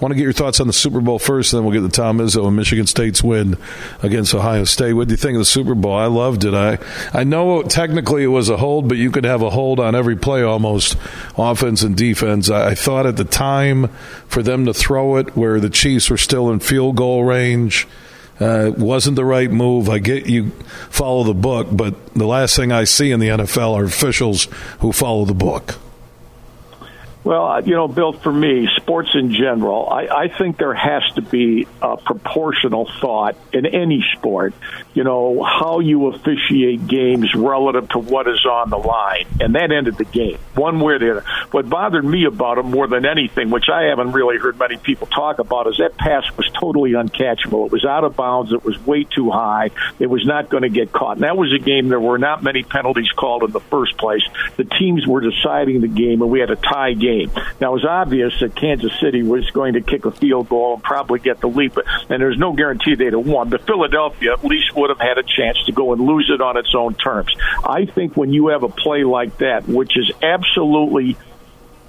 want 0.00 0.12
to 0.12 0.16
get 0.16 0.24
your 0.24 0.32
thoughts 0.32 0.60
on 0.60 0.66
the 0.66 0.72
Super 0.72 1.00
Bowl 1.00 1.18
first, 1.18 1.52
and 1.52 1.58
then 1.58 1.64
we'll 1.64 1.80
get 1.80 1.88
to 1.88 1.94
Tom 1.94 2.18
Izzo 2.18 2.46
and 2.46 2.56
Michigan 2.56 2.86
State's 2.86 3.22
win 3.22 3.56
against 4.02 4.34
Ohio 4.34 4.64
State. 4.64 4.94
What 4.94 5.08
do 5.08 5.12
you 5.12 5.16
think 5.16 5.34
of 5.34 5.40
the 5.40 5.44
Super 5.44 5.74
Bowl? 5.74 5.94
I 5.94 6.06
loved 6.06 6.44
it. 6.44 6.54
I 6.54 6.78
I 7.12 7.24
know 7.24 7.62
technically 7.62 8.24
it 8.24 8.28
was 8.28 8.48
a 8.48 8.56
hold, 8.56 8.88
but 8.88 8.98
you 8.98 9.10
could 9.10 9.24
have 9.24 9.42
a 9.42 9.50
hold 9.50 9.80
on 9.80 9.94
every 9.94 10.16
play 10.16 10.42
almost, 10.42 10.96
offense 11.36 11.82
and 11.82 11.96
defense. 11.96 12.50
I, 12.50 12.70
I 12.70 12.74
thought 12.74 13.06
at 13.06 13.16
the 13.16 13.24
time 13.24 13.88
for 14.26 14.42
them 14.42 14.66
to 14.66 14.74
throw 14.74 15.16
it 15.16 15.36
where 15.36 15.60
the 15.60 15.70
Chiefs 15.70 16.10
were 16.10 16.18
still 16.18 16.50
in 16.50 16.60
field 16.60 16.96
goal 16.96 17.24
range. 17.24 17.86
Uh, 18.40 18.72
wasn't 18.76 19.14
the 19.14 19.24
right 19.24 19.50
move. 19.50 19.88
I 19.88 20.00
get 20.00 20.26
you 20.26 20.50
follow 20.90 21.22
the 21.22 21.34
book, 21.34 21.68
but 21.70 22.14
the 22.14 22.26
last 22.26 22.56
thing 22.56 22.72
I 22.72 22.82
see 22.82 23.12
in 23.12 23.20
the 23.20 23.28
NFL 23.28 23.74
are 23.74 23.84
officials 23.84 24.48
who 24.80 24.90
follow 24.92 25.24
the 25.24 25.34
book. 25.34 25.76
Well, 27.24 27.46
uh, 27.46 27.60
you 27.62 27.74
know, 27.74 27.88
Bill, 27.88 28.12
for 28.12 28.30
me, 28.30 28.68
sports 28.76 29.08
in 29.14 29.32
general, 29.32 29.88
I, 29.88 30.24
I 30.24 30.28
think 30.28 30.58
there 30.58 30.74
has 30.74 31.02
to 31.14 31.22
be 31.22 31.66
a 31.80 31.96
proportional 31.96 32.86
thought 33.00 33.36
in 33.50 33.64
any 33.64 34.04
sport. 34.12 34.52
You 34.92 35.04
know, 35.04 35.42
how 35.42 35.80
you 35.80 36.08
officiate 36.08 36.86
games 36.86 37.34
relative 37.34 37.88
to 37.90 37.98
what 37.98 38.28
is 38.28 38.44
on 38.44 38.68
the 38.68 38.76
line. 38.76 39.26
And 39.40 39.54
that 39.54 39.72
ended 39.72 39.96
the 39.96 40.04
game, 40.04 40.38
one 40.54 40.80
way 40.80 40.94
or 40.94 40.98
the 40.98 41.10
other. 41.12 41.24
What 41.50 41.70
bothered 41.70 42.04
me 42.04 42.26
about 42.26 42.58
it 42.58 42.64
more 42.64 42.86
than 42.86 43.06
anything, 43.06 43.48
which 43.48 43.70
I 43.72 43.84
haven't 43.84 44.12
really 44.12 44.36
heard 44.36 44.58
many 44.58 44.76
people 44.76 45.06
talk 45.06 45.38
about, 45.38 45.66
is 45.66 45.78
that 45.78 45.96
pass 45.96 46.24
was 46.36 46.50
totally 46.50 46.90
uncatchable. 46.90 47.64
It 47.66 47.72
was 47.72 47.86
out 47.86 48.04
of 48.04 48.16
bounds. 48.16 48.52
It 48.52 48.64
was 48.64 48.78
way 48.84 49.04
too 49.04 49.30
high. 49.30 49.70
It 49.98 50.08
was 50.08 50.26
not 50.26 50.50
going 50.50 50.64
to 50.64 50.68
get 50.68 50.92
caught. 50.92 51.16
And 51.16 51.24
that 51.24 51.38
was 51.38 51.54
a 51.54 51.58
game 51.58 51.88
there 51.88 51.98
were 51.98 52.18
not 52.18 52.42
many 52.42 52.64
penalties 52.64 53.10
called 53.16 53.44
in 53.44 53.50
the 53.50 53.60
first 53.60 53.96
place. 53.96 54.22
The 54.56 54.64
teams 54.64 55.06
were 55.06 55.22
deciding 55.22 55.80
the 55.80 55.88
game, 55.88 56.20
and 56.20 56.30
we 56.30 56.40
had 56.40 56.50
a 56.50 56.56
tie 56.56 56.92
game 56.92 57.13
game. 57.14 57.30
Now, 57.60 57.70
it 57.70 57.74
was 57.74 57.84
obvious 57.84 58.32
that 58.40 58.54
Kansas 58.54 58.92
City 59.00 59.22
was 59.22 59.48
going 59.50 59.74
to 59.74 59.80
kick 59.80 60.04
a 60.04 60.10
field 60.10 60.48
goal 60.48 60.74
and 60.74 60.82
probably 60.82 61.20
get 61.20 61.40
the 61.40 61.48
lead, 61.48 61.72
and 61.76 62.20
there's 62.20 62.38
no 62.38 62.52
guarantee 62.52 62.94
they'd 62.94 63.12
have 63.12 63.26
won. 63.26 63.48
But 63.48 63.66
Philadelphia 63.66 64.32
at 64.32 64.44
least 64.44 64.74
would 64.76 64.90
have 64.90 65.00
had 65.00 65.18
a 65.18 65.22
chance 65.22 65.58
to 65.66 65.72
go 65.72 65.92
and 65.92 66.00
lose 66.00 66.30
it 66.32 66.40
on 66.40 66.56
its 66.56 66.74
own 66.74 66.94
terms. 66.94 67.34
I 67.64 67.86
think 67.86 68.16
when 68.16 68.32
you 68.32 68.48
have 68.48 68.62
a 68.62 68.68
play 68.68 69.04
like 69.04 69.38
that, 69.38 69.68
which 69.68 69.96
is 69.96 70.10
absolutely 70.22 71.16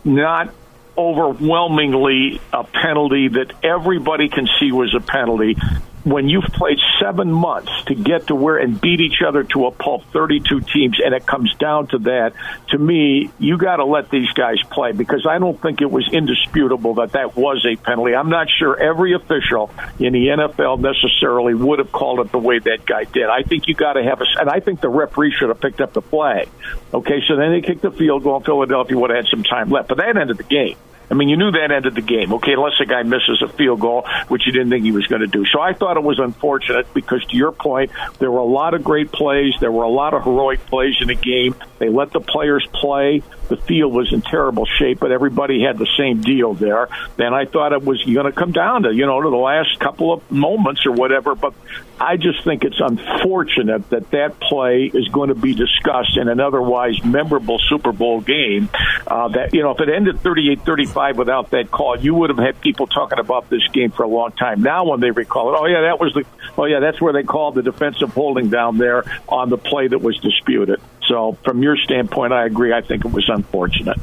not 0.04 0.54
overwhelmingly 0.98 2.40
a 2.54 2.64
penalty 2.64 3.28
that 3.28 3.52
everybody 3.64 4.30
can 4.30 4.48
see 4.60 4.72
was 4.72 4.96
a 4.96 5.02
penalty 5.02 5.58
when 6.06 6.30
you've 6.30 6.46
played 6.46 6.78
seven 7.02 7.32
months 7.32 7.72
to 7.88 7.96
get 7.96 8.28
to 8.28 8.36
where 8.36 8.58
and 8.58 8.80
beat 8.80 9.02
each 9.02 9.24
other 9.28 9.44
to 9.44 9.65
a 9.65 9.72
pulp, 9.72 10.04
32 10.13 10.62
teams, 10.62 11.00
and 11.04 11.15
it 11.15 11.26
comes 11.26 11.54
down 11.56 11.88
to 11.88 11.98
that, 11.98 12.34
to 12.70 12.78
me, 12.78 13.32
you 13.39 13.58
got 13.58 13.78
to 13.78 13.86
let 13.86 14.12
these 14.12 14.30
guys 14.30 14.62
play 14.70 14.91
because 14.91 15.26
I 15.28 15.39
don't 15.39 15.60
think 15.60 15.82
it 15.82 15.89
was 15.89 16.08
indisputable 16.13 16.94
that 16.96 17.13
that 17.13 17.36
was 17.36 17.65
a 17.65 17.76
penalty. 17.76 18.15
I'm 18.15 18.30
not 18.30 18.48
sure 18.52 18.80
every 18.80 19.15
official 19.15 19.72
in 19.98 20.13
the 20.13 20.28
NFL 20.28 20.80
necessarily 20.80 21.56
would 21.56 21.80
have 21.80 21.91
called 21.91 22.20
it 22.20 22.32
the 22.32 22.38
way 22.38 22.60
that 22.60 22.86
guy 22.86 23.06
did. 23.06 23.26
I 23.26 23.41
think 23.41 23.68
you 23.68 23.74
got 23.74 23.94
to 23.94 24.04
have 24.04 24.22
a, 24.22 24.26
and 24.39 24.48
I 24.48 24.60
think 24.60 24.82
the 24.82 24.89
referee 24.89 25.34
should 25.38 25.50
have 25.50 25.60
picked 25.60 25.82
up 25.82 25.94
the 25.94 26.04
flag. 26.04 26.50
Okay, 26.94 27.24
so 27.28 27.36
then 27.36 27.52
they 27.52 27.62
kicked 27.62 27.82
the 27.82 27.91
field 27.91 28.22
goal, 28.22 28.41
Philadelphia 28.41 28.96
would 28.96 29.10
have 29.10 29.26
had 29.26 29.32
some 29.32 29.44
time 29.44 29.72
left, 29.72 29.88
but 29.88 29.98
that 29.98 30.15
ended 30.15 30.38
the 30.38 30.44
game. 30.44 30.78
I 31.10 31.13
mean, 31.13 31.30
you 31.30 31.38
knew 31.38 31.52
that 31.52 31.72
ended 31.72 31.96
the 31.96 32.02
game, 32.02 32.34
okay, 32.34 32.54
unless 32.54 32.74
the 32.80 32.86
guy 32.86 33.04
misses 33.04 33.41
a 33.41 33.48
field 33.48 33.80
goal, 33.80 34.08
which 34.28 34.46
you 34.46 34.52
didn't 34.52 34.70
think 34.70 34.84
he 34.84 34.91
was 34.91 35.08
going 35.08 35.22
to 35.22 35.28
do. 35.28 35.46
So 35.46 35.60
I 35.60 35.74
thought 35.74 35.98
it 35.98 36.04
was 36.04 36.20
unfortunate 36.20 36.94
because, 36.94 37.24
to 37.26 37.38
your 37.38 37.52
point, 37.52 37.91
there 38.20 38.32
were 38.32 38.39
a 38.39 38.46
lot 38.46 38.74
of 38.74 38.84
great 38.84 39.12
plays. 39.12 39.54
There 39.60 39.72
were 39.72 39.84
a 39.84 39.89
lot 39.89 40.13
of 40.13 40.24
heroic 40.24 40.65
plays 40.65 40.96
in 41.02 41.08
the 41.08 41.15
game. 41.15 41.56
They 41.78 41.89
let 41.89 42.12
the 42.12 42.22
players 42.22 42.68
play. 42.74 43.22
The 43.48 43.58
field 43.58 43.94
was 43.94 44.12
in 44.12 44.22
terrible 44.22 44.66
shape, 44.66 45.00
but 45.00 45.12
everybody 45.12 45.62
had 45.62 45.78
the 45.78 45.88
same 45.98 46.22
deal 46.22 46.54
there. 46.54 46.90
And 47.18 47.34
I 47.34 47.46
thought 47.46 47.74
it 47.74 47.84
was 47.84 48.04
going 48.04 48.26
to 48.26 48.32
come 48.32 48.52
down 48.52 48.84
to, 48.84 48.94
you 48.94 49.06
know, 49.06 49.22
to 49.22 49.30
the 49.30 49.36
last 49.36 49.80
couple 49.80 50.14
of 50.14 50.32
moments 50.32 50.86
or 50.86 50.92
whatever. 50.92 51.36
But 51.36 51.54
I 52.00 52.18
just 52.18 52.44
think 52.44 52.64
it's 52.64 52.80
unfortunate 52.80 53.90
that 53.90 54.12
that 54.12 54.40
play 54.40 54.92
is 54.94 55.08
going 55.10 55.30
to 55.30 55.36
be 55.36 55.54
discussed 55.54 56.18
in 56.18 56.28
an 56.28 56.40
otherwise 56.40 57.04
memorable 57.04 57.60
Super 57.70 57.92
Bowl 57.92 58.20
game. 58.22 58.70
Uh, 59.08 59.30
that, 59.30 59.54
you 59.54 59.62
know, 59.62 59.72
if 59.72 59.80
it 59.80 59.90
ended 59.90 60.20
38 60.20 60.62
35 60.62 61.18
without 61.18 61.52
that 61.52 61.72
call, 61.72 61.98
you 61.98 62.14
would 62.16 62.30
have 62.30 62.40
had 62.40 62.60
people 62.60 62.88
talking 62.88 63.20
about 63.20 63.50
this 63.50 63.66
game 63.72 63.92
for 63.92 64.04
a 64.04 64.08
long 64.08 64.32
time. 64.32 64.62
Now, 64.62 64.86
when 64.86 65.00
they 65.00 65.12
recall 65.12 65.54
it, 65.54 65.58
oh, 65.60 65.66
yeah, 65.66 65.82
that 65.82 66.00
was 66.00 66.14
the, 66.14 66.26
oh, 66.58 66.66
yeah, 66.66 66.80
that's 66.80 67.00
where 67.00 67.14
they 67.14 67.24
called 67.24 67.56
the 67.56 67.64
defensive 67.64 68.14
holding 68.14 68.50
down 68.50 68.78
there 68.78 69.04
on 69.30 69.50
the 69.50 69.58
play 69.58 69.88
that 69.88 70.00
was 70.00 70.18
disputed. 70.20 70.82
So, 71.08 71.38
from 71.44 71.62
your 71.62 71.78
standpoint, 71.78 72.34
I 72.34 72.46
agree. 72.46 72.74
I 72.74 72.82
think 72.82 73.06
it 73.06 73.12
was 73.12 73.30
unfortunate. 73.30 74.00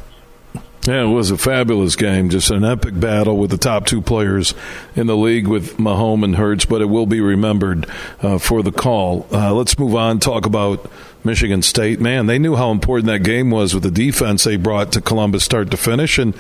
Yeah, 0.87 1.05
it 1.05 1.13
was 1.13 1.31
a 1.31 1.39
fabulous 1.39 1.95
game. 1.95 2.29
Just 2.29 2.51
an 2.51 2.65
epic 2.65 2.99
battle 2.99 3.37
with 3.39 3.51
the 3.51 3.57
top 3.57 3.87
two 3.87 4.03
players 4.03 4.53
in 4.97 5.07
the 5.07 5.17
league 5.17 5.47
with 5.47 5.77
Mahomes 5.77 6.25
and 6.25 6.37
Hurts, 6.37 6.65
but 6.65 6.83
it 6.83 6.87
will 6.87 7.07
be 7.07 7.21
remembered 7.21 7.87
uh, 8.21 8.39
for 8.39 8.65
the 8.65 8.73
call. 8.73 9.29
Uh, 9.31 9.55
let's 9.55 9.79
move 9.79 9.95
on. 9.95 10.19
Talk 10.19 10.45
about 10.45 10.91
Michigan 11.23 11.63
State. 11.63 12.01
Man, 12.01 12.27
they 12.27 12.37
knew 12.37 12.57
how 12.57 12.73
important 12.73 13.07
that 13.07 13.21
game 13.21 13.49
was 13.49 13.75
with 13.75 13.85
the 13.85 13.93
defense 13.93 14.43
they 14.43 14.57
brought 14.57 14.91
to 14.93 15.01
Columbus 15.01 15.45
start 15.45 15.71
to 15.71 15.77
finish. 15.77 16.19
And, 16.19 16.35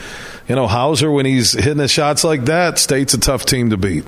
you 0.48 0.56
know, 0.56 0.66
Hauser, 0.66 1.12
when 1.12 1.24
he's 1.24 1.52
hitting 1.52 1.76
the 1.76 1.86
shots 1.86 2.24
like 2.24 2.46
that, 2.46 2.80
State's 2.80 3.14
a 3.14 3.20
tough 3.20 3.46
team 3.46 3.70
to 3.70 3.76
beat. 3.76 4.04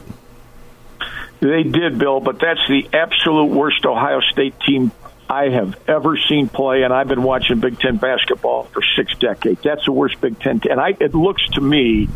They 1.39 1.63
did, 1.63 1.97
Bill, 1.97 2.19
but 2.19 2.41
that's 2.41 2.67
the 2.69 2.89
absolute 2.93 3.53
worst 3.53 3.87
Ohio 3.87 4.19
State 4.33 4.59
team 4.67 4.91
I 5.29 5.49
have 5.49 5.77
ever 5.89 6.17
seen 6.17 6.49
play, 6.49 6.83
and 6.83 6.93
I've 6.93 7.09
been 7.09 7.23
watching 7.23 7.61
Big 7.61 7.79
Ten 7.79 7.97
basketball 7.97 8.65
for 8.65 8.83
six 8.97 9.17
decades. 9.19 9.63
That's 9.63 9.85
the 9.85 9.93
worst 9.93 10.21
Big 10.21 10.39
Ten, 10.39 10.61
and 10.69 10.81
I, 10.81 10.97
it 11.01 11.15
looks 11.15 11.47
to 11.51 11.61
me 11.61 12.09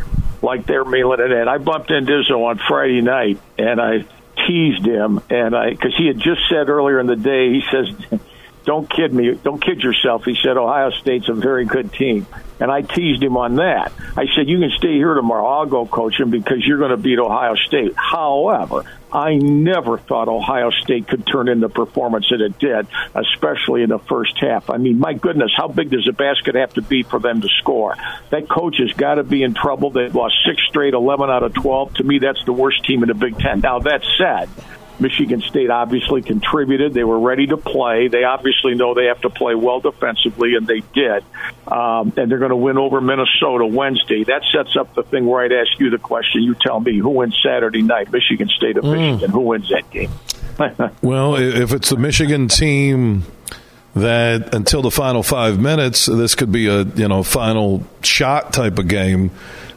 like 0.42 0.66
they're 0.66 0.84
mailing 0.84 1.20
it 1.20 1.32
in. 1.32 1.48
I 1.48 1.58
bumped 1.58 1.90
into 1.90 2.12
Izzo 2.12 2.44
on 2.44 2.60
Friday 2.68 3.00
night, 3.00 3.38
and 3.56 3.80
I 3.80 4.04
teased 4.46 4.84
him, 4.84 5.20
and 5.30 5.56
I 5.56 5.70
because 5.70 5.94
he 5.96 6.06
had 6.06 6.18
just 6.18 6.42
said 6.48 6.68
earlier 6.68 7.00
in 7.00 7.06
the 7.06 7.16
day, 7.16 7.50
he 7.50 7.62
says 7.70 8.20
don't 8.68 8.90
kid 8.90 9.14
me, 9.14 9.32
don't 9.32 9.64
kid 9.64 9.80
yourself. 9.80 10.26
He 10.26 10.36
said 10.42 10.58
Ohio 10.58 10.90
State's 10.90 11.30
a 11.30 11.32
very 11.32 11.64
good 11.64 11.90
team, 11.90 12.26
and 12.60 12.70
I 12.70 12.82
teased 12.82 13.22
him 13.22 13.38
on 13.38 13.56
that. 13.56 13.94
I 14.14 14.26
said 14.36 14.46
you 14.46 14.58
can 14.58 14.70
stay 14.76 14.92
here 14.92 15.14
tomorrow. 15.14 15.46
I'll 15.46 15.64
go 15.64 15.86
coach 15.86 16.20
him 16.20 16.28
because 16.28 16.66
you're 16.66 16.76
going 16.76 16.90
to 16.90 16.98
beat 16.98 17.18
Ohio 17.18 17.54
State. 17.54 17.94
However, 17.96 18.84
I 19.10 19.36
never 19.36 19.96
thought 19.96 20.28
Ohio 20.28 20.68
State 20.68 21.08
could 21.08 21.26
turn 21.26 21.48
in 21.48 21.60
the 21.60 21.70
performance 21.70 22.26
that 22.30 22.42
it 22.42 22.58
did, 22.58 22.86
especially 23.14 23.84
in 23.84 23.88
the 23.88 24.00
first 24.00 24.38
half. 24.38 24.68
I 24.68 24.76
mean, 24.76 24.98
my 24.98 25.14
goodness, 25.14 25.50
how 25.56 25.68
big 25.68 25.88
does 25.88 26.04
the 26.04 26.12
basket 26.12 26.54
have 26.54 26.74
to 26.74 26.82
be 26.82 27.04
for 27.04 27.18
them 27.18 27.40
to 27.40 27.48
score? 27.60 27.96
That 28.28 28.50
coach 28.50 28.76
has 28.80 28.92
got 28.92 29.14
to 29.14 29.24
be 29.24 29.44
in 29.44 29.54
trouble. 29.54 29.88
They've 29.92 30.14
lost 30.14 30.34
six 30.46 30.60
straight, 30.68 30.92
11 30.92 31.30
out 31.30 31.42
of 31.42 31.54
12. 31.54 31.94
To 31.94 32.04
me, 32.04 32.18
that's 32.18 32.44
the 32.44 32.52
worst 32.52 32.84
team 32.84 33.02
in 33.02 33.08
the 33.08 33.14
Big 33.14 33.38
Ten. 33.38 33.60
Now, 33.60 33.78
that 33.78 34.02
said, 34.18 34.50
Michigan 35.00 35.40
State 35.40 35.70
obviously 35.70 36.22
contributed. 36.22 36.94
They 36.94 37.04
were 37.04 37.18
ready 37.18 37.46
to 37.48 37.56
play. 37.56 38.08
They 38.08 38.24
obviously 38.24 38.74
know 38.74 38.94
they 38.94 39.06
have 39.06 39.20
to 39.22 39.30
play 39.30 39.54
well 39.54 39.80
defensively, 39.80 40.54
and 40.54 40.66
they 40.66 40.80
did. 40.94 41.24
Um, 41.66 42.12
and 42.16 42.30
they're 42.30 42.38
going 42.38 42.50
to 42.50 42.56
win 42.56 42.78
over 42.78 43.00
Minnesota 43.00 43.66
Wednesday. 43.66 44.24
That 44.24 44.42
sets 44.52 44.76
up 44.76 44.94
the 44.94 45.02
thing 45.02 45.26
where 45.26 45.44
I'd 45.44 45.52
ask 45.52 45.78
you 45.78 45.90
the 45.90 45.98
question. 45.98 46.42
You 46.42 46.54
tell 46.54 46.80
me 46.80 46.98
who 46.98 47.10
wins 47.10 47.38
Saturday 47.42 47.82
night, 47.82 48.12
Michigan 48.12 48.48
State 48.48 48.76
of 48.76 48.84
mm. 48.84 48.92
Michigan? 48.92 49.30
Who 49.30 49.40
wins 49.40 49.68
that 49.70 49.90
game? 49.90 50.10
well, 51.02 51.36
if 51.36 51.72
it's 51.72 51.90
the 51.90 51.96
Michigan 51.96 52.48
team 52.48 53.24
that 53.94 54.54
until 54.54 54.82
the 54.82 54.90
final 54.90 55.22
five 55.22 55.60
minutes, 55.60 56.06
this 56.06 56.34
could 56.34 56.52
be 56.52 56.66
a 56.66 56.82
you 56.82 57.08
know 57.08 57.22
final 57.22 57.84
shot 58.02 58.52
type 58.52 58.78
of 58.78 58.88
game. 58.88 59.30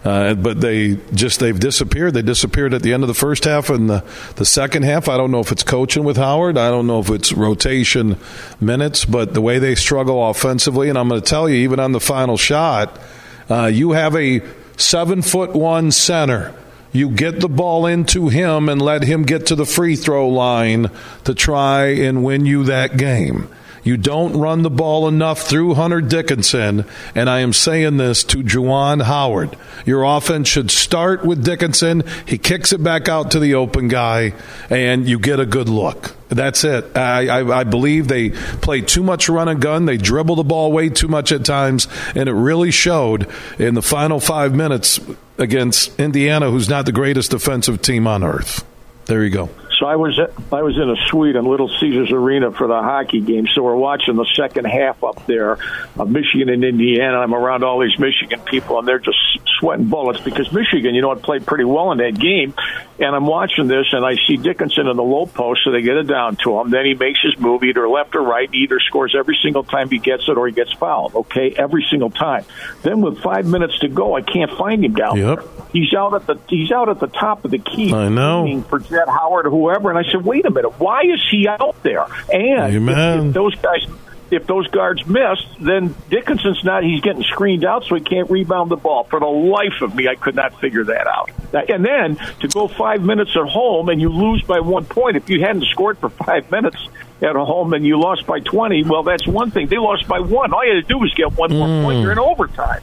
Uh, 0.04 0.34
but 0.34 0.60
they 0.60 0.98
just 1.14 1.40
they've 1.40 1.60
disappeared. 1.60 2.16
They 2.16 2.24
disappeared 2.24 2.74
at 2.74 2.82
the 2.82 2.94
end 2.94 3.04
of 3.04 3.08
the 3.08 3.14
first 3.14 3.44
half 3.46 3.70
and 3.70 3.88
the 3.88 4.04
the 4.36 4.46
second 4.46 4.84
half. 4.84 5.08
I 5.08 5.16
don't 5.16 5.30
know 5.30 5.42
if 5.42 5.52
it's 5.52 5.62
coaching 5.62 6.04
with 6.04 6.18
Howard. 6.18 6.58
I 6.58 6.72
don't 6.72 6.88
know 6.88 7.00
if 7.00 7.10
it's 7.12 7.32
rotation 7.32 8.18
minutes, 8.60 9.06
but 9.06 9.36
the 9.36 9.42
way 9.42 9.60
they 9.60 9.76
struggle 9.76 10.28
offensively, 10.28 10.90
and 10.90 10.98
I'm 10.98 11.08
going 11.08 11.22
to 11.22 11.30
tell 11.30 11.48
you, 11.48 11.58
even 11.58 11.80
on 11.80 11.92
the 11.92 12.00
final 12.00 12.36
shot, 12.36 13.00
uh, 13.48 13.68
you 13.68 13.92
have 13.92 14.16
a 14.16 14.42
seven 14.76 15.22
foot 15.22 15.54
one 15.54 15.92
center. 15.92 16.56
You 16.94 17.10
get 17.12 17.40
the 17.40 17.48
ball 17.48 17.86
into 17.86 18.28
him 18.28 18.68
and 18.70 18.82
let 18.82 19.04
him 19.04 19.24
get 19.24 19.46
to 19.48 19.56
the 19.56 19.66
free 19.66 19.96
throw 19.96 20.28
line 20.28 20.90
to 21.24 21.34
try 21.34 21.86
and 21.86 22.24
win 22.24 22.46
you 22.46 22.66
that 22.66 22.98
game. 22.98 23.48
You 23.84 23.98
don't 23.98 24.38
run 24.38 24.62
the 24.62 24.70
ball 24.70 25.08
enough 25.08 25.42
through 25.42 25.74
Hunter 25.74 26.02
Dickinson, 26.02 26.86
and 27.16 27.30
I 27.30 27.40
am 27.40 27.52
saying 27.52 27.98
this 27.98 28.24
to 28.26 28.44
Juwan 28.44 29.02
Howard. 29.04 29.58
Your 29.86 30.04
offense 30.04 30.48
should 30.48 30.70
start 30.70 31.26
with 31.26 31.44
Dickinson. 31.44 32.04
He 32.28 32.38
kicks 32.38 32.74
it 32.74 32.84
back 32.84 33.10
out 33.10 33.32
to 33.32 33.40
the 33.40 33.56
open 33.56 33.88
guy, 33.88 34.34
and 34.70 35.10
you 35.10 35.18
get 35.18 35.40
a 35.40 35.46
good 35.46 35.68
look. 35.68 36.16
That's 36.30 36.64
it. 36.64 36.96
I, 36.96 37.28
I, 37.28 37.60
I, 37.60 37.64
believe 37.66 38.08
they 38.08 38.30
play 38.30 38.80
too 38.82 39.04
much 39.04 39.28
run 39.28 39.50
and 39.50 39.62
gun. 39.62 39.86
They 39.86 39.98
dribble 39.98 40.36
the 40.36 40.44
ball 40.44 40.72
way 40.72 40.88
too 40.88 41.10
much 41.10 41.32
at 41.32 41.44
times, 41.44 41.88
and 42.16 42.30
it 42.30 42.34
really 42.34 42.72
showed 42.72 43.28
in 43.60 43.74
the 43.74 43.82
final 43.82 44.20
five 44.20 44.56
minutes 44.56 45.00
against 45.38 46.00
Indiana, 46.00 46.50
who's 46.50 46.70
not 46.70 46.86
the 46.86 46.94
greatest 46.94 47.32
defensive 47.32 47.82
team 47.82 48.08
on 48.08 48.24
earth. 48.24 48.64
There 49.06 49.24
you 49.24 49.30
go. 49.32 49.50
So 49.82 49.88
I 49.88 49.96
was 49.96 50.20
I 50.52 50.62
was 50.62 50.78
in 50.78 50.92
a 50.92 50.96
suite 51.08 51.36
in 51.36 51.44
Little 51.44 51.68
Caesars 51.68 52.12
Arena 52.12 52.52
for 52.52 52.68
the 52.68 52.80
hockey 52.84 53.20
game. 53.20 53.48
So 53.48 53.64
we're 53.64 53.76
watching 53.76 54.16
the 54.16 54.28
second 54.36 54.66
half 54.66 55.04
up 55.04 55.26
there 55.26 55.58
of 55.98 56.08
Michigan 56.08 56.50
and 56.50 56.64
Indiana. 56.64 57.18
I'm 57.18 57.34
around 57.34 57.64
all 57.64 57.80
these 57.80 57.98
Michigan 57.98 58.42
people, 58.42 58.78
and 58.78 58.88
they're 58.88 59.00
just 59.00 59.18
sweating 59.60 59.88
bullets 59.88 60.22
because 60.22 60.54
Michigan, 60.54 60.94
you 60.94 61.02
know, 61.02 61.12
it 61.14 61.24
played 61.24 61.48
pretty 61.48 61.64
well 61.64 61.92
in 61.94 61.98
that 61.98 62.14
game. 62.14 62.54
And 63.02 63.16
I'm 63.16 63.26
watching 63.26 63.68
this, 63.68 63.88
and 63.94 64.06
I 64.06 64.16
see 64.28 64.38
Dickinson 64.38 64.88
in 64.88 64.96
the 64.96 65.04
low 65.04 65.26
post, 65.26 65.62
so 65.64 65.72
they 65.72 65.82
get 65.82 65.98
it 65.98 66.04
down 66.08 66.36
to 66.44 66.60
him. 66.60 66.70
Then 66.70 66.86
he 66.86 66.94
makes 66.94 67.20
his 67.22 67.38
move, 67.40 67.64
either 67.64 67.90
left 67.90 68.16
or 68.16 68.22
right. 68.22 68.48
He 68.52 68.60
either 68.60 68.80
scores 68.80 69.16
every 69.18 69.38
single 69.42 69.64
time 69.64 69.90
he 69.90 69.98
gets 69.98 70.30
it, 70.30 70.38
or 70.38 70.46
he 70.48 70.54
gets 70.54 70.72
fouled. 70.74 71.16
Okay, 71.16 71.54
every 71.58 71.86
single 71.90 72.12
time. 72.12 72.46
Then 72.84 73.02
with 73.02 73.20
five 73.22 73.46
minutes 73.48 73.80
to 73.80 73.88
go, 73.88 74.16
I 74.16 74.22
can't 74.22 74.52
find 74.58 74.86
him 74.86 74.94
down 74.94 75.18
Yep. 75.18 75.40
there. 75.40 75.48
He's 75.74 75.94
out 75.94 76.14
at 76.14 76.28
the 76.28 76.36
he's 76.48 76.72
out 76.72 76.90
at 76.90 77.00
the 77.00 77.08
top 77.08 77.44
of 77.44 77.52
the 77.52 77.58
key. 77.58 77.94
I 77.94 78.10
know. 78.10 78.62
For 78.70 78.80
Jett 78.80 79.08
Howard 79.10 79.48
or 79.48 79.50
whoever, 79.50 79.90
and 79.90 79.98
I 79.98 80.04
said, 80.12 80.24
"Wait 80.24 80.46
a 80.46 80.52
minute, 80.52 80.80
why 80.80 81.02
is 81.02 81.22
he 81.32 81.48
out 81.48 81.82
there?" 81.84 82.06
And 82.32 82.76
if- 82.90 82.98
if 83.28 83.34
those 83.34 83.56
guys 83.56 83.86
if 84.32 84.48
those 84.48 84.68
guards 84.68 85.06
miss, 85.06 85.40
then 85.60 85.94
Dickinson's 86.10 86.64
not. 86.64 86.84
He's 86.84 87.02
getting 87.02 87.24
screened 87.24 87.66
out, 87.66 87.84
so 87.84 87.96
he 87.96 88.02
can't 88.02 88.30
rebound 88.30 88.72
the 88.72 88.78
ball. 88.78 89.04
For 89.04 89.20
the 89.20 89.26
life 89.26 89.82
of 89.82 89.94
me, 89.94 90.08
I 90.08 90.16
could 90.16 90.36
not 90.36 90.60
figure 90.60 90.86
that 90.86 91.08
out. 91.08 91.30
And 91.54 91.86
then 91.86 92.16
to 92.40 92.48
go 92.48 92.68
five 92.68 93.02
minutes 93.02 93.36
at 93.36 93.48
home 93.48 93.90
and 93.90 94.00
you 94.00 94.10
lose 94.10 94.42
by 94.44 94.62
one 94.62 94.86
point. 94.86 95.18
If 95.18 95.30
you 95.30 95.42
hadn't 95.42 95.66
scored 95.66 95.98
for 95.98 96.10
five 96.10 96.50
minutes 96.50 96.78
at 97.22 97.36
home 97.36 97.74
and 97.74 97.86
you 97.86 98.00
lost 98.00 98.26
by 98.26 98.40
twenty, 98.40 98.84
well, 98.84 99.04
that's 99.04 99.28
one 99.28 99.52
thing. 99.52 99.68
They 99.68 99.78
lost 99.78 100.08
by 100.08 100.20
one. 100.20 100.54
All 100.54 100.66
you 100.66 100.76
had 100.76 100.88
to 100.88 100.88
do 100.88 100.98
was 100.98 101.14
get 101.14 101.34
one 101.34 101.52
more 101.52 101.84
point. 101.84 102.00
Mm. 102.00 102.04
You're 102.04 102.12
in 102.14 102.20
overtime. 102.20 102.82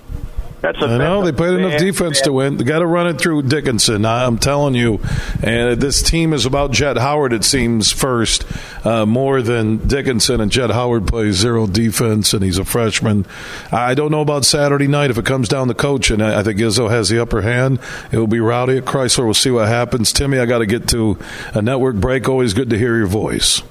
That's 0.61 0.83
a, 0.83 0.99
know 0.99 1.25
they 1.25 1.31
played 1.31 1.55
enough 1.55 1.79
defense 1.79 2.21
to 2.23 2.33
win. 2.33 2.57
They 2.57 2.65
got 2.65 2.81
to 2.81 2.87
run 2.87 3.07
it 3.07 3.21
through 3.21 3.43
Dickinson. 3.43 4.05
I'm 4.05 4.39
telling 4.39 4.75
you, 4.75 5.01
and 5.41 5.81
this 5.81 6.03
team 6.03 6.33
is 6.33 6.47
about 6.47 6.73
Jett 6.73 6.99
Howard. 6.99 7.33
It 7.33 7.45
seems 7.45 7.93
first 7.93 8.45
uh, 8.85 9.07
more 9.07 9.41
than 9.41 9.87
Dickinson, 9.87 10.41
and 10.41 10.51
Jett 10.51 10.71
Howard 10.71 11.07
plays 11.07 11.37
zero 11.37 11.69
defense, 11.69 12.35
and 12.35 12.43
he's 12.43 12.59
a 12.59 12.65
freshman. 12.65 13.25
I 13.71 13.95
don't 13.95 14.11
know 14.11 14.21
about 14.21 14.45
Saturday 14.45 14.89
night 14.89 15.11
if 15.11 15.19
it 15.19 15.25
comes 15.25 15.49
down 15.49 15.69
to 15.69 15.75
coach, 15.75 16.11
and 16.11 16.21
I 16.21 16.43
think 16.43 16.59
Izzo 16.59 16.91
has 16.91 17.09
the 17.09 17.21
upper 17.23 17.43
hand. 17.43 17.79
It 18.11 18.19
will 18.19 18.27
be 18.27 18.41
rowdy 18.41 18.79
at 18.79 18.85
Chrysler. 18.85 19.25
We'll 19.25 19.35
see 19.35 19.53
what 19.53 19.69
happens. 19.69 20.13
Timmy, 20.13 20.41
I 20.41 20.47
got 20.47 20.59
to 20.59 20.67
get 20.67 20.89
to 20.89 21.19
a 21.55 21.63
network 21.63 21.97
break. 21.97 22.29
Always 22.29 22.53
good 22.53 22.71
to 22.71 22.79
hear 22.79 22.97
your 22.97 23.07
voice. 23.07 23.63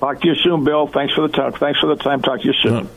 Talk 0.00 0.20
to 0.22 0.28
you 0.28 0.34
soon, 0.34 0.64
Bill. 0.64 0.88
Thanks 0.88 1.14
for 1.14 1.28
the 1.28 1.34
time. 1.34 1.52
Thanks 1.52 1.78
for 1.78 1.86
the 1.86 2.02
time. 2.02 2.20
Talk 2.20 2.40
to 2.40 2.46
you 2.46 2.52
soon. 2.52 2.88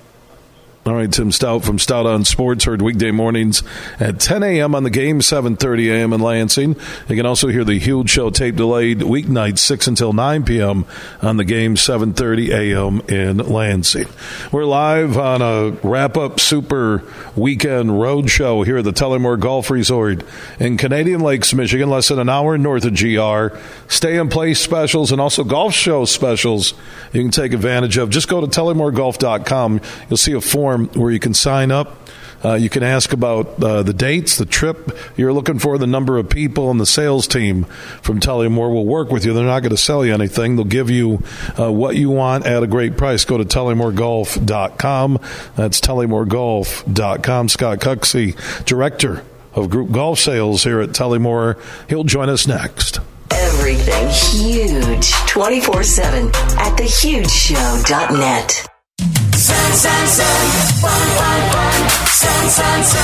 All 0.90 0.96
right, 0.96 1.12
Tim 1.12 1.30
Staudt 1.30 1.64
from 1.64 1.78
Staudt 1.78 2.08
on 2.08 2.26
Sports, 2.26 2.64
heard 2.64 2.82
weekday 2.82 3.12
mornings 3.12 3.62
at 4.00 4.20
10 4.20 4.42
a.m. 4.42 4.74
on 4.74 4.82
the 4.82 4.90
game, 4.90 5.20
7.30 5.20 5.92
a.m. 5.92 6.14
in 6.14 6.20
Lansing. 6.20 6.76
You 7.08 7.16
can 7.16 7.28
also 7.28 7.50
hear 7.50 7.64
the 7.64 7.78
huge 7.78 8.10
show 8.10 8.32
tape 8.32 8.56
delayed 8.56 9.02
weeknights, 9.02 9.60
6 9.60 9.86
until 9.86 10.14
9 10.14 10.46
p.m. 10.46 10.88
on 11.22 11.38
the 11.38 11.44
game, 11.44 11.76
7.30 11.76 12.50
a.m. 12.50 13.02
in 13.08 13.38
Lansing. 13.38 14.08
We're 14.52 14.66
live 14.66 15.16
on 15.16 15.44
a 15.44 15.78
wrap-up 15.88 16.40
super 16.40 17.04
weekend 17.36 18.02
road 18.02 18.32
show 18.32 18.64
here 18.64 18.80
at 18.80 18.84
the 18.84 18.92
Tullymore 18.92 19.40
Golf 19.40 19.70
Resort 19.70 20.24
in 20.60 20.78
Canadian 20.78 21.22
Lakes, 21.22 21.54
Michigan, 21.54 21.92
less 21.92 22.08
than 22.08 22.18
an 22.18 22.30
hour 22.30 22.58
north 22.58 22.84
of 22.86 22.96
GR. 22.96 23.56
Stay-in-place 23.90 24.60
specials 24.60 25.12
and 25.12 25.22
also 25.22 25.44
golf 25.44 25.76
show 25.76 26.06
specials 26.06 26.74
you 27.14 27.22
can 27.22 27.30
take 27.30 27.54
advantage 27.54 27.98
of. 27.98 28.10
Just 28.10 28.28
go 28.28 28.42
to 28.42 28.48
tullymoregolf.com. 28.48 29.82
You'll 30.10 30.18
see 30.18 30.34
a 30.34 30.42
form 30.42 30.79
where 30.86 31.12
you 31.12 31.20
can 31.20 31.34
sign 31.34 31.72
up. 31.72 31.98
Uh, 32.44 32.54
you 32.54 32.70
can 32.70 32.84
ask 32.84 33.12
about 33.12 33.62
uh, 33.62 33.84
the 33.84 33.94
dates, 33.94 34.38
the 34.38 34.46
trip 34.46 34.98
you're 35.18 35.34
looking 35.34 35.60
for, 35.60 35.78
the 35.78 35.88
number 35.88 36.18
of 36.18 36.30
people, 36.30 36.72
and 36.72 36.80
the 36.80 36.86
sales 36.86 37.28
team 37.28 37.66
from 38.02 38.20
Tullymore 38.20 38.72
will 38.72 38.86
work 38.86 39.12
with 39.12 39.26
you. 39.26 39.34
They're 39.34 39.44
not 39.44 39.60
going 39.60 39.72
to 39.72 39.78
sell 39.78 40.06
you 40.06 40.14
anything. 40.14 40.56
They'll 40.56 40.66
give 40.66 40.90
you 40.90 41.22
uh, 41.60 41.72
what 41.72 41.98
you 41.98 42.10
want 42.10 42.46
at 42.46 42.64
a 42.64 42.68
great 42.68 42.96
price. 42.96 43.26
Go 43.26 43.38
to 43.38 43.44
tullymoregolf.com. 43.44 45.20
That's 45.56 45.82
tullymoregolf.com. 45.82 47.50
Scott 47.50 47.80
Cucksey, 47.80 48.66
Director 48.66 49.24
of 49.54 49.70
Group 49.70 49.92
Golf 49.92 50.20
Sales 50.20 50.64
here 50.64 50.80
at 50.80 50.90
Tullymore. 50.90 51.62
He'll 51.90 52.06
join 52.06 52.30
us 52.30 52.48
next. 52.48 53.00
Everything 53.32 54.08
huge 54.10 55.12
24 55.28 55.84
7 55.84 56.28
at 56.28 56.78
thehugeshow.net. 56.78 58.79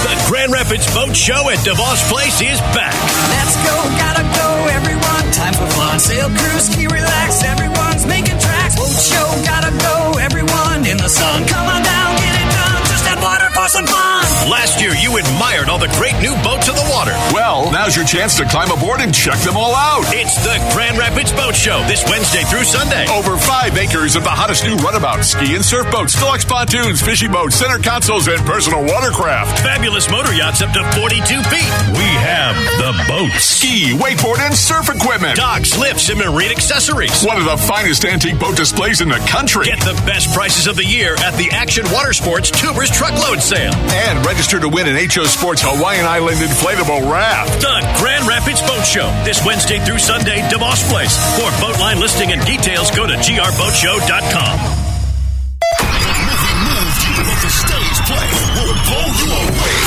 The 0.05 0.15
Grand 0.27 0.51
Rapids 0.51 0.85
Boat 0.93 1.15
Show 1.15 1.49
at 1.49 1.57
DeVos 1.65 2.09
Place 2.09 2.41
is 2.41 2.59
back. 2.73 2.93
Let's 3.33 3.55
go, 3.65 3.75
gotta 3.97 4.23
go, 4.37 4.67
everyone. 4.69 5.31
Time 5.31 5.53
for 5.53 5.65
fun. 5.73 5.99
Sail 5.99 6.29
cruise, 6.29 6.69
ski 6.69 6.87
relax. 6.87 7.43
Everyone's 7.43 8.05
making 8.05 8.37
tracks. 8.39 8.75
Boat 8.75 8.93
show, 8.93 9.27
gotta 9.45 9.71
go, 9.81 10.19
everyone. 10.19 10.85
In 10.85 10.97
the 10.97 11.09
sun, 11.09 11.45
come 11.47 11.67
on 11.67 11.81
down, 11.83 12.15
add 13.65 13.73
water 13.73 13.87
for 13.87 13.91
fun. 13.91 14.05
Last 14.49 14.81
year, 14.81 14.93
you 14.93 15.17
admired 15.17 15.69
all 15.69 15.79
the 15.79 15.89
great 15.97 16.13
new 16.21 16.37
boats 16.45 16.69
in 16.69 16.75
the 16.75 16.87
water. 16.93 17.13
Well, 17.33 17.71
now's 17.71 17.95
your 17.95 18.05
chance 18.05 18.37
to 18.37 18.45
climb 18.45 18.69
aboard 18.69 19.01
and 19.01 19.13
check 19.13 19.39
them 19.41 19.57
all 19.57 19.73
out. 19.73 20.05
It's 20.13 20.37
the 20.45 20.53
Grand 20.73 20.97
Rapids 20.97 21.31
Boat 21.33 21.55
Show 21.55 21.81
this 21.89 22.05
Wednesday 22.05 22.43
through 22.45 22.65
Sunday. 22.65 23.09
Over 23.09 23.37
five 23.37 23.77
acres 23.77 24.15
of 24.15 24.23
the 24.23 24.29
hottest 24.29 24.65
new 24.65 24.75
runabouts, 24.77 25.33
ski 25.33 25.55
and 25.55 25.65
surf 25.65 25.89
boats, 25.89 26.13
deluxe 26.13 26.45
pontoons, 26.45 27.01
fishing 27.01 27.31
boats, 27.31 27.55
center 27.55 27.81
consoles, 27.81 28.27
and 28.27 28.37
personal 28.45 28.85
watercraft. 28.85 29.59
Fabulous 29.65 30.09
motor 30.11 30.33
yachts 30.33 30.61
up 30.61 30.71
to 30.73 30.83
42 30.93 31.25
feet. 31.49 31.71
We 31.97 32.09
have 32.21 32.53
the 32.77 32.93
boats. 33.09 33.43
Ski, 33.43 33.97
wakeboard, 33.97 34.39
and 34.45 34.53
surf 34.53 34.93
equipment. 34.93 35.37
Docks, 35.37 35.77
lifts, 35.77 36.09
and 36.09 36.19
marine 36.19 36.51
accessories. 36.51 37.23
One 37.25 37.37
of 37.37 37.45
the 37.45 37.57
finest 37.57 38.05
antique 38.05 38.39
boat 38.39 38.57
displays 38.57 39.01
in 39.01 39.09
the 39.09 39.21
country. 39.25 39.65
Get 39.65 39.81
the 39.81 39.97
best 40.05 40.31
prices 40.33 40.67
of 40.67 40.75
the 40.75 40.85
year 40.85 41.15
at 41.25 41.33
the 41.33 41.49
Action 41.51 41.85
Water 41.89 42.13
Sports 42.13 42.51
Tubers 42.51 42.91
Truckload 42.91 43.41
Sale. 43.41 43.54
And 43.63 44.25
register 44.25 44.59
to 44.59 44.67
win 44.67 44.87
an 44.87 44.95
HO 45.09 45.23
Sports 45.23 45.61
Hawaiian 45.63 46.05
Island 46.05 46.37
inflatable 46.43 47.07
raft. 47.09 47.61
The 47.61 47.79
Grand 47.95 48.27
Rapids 48.27 48.59
Boat 48.67 48.83
Show 48.83 49.07
this 49.23 49.39
Wednesday 49.45 49.79
through 49.79 49.99
Sunday, 49.99 50.43
DeVos 50.51 50.83
Place. 50.91 51.15
For 51.39 51.47
boat 51.63 51.79
line 51.79 51.99
listing 51.99 52.31
and 52.31 52.43
details, 52.45 52.91
go 52.91 53.07
to 53.07 53.15
grboatshow.com. 53.15 54.55
But 57.15 57.39
the 57.39 57.51
stage 57.51 57.99
play 58.11 58.27
will 58.59 58.75
blow 58.91 59.07
you 59.23 59.29
away. 59.31 59.77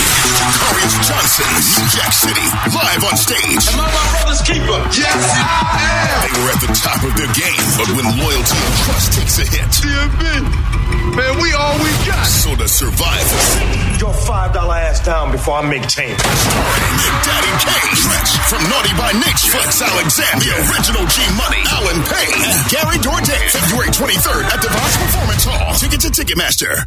Darius 0.48 0.96
Johnson, 1.04 1.48
New 1.76 1.88
Jack 1.92 2.12
City, 2.16 2.46
live 2.72 3.04
on 3.04 3.16
stage. 3.20 3.68
Am 3.68 3.84
I 3.84 3.88
my 3.92 4.06
brother's 4.16 4.42
keeper? 4.48 4.80
Yes, 4.96 5.12
I 5.12 5.76
am. 5.76 6.24
They 6.24 6.32
were 6.40 6.50
at 6.56 6.60
the 6.64 6.72
top 6.72 7.04
of 7.04 7.12
their 7.20 7.28
game, 7.36 7.64
but 7.76 7.88
when 7.92 8.06
loyalty 8.16 8.56
and 8.56 8.74
trust 8.88 9.12
takes 9.12 9.36
a 9.38 9.46
hit, 9.46 10.77
Man, 10.88 11.34
we 11.42 11.52
all 11.52 11.76
we 11.82 11.90
got. 12.06 12.24
so 12.24 12.54
the 12.54 12.68
survivors. 12.68 14.00
Your 14.00 14.12
five 14.14 14.52
dollar 14.54 14.76
ass 14.76 15.04
down 15.04 15.32
before 15.32 15.58
I 15.58 15.68
make 15.68 15.86
change. 15.88 16.18
Starring 16.18 16.96
Daddy 17.26 17.52
Kane, 17.66 17.94
Stretch 17.98 18.30
from 18.48 18.62
Naughty 18.70 18.94
by 18.94 19.12
Nature, 19.12 19.50
Flex 19.52 19.82
Alexander, 19.82 20.44
the 20.46 20.54
original 20.70 21.04
G 21.10 21.18
Money, 21.36 21.62
Allen 21.74 22.00
Payne, 22.06 22.40
and 22.40 22.58
Gary 22.70 22.98
Dourdan. 23.02 23.42
February 23.50 23.90
23rd 23.90 24.44
at 24.48 24.60
the 24.62 24.70
Vox 24.70 24.96
Performance 24.96 25.44
Hall. 25.44 25.74
Ticket 25.74 26.00
to 26.06 26.10
Ticketmaster. 26.14 26.86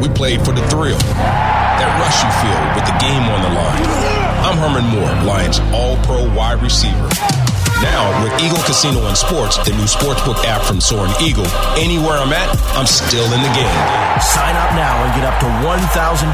We 0.00 0.08
played 0.08 0.40
for 0.44 0.52
the 0.52 0.66
thrill, 0.68 0.96
that 0.96 1.90
rush 2.00 2.24
you 2.24 2.30
feel 2.40 2.60
with 2.74 2.86
the 2.88 2.96
game 2.98 3.22
on 3.28 3.42
the 3.42 3.50
line. 3.52 3.84
I'm 4.42 4.56
Herman 4.56 4.86
Moore, 4.88 5.24
Lions 5.26 5.60
All 5.74 5.96
Pro 6.04 6.34
wide 6.34 6.62
receiver. 6.62 7.39
Now, 7.82 8.12
with 8.22 8.32
Eagle 8.42 8.60
Casino 8.64 9.06
and 9.08 9.16
Sports, 9.16 9.56
the 9.64 9.72
new 9.72 9.88
sportsbook 9.88 10.44
app 10.44 10.60
from 10.62 10.80
Soaring 10.80 11.12
Eagle, 11.20 11.46
anywhere 11.80 12.20
I'm 12.20 12.32
at, 12.32 12.52
I'm 12.76 12.84
still 12.84 13.24
in 13.24 13.40
the 13.40 13.52
game. 13.56 13.80
Sign 14.20 14.52
up 14.56 14.76
now 14.76 15.00
and 15.00 15.10
get 15.16 15.24
up 15.24 15.40
to 15.40 15.48
$1,000. 15.64 16.28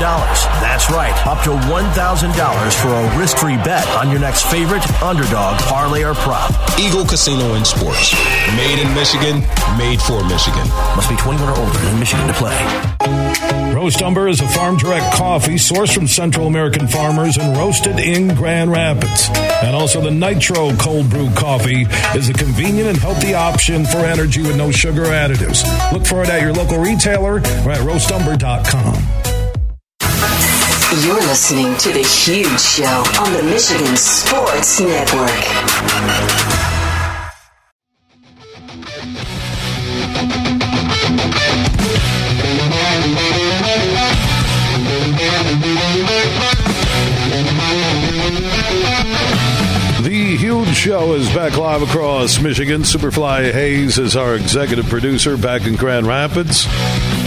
That's 0.59 0.91
right, 0.91 1.15
up 1.25 1.45
to 1.45 1.51
$1,000 1.71 2.83
for 2.83 2.89
a 2.89 3.19
risk 3.19 3.39
free 3.39 3.57
bet 3.59 3.87
on 3.95 4.11
your 4.11 4.19
next 4.19 4.47
favorite 4.51 4.83
underdog, 5.01 5.61
parlay, 5.71 6.03
or 6.03 6.15
prop. 6.15 6.51
Eagle 6.81 7.07
Casino 7.07 7.55
and 7.55 7.65
Sports. 7.65 8.13
Made 8.57 8.83
in 8.83 8.93
Michigan, 8.95 9.41
made 9.79 10.03
for 10.03 10.25
Michigan. 10.25 10.67
Must 10.99 11.09
be 11.09 11.17
21 11.17 11.49
or 11.49 11.59
older 11.59 11.79
in 11.89 11.99
Michigan 12.01 12.27
to 12.27 12.35
play. 12.35 12.57
Roast 13.77 14.03
Umber 14.03 14.27
is 14.27 14.41
a 14.41 14.49
farm 14.49 14.79
direct 14.79 15.15
coffee 15.15 15.57
sourced 15.57 15.95
from 15.95 16.09
Central 16.09 16.47
American 16.47 16.89
farmers 16.89 17.37
and 17.37 17.57
roasted 17.57 18.01
in 18.01 18.35
Grand 18.35 18.73
Rapids. 18.73 19.29
And 19.63 19.77
also 19.77 20.01
the 20.01 20.11
Nitro 20.11 20.75
Cold 20.77 21.11
Brew 21.11 21.29
Coffee 21.37 21.87
is 22.17 22.29
a 22.29 22.33
convenient 22.33 22.89
and 22.89 22.99
healthy 22.99 23.35
option 23.35 23.85
for 23.85 23.99
energy 23.99 24.43
with 24.43 24.57
no 24.57 24.71
sugar 24.71 25.05
additives. 25.05 25.65
Look 25.93 26.07
for 26.07 26.23
it 26.23 26.29
at 26.29 26.41
your 26.41 26.53
local 26.53 26.79
retailer 26.79 27.35
or 27.35 27.73
at 27.73 27.81
roastumber.com. 27.81 28.95
You're 31.05 31.15
listening 31.15 31.77
to 31.77 31.93
The 31.93 32.03
Huge 32.03 32.61
Show 32.61 33.05
on 33.21 33.33
the 33.35 33.43
Michigan 33.43 33.97
Sports 33.97 34.81
Network. 34.81 36.76
Show 50.87 51.15
is 51.15 51.29
back 51.35 51.57
live 51.57 51.83
across 51.83 52.41
Michigan. 52.41 52.83
Superfly 52.83 53.51
Hayes 53.51 53.99
is 53.99 54.15
our 54.15 54.37
executive 54.37 54.87
producer 54.87 55.37
back 55.37 55.67
in 55.67 55.75
Grand 55.75 56.07
Rapids 56.07 56.65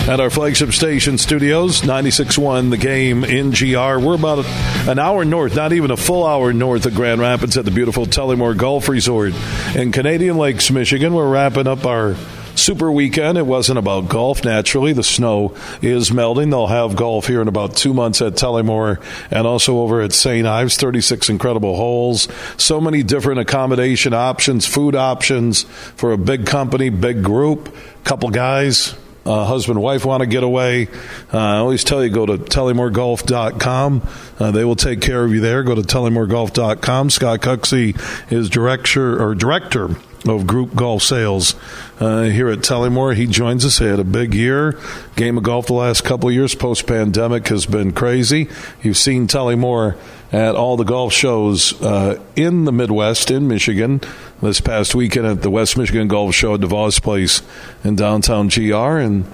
at 0.08 0.22
our 0.22 0.30
flagship 0.30 0.72
station 0.72 1.18
studios, 1.18 1.82
96.1 1.82 2.70
The 2.70 2.78
Game 2.78 3.26
in 3.26 3.52
GR. 3.52 4.00
We're 4.00 4.16
about 4.16 4.46
an 4.88 4.98
hour 4.98 5.26
north, 5.26 5.58
not 5.58 5.74
even 5.74 5.92
a 5.92 5.98
full 5.98 6.26
hour 6.26 6.54
north 6.54 6.86
of 6.86 6.96
Grand 6.96 7.20
Rapids 7.20 7.58
at 7.58 7.66
the 7.66 7.72
beautiful 7.72 8.06
Tullymore 8.06 8.56
Golf 8.56 8.88
Resort 8.88 9.34
in 9.76 9.92
Canadian 9.92 10.38
Lakes, 10.38 10.72
Michigan. 10.72 11.14
We're 11.14 11.30
wrapping 11.30 11.68
up 11.68 11.86
our 11.86 12.16
super 12.60 12.92
weekend. 12.92 13.38
It 13.38 13.46
wasn't 13.46 13.80
about 13.80 14.10
golf, 14.10 14.44
naturally. 14.44 14.94
The 14.94 15.04
snow 15.04 15.56
is 15.82 16.12
melting. 16.12 16.50
They'll 16.50 16.68
have 16.68 16.96
golf 16.96 17.28
here 17.28 17.42
in 17.42 17.48
about 17.48 17.76
two 17.76 17.94
months 17.94 18.22
at 18.22 18.34
Tullymore 18.34 19.02
and 19.32 19.48
also 19.48 19.80
over 19.80 20.02
at 20.02 20.14
St. 20.14 20.46
Ives. 20.46 20.78
36 20.78 21.30
incredible 21.30 21.76
holes. 21.76 22.28
So 22.58 22.80
many 22.80 23.04
different 23.04 23.40
accommodation 23.40 24.14
options, 24.14 24.66
food 24.66 24.96
options 24.96 25.64
for 25.64 26.12
a 26.12 26.18
big 26.18 26.46
company, 26.46 26.90
big 26.90 27.24
group, 27.24 27.76
couple 28.04 28.30
guys. 28.30 28.96
Uh, 29.26 29.46
husband 29.46 29.80
wife 29.80 30.06
want 30.06 30.22
to 30.22 30.28
get 30.28 30.44
away. 30.44 30.88
Uh, 31.32 31.38
I 31.38 31.58
always 31.58 31.84
tell 31.84 32.04
you 32.04 32.10
go 32.10 32.26
to 32.26 32.38
tullymoregolf.com. 32.38 34.08
Uh, 34.40 34.52
they 34.52 34.64
will 34.64 34.76
take 34.76 35.02
care 35.02 35.24
of 35.24 35.32
you 35.34 35.40
there. 35.40 35.62
Go 35.64 35.76
to 35.76 35.82
tullymoregolf.com. 35.82 37.10
Scott 37.10 37.42
Cucksey 37.42 38.32
is 38.32 38.50
director 38.50 39.22
or 39.22 39.36
director 39.36 39.96
of 40.28 40.46
group 40.46 40.76
golf 40.76 41.02
sales 41.02 41.56
uh, 42.00 42.24
here 42.24 42.50
at 42.50 42.60
Tullymore. 42.60 43.16
He 43.16 43.26
joins 43.26 43.66
us. 43.66 43.80
He 43.80 43.86
had 43.86 44.00
a 44.00 44.04
big 44.04 44.34
year. 44.34 44.78
Game 45.16 45.38
of 45.38 45.44
golf 45.44 45.68
the 45.68 45.74
last 45.74 46.04
couple 46.04 46.30
of 46.30 46.36
years 46.36 46.56
post 46.56 46.88
pandemic 46.88 47.48
has 47.48 47.66
been 47.66 47.94
crazy. 47.94 48.50
You've 48.82 48.98
seen 48.98 49.28
Tullymore 49.28 49.98
at 50.32 50.56
all 50.56 50.78
the 50.78 50.84
golf 50.84 51.14
shows 51.14 51.80
uh, 51.82 52.20
in 52.36 52.66
the 52.66 52.72
Midwest, 52.72 53.32
in 53.32 53.48
Michigan. 53.48 54.02
This 54.42 54.62
past 54.62 54.94
weekend 54.96 55.26
at 55.26 55.42
the 55.42 55.50
West 55.50 55.78
Michigan 55.78 56.08
Golf 56.08 56.36
Show 56.36 56.54
at 56.56 56.62
DeVos 56.62 57.02
Place 57.02 57.42
in 57.84 57.96
downtown 57.96 58.48
GR. 58.48 58.76
And 58.76 59.26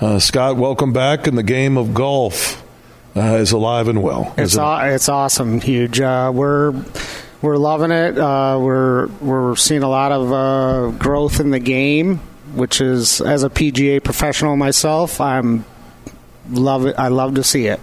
uh, 0.00 0.18
Scott, 0.18 0.56
welcome 0.56 0.92
back. 0.92 1.26
And 1.26 1.38
the 1.38 1.42
game 1.42 1.76
of 1.76 1.94
golf 1.94 2.62
uh, 3.16 3.36
is 3.36 3.52
alive 3.52 3.88
and 3.88 4.02
well. 4.02 4.34
It's 4.36 4.54
it? 4.54 4.60
aw- 4.60 4.84
it's 4.84 5.08
awesome, 5.08 5.60
huge. 5.60 6.00
Uh, 6.00 6.30
we're 6.34 6.72
we're 7.42 7.56
loving 7.56 7.90
it. 7.90 8.16
Uh, 8.16 8.58
we're 8.60 9.08
we're 9.20 9.56
seeing 9.56 9.82
a 9.82 9.88
lot 9.88 10.12
of 10.12 10.32
uh, 10.32 10.96
growth 10.98 11.40
in 11.40 11.50
the 11.50 11.58
game, 11.58 12.18
which 12.54 12.80
is 12.80 13.20
as 13.20 13.42
a 13.42 13.50
PGA 13.50 14.02
professional 14.02 14.56
myself, 14.56 15.20
I'm 15.20 15.64
love 16.48 16.86
it. 16.86 16.98
I 16.98 17.08
love 17.08 17.34
to 17.34 17.44
see 17.44 17.66
it. 17.66 17.80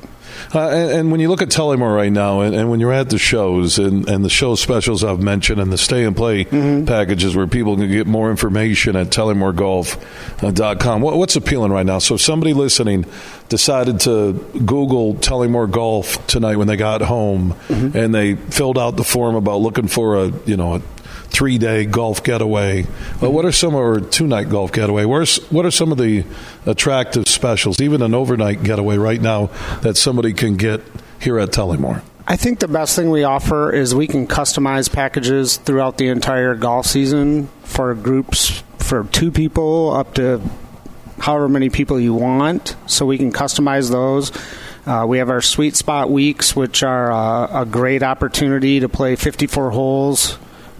Uh, 0.53 0.69
and, 0.69 0.91
and 0.91 1.11
when 1.11 1.19
you 1.19 1.29
look 1.29 1.41
at 1.41 1.49
Tullymore 1.49 1.95
right 1.95 2.11
now, 2.11 2.41
and, 2.41 2.55
and 2.55 2.69
when 2.69 2.79
you're 2.79 2.93
at 2.93 3.09
the 3.09 3.17
shows 3.17 3.79
and, 3.79 4.07
and 4.09 4.23
the 4.25 4.29
show 4.29 4.55
specials 4.55 5.03
I've 5.03 5.21
mentioned, 5.21 5.59
and 5.61 5.71
the 5.71 5.77
stay 5.77 6.03
and 6.05 6.15
play 6.15 6.45
packages 6.45 7.35
where 7.35 7.47
people 7.47 7.75
can 7.77 7.89
get 7.89 8.07
more 8.07 8.29
information 8.31 8.95
at 8.95 9.07
TullymoreGolf.com, 9.07 11.01
what, 11.01 11.17
what's 11.17 11.35
appealing 11.35 11.71
right 11.71 11.85
now? 11.85 11.99
So, 11.99 12.15
if 12.15 12.21
somebody 12.21 12.53
listening 12.53 13.05
decided 13.49 13.99
to 14.01 14.33
Google 14.65 15.15
Tullymore 15.15 15.69
Golf 15.69 16.25
tonight 16.27 16.55
when 16.57 16.67
they 16.67 16.77
got 16.77 17.01
home, 17.01 17.55
and 17.69 18.13
they 18.13 18.35
filled 18.35 18.77
out 18.77 18.95
the 18.97 19.03
form 19.03 19.35
about 19.35 19.57
looking 19.57 19.87
for 19.87 20.17
a 20.17 20.31
you 20.45 20.57
know 20.57 20.75
a 20.75 20.81
three 21.29 21.57
day 21.57 21.85
golf 21.85 22.23
getaway. 22.23 22.85
But 23.19 23.31
what 23.31 23.45
are 23.45 23.51
some 23.51 23.75
or 23.75 23.99
two 23.99 24.27
night 24.27 24.49
golf 24.49 24.71
getaway? 24.71 25.05
Where's 25.05 25.37
what 25.51 25.65
are 25.65 25.71
some 25.71 25.91
of 25.91 25.97
the 25.97 26.25
attractive 26.65 27.27
specials, 27.39 27.79
even 27.79 28.01
an 28.01 28.13
overnight 28.13 28.63
getaway 28.63 28.97
right 28.97 29.21
now 29.21 29.49
that 29.81 29.95
somebody 29.95 30.33
can 30.33 30.57
get 30.57 30.81
here 31.21 31.39
at 31.39 31.49
Tullymore? 31.49 32.01
I 32.27 32.35
think 32.35 32.59
the 32.59 32.67
best 32.67 32.97
thing 32.97 33.09
we 33.09 33.23
offer 33.23 33.71
is 33.71 33.95
we 33.95 34.07
can 34.07 34.27
customize 34.27 34.91
packages 34.91 35.55
throughout 35.55 35.97
the 35.97 36.09
entire 36.09 36.53
golf 36.53 36.85
season 36.85 37.47
for 37.63 37.95
groups 37.95 38.61
for 38.77 39.05
two 39.05 39.31
people 39.31 39.93
up 39.93 40.15
to 40.15 40.41
however 41.19 41.47
many 41.47 41.69
people 41.69 41.97
you 41.97 42.13
want. 42.13 42.75
So 42.87 43.05
we 43.05 43.17
can 43.17 43.31
customize 43.31 43.89
those. 43.89 44.31
Uh, 44.85 45.05
we 45.07 45.19
have 45.19 45.29
our 45.29 45.41
sweet 45.41 45.77
spot 45.77 46.09
weeks, 46.09 46.55
which 46.55 46.83
are 46.83 47.11
uh, 47.11 47.61
a 47.61 47.65
great 47.65 48.03
opportunity 48.03 48.81
to 48.81 48.89
play 48.89 49.15
54 49.15 49.71
holes 49.71 50.37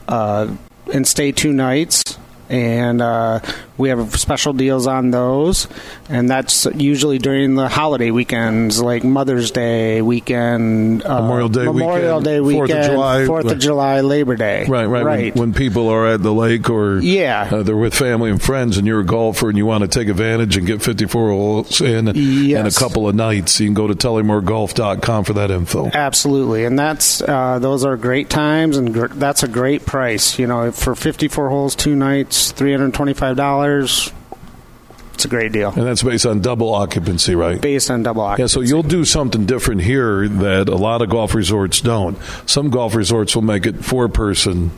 uh, 0.10 0.54
and 0.92 1.08
stay 1.08 1.32
two 1.32 1.54
nights. 1.54 2.18
And 2.50 3.02
uh, 3.02 3.40
we 3.80 3.90
have 3.90 4.16
special 4.20 4.54
deals 4.54 4.86
on 4.88 5.10
those, 5.12 5.68
and 6.10 6.30
that's 6.30 6.66
usually 6.76 7.18
during 7.18 7.56
the 7.56 7.70
holiday 7.70 8.12
weekends, 8.12 8.82
like 8.82 9.04
Mother's 9.04 9.52
Day 9.52 10.02
weekend, 10.02 11.04
uh, 11.06 11.22
Memorial 11.22 11.50
Day 11.50 11.64
Memorial 11.66 12.20
weekend, 12.20 12.26
Day 12.26 12.40
Fourth 12.40 12.72
of 12.72 12.86
July. 12.86 13.26
Fourth 13.26 13.46
of 13.52 13.60
July, 13.60 14.02
Labor 14.02 14.36
Day. 14.36 14.66
Right, 14.68 14.86
right. 14.86 15.06
right. 15.06 15.36
When, 15.36 15.52
when 15.52 15.54
people 15.54 15.88
are 15.88 16.08
at 16.08 16.22
the 16.22 16.34
lake 16.34 16.70
or 16.70 17.00
Yeah. 17.00 17.48
uh, 17.52 17.64
they're 17.64 17.78
with 17.78 17.96
family 17.96 18.30
and 18.30 18.42
friends, 18.42 18.78
and 18.78 18.86
you're 18.86 19.00
a 19.00 19.06
golfer 19.06 19.48
and 19.48 19.58
you 19.58 19.66
want 19.66 19.82
to 19.84 19.88
take 19.88 20.10
advantage 20.10 20.58
and 20.58 20.68
get 20.68 20.82
54 20.82 21.30
holes 21.30 21.80
in 21.82 22.10
in 22.10 22.66
a 22.66 22.72
couple 22.72 23.08
of 23.08 23.16
nights, 23.16 23.60
you 23.62 23.68
can 23.68 23.74
go 23.74 23.88
to 23.88 23.96
TullymoreGolf.com 23.96 25.24
for 25.24 25.34
that 25.34 25.52
info. 25.52 25.90
Absolutely, 25.94 26.66
and 26.66 26.78
that's 26.78 27.22
uh, 27.22 27.60
those 27.60 27.86
are 27.86 27.96
great 27.96 28.30
times, 28.30 28.76
and 28.76 28.94
gr- 28.94 29.08
that's 29.08 29.44
a 29.44 29.48
great 29.48 29.86
price. 29.86 30.38
You 30.38 30.48
know, 30.48 30.72
for 30.74 30.96
54 30.96 31.50
holes, 31.50 31.76
two 31.76 31.96
nights, 31.96 32.52
325 32.52 33.38
dollars. 33.38 33.69
It's 33.78 35.26
a 35.26 35.28
great 35.28 35.52
deal. 35.52 35.70
And 35.70 35.86
that's 35.86 36.02
based 36.02 36.26
on 36.26 36.40
double 36.42 36.74
occupancy, 36.74 37.36
right? 37.36 37.60
Based 37.60 37.92
on 37.92 38.04
double 38.04 38.22
occupancy. 38.22 38.60
Yeah, 38.60 38.64
so 38.66 38.68
you'll 38.68 38.84
do 38.88 39.04
something 39.04 39.46
different 39.46 39.82
here 39.82 40.28
that 40.28 40.70
a 40.70 40.76
lot 40.76 41.02
of 41.02 41.10
golf 41.10 41.36
resorts 41.36 41.82
don't. 41.82 42.18
Some 42.46 42.70
golf 42.70 42.96
resorts 42.96 43.36
will 43.36 43.42
make 43.44 43.66
it 43.66 43.84
four 43.84 44.08
person 44.08 44.72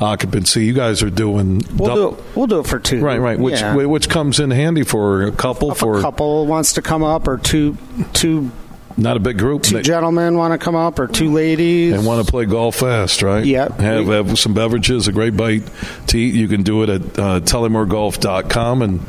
occupancy. 0.00 0.64
You 0.64 0.72
guys 0.74 1.02
are 1.02 1.10
doing 1.10 1.62
We'll 1.76 1.94
dou- 1.94 2.00
do 2.10 2.16
it. 2.16 2.24
We'll 2.36 2.46
do 2.46 2.60
it 2.60 2.66
for 2.68 2.78
two. 2.78 3.00
right, 3.00 3.20
right, 3.20 3.38
which 3.38 3.60
Yeah. 3.60 3.74
which 3.74 4.08
comes 4.08 4.38
in 4.40 4.50
handy 4.52 4.82
for 4.84 5.24
a 5.24 5.32
couple 5.32 5.72
if 5.72 5.78
for 5.78 5.98
a 5.98 6.02
couple 6.02 6.46
wants 6.46 6.72
to 6.74 6.82
come 6.82 7.02
up, 7.02 7.26
or 7.28 7.36
two 7.36 7.76
two 8.12 8.50
not 8.96 9.16
a 9.16 9.20
big 9.20 9.38
group 9.38 9.62
two 9.62 9.76
They- 9.76 9.82
gentlemen 9.82 10.36
want 10.36 10.52
to 10.52 10.58
come 10.58 10.74
up, 10.74 10.98
or 10.98 11.06
two 11.06 11.32
ladies. 11.32 11.92
and 11.94 12.04
want 12.06 12.24
to 12.24 12.30
play 12.30 12.44
golf 12.44 12.76
fast, 12.76 13.22
right? 13.22 13.44
Yep. 13.44 13.80
Have, 13.80 14.06
have 14.06 14.38
some 14.38 14.54
beverages, 14.54 15.08
a 15.08 15.12
great 15.12 15.36
bite 15.36 15.62
to 16.08 16.18
eat. 16.18 16.34
You 16.34 16.48
can 16.48 16.62
do 16.62 16.82
it 16.82 16.88
at 16.88 17.02
uh, 17.18 17.40
TullymoreGolf.com, 17.40 18.82
and 18.82 19.00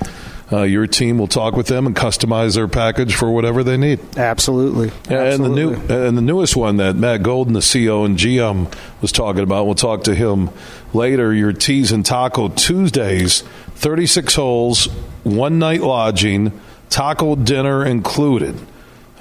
uh, 0.51 0.63
your 0.63 0.85
team 0.87 1.17
will 1.17 1.27
talk 1.27 1.55
with 1.55 1.67
them 1.67 1.85
and 1.87 1.95
customize 1.95 2.55
their 2.55 2.67
package 2.67 3.15
for 3.15 3.31
whatever 3.31 3.63
they 3.63 3.77
need. 3.77 3.99
Absolutely. 4.17 4.91
Yeah, 5.09 5.23
and 5.33 5.43
the 5.45 5.49
new 5.49 5.73
and 5.73 6.17
the 6.17 6.21
newest 6.21 6.55
one 6.57 6.77
that 6.77 6.95
Matt 6.95 7.23
Golden, 7.23 7.53
the 7.53 7.59
CEO 7.61 8.05
and 8.05 8.17
GM, 8.17 8.73
was 9.01 9.11
talking 9.11 9.43
about. 9.43 9.65
We'll 9.65 9.75
talk 9.75 10.03
to 10.05 10.15
him 10.15 10.49
later. 10.93 11.33
Your 11.33 11.53
teas 11.53 11.91
and 11.93 12.05
taco 12.05 12.49
Tuesdays, 12.49 13.41
thirty 13.75 14.05
six 14.05 14.35
holes, 14.35 14.87
one 15.23 15.57
night 15.57 15.81
lodging, 15.81 16.59
taco 16.89 17.35
dinner 17.35 17.85
included. 17.85 18.59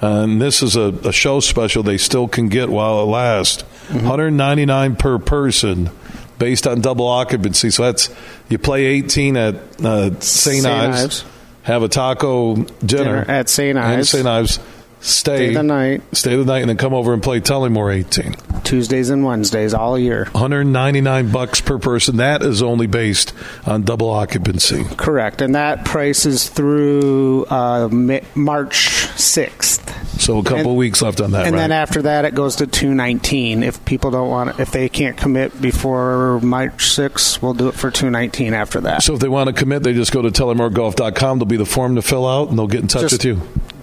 And 0.01 0.41
this 0.41 0.63
is 0.63 0.75
a, 0.75 0.87
a 1.05 1.11
show 1.11 1.39
special 1.39 1.83
they 1.83 1.97
still 1.97 2.27
can 2.27 2.49
get 2.49 2.69
while 2.69 3.01
it 3.01 3.05
lasts. 3.05 3.63
Mm-hmm. 3.87 4.07
199 4.07 4.95
per 4.95 5.19
person 5.19 5.91
based 6.39 6.65
on 6.65 6.81
double 6.81 7.07
occupancy. 7.07 7.69
So 7.69 7.83
that's 7.83 8.09
you 8.49 8.57
play 8.57 8.85
18 8.85 9.37
at 9.37 9.55
uh, 9.85 10.19
St. 10.19 10.65
Ives, 10.65 11.03
Ives. 11.03 11.25
have 11.63 11.83
a 11.83 11.87
taco 11.87 12.55
dinner, 12.55 12.73
Dinner 12.85 13.25
at 13.27 13.47
St. 13.47 13.77
and 13.77 13.85
Ives. 13.85 14.09
St. 14.09 14.25
Ives. 14.25 14.59
Stay, 15.01 15.47
Stay 15.47 15.53
the 15.55 15.63
night. 15.63 16.01
Stay 16.15 16.35
the 16.35 16.45
night, 16.45 16.59
and 16.59 16.69
then 16.69 16.77
come 16.77 16.93
over 16.93 17.11
and 17.13 17.23
play 17.23 17.39
Tullymore 17.41 17.91
18. 17.93 18.35
Tuesdays 18.63 19.09
and 19.09 19.25
Wednesdays 19.25 19.73
all 19.73 19.97
year. 19.97 20.25
199 20.33 21.31
bucks 21.31 21.59
per 21.59 21.79
person. 21.79 22.17
That 22.17 22.43
is 22.43 22.61
only 22.61 22.85
based 22.85 23.33
on 23.65 23.81
double 23.81 24.11
occupancy. 24.11 24.83
Correct, 24.97 25.41
and 25.41 25.55
that 25.55 25.85
price 25.85 26.25
is 26.27 26.47
through 26.49 27.45
uh, 27.45 27.89
March 28.35 28.89
sixth. 29.17 29.79
So 30.21 30.37
a 30.37 30.43
couple 30.43 30.59
And- 30.71 30.77
weeks 30.77 31.01
left 31.01 31.19
on 31.19 31.31
that, 31.31 31.47
and 31.47 31.55
right? 31.55 31.61
then 31.61 31.71
after 31.71 32.03
that, 32.03 32.25
it 32.25 32.35
goes 32.35 32.57
to 32.57 32.67
two 32.67 32.93
nineteen. 32.93 33.63
If 33.63 33.83
people 33.85 34.11
don't 34.11 34.29
want, 34.29 34.59
if 34.59 34.69
they 34.71 34.87
can't 34.87 35.17
commit 35.17 35.59
before 35.59 36.39
March 36.41 36.91
sixth, 36.91 37.41
we'll 37.41 37.55
do 37.55 37.69
it 37.69 37.73
for 37.73 37.89
two 37.89 38.11
nineteen 38.11 38.53
after 38.53 38.81
that. 38.81 39.01
so 39.01 39.15
if 39.15 39.19
they 39.19 39.27
want 39.29 39.47
to 39.47 39.53
commit, 39.53 39.81
they 39.81 39.93
just 39.93 40.11
go 40.11 40.21
to 40.21 40.29
TullymoreGolf.com. 40.29 41.39
There'll 41.39 41.45
be 41.47 41.57
the 41.57 41.65
form 41.65 41.95
to 41.95 42.03
fill 42.03 42.27
out, 42.27 42.49
and 42.49 42.59
they'll 42.59 42.67
get 42.67 42.81
in 42.81 42.87
touch 42.87 43.01
Just- 43.01 43.13
with 43.13 43.25
you. 43.25 43.41